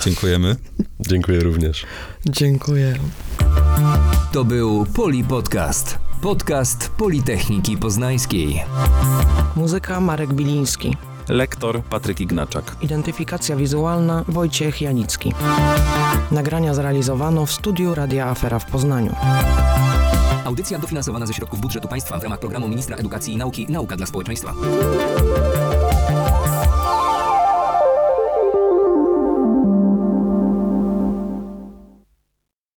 Dziękujemy. 0.06 0.56
Dziękuję 1.00 1.40
również. 1.40 1.86
Dziękuję. 2.26 3.00
To 4.34 4.46
był 4.46 4.86
Poli 4.86 5.24
Podcast. 5.24 6.07
Podcast 6.22 6.90
Politechniki 6.90 7.78
Poznańskiej. 7.78 8.64
Muzyka 9.56 10.00
Marek 10.00 10.34
Biliński. 10.34 10.98
Lektor 11.30 11.84
Patryk 11.84 12.22
Ignaczak. 12.22 12.76
Identyfikacja 12.82 13.56
wizualna 13.56 14.24
Wojciech 14.28 14.82
Janicki. 14.82 15.34
Nagrania 16.32 16.74
zrealizowano 16.74 17.46
w 17.46 17.52
studiu 17.52 17.96
Radia 17.96 18.28
Afera 18.28 18.60
w 18.60 18.66
Poznaniu. 18.66 19.16
Audycja 20.46 20.80
dofinansowana 20.80 21.26
ze 21.26 21.34
środków 21.34 21.62
budżetu 21.62 21.88
państwa 21.88 22.20
w 22.20 22.24
ramach 22.24 22.40
programu 22.40 22.68
Ministra 22.68 22.98
Edukacji 22.98 23.34
i 23.34 23.38
Nauki 23.38 23.66
Nauka 23.70 23.98
dla 23.98 24.06
Społeczeństwa. 24.06 24.54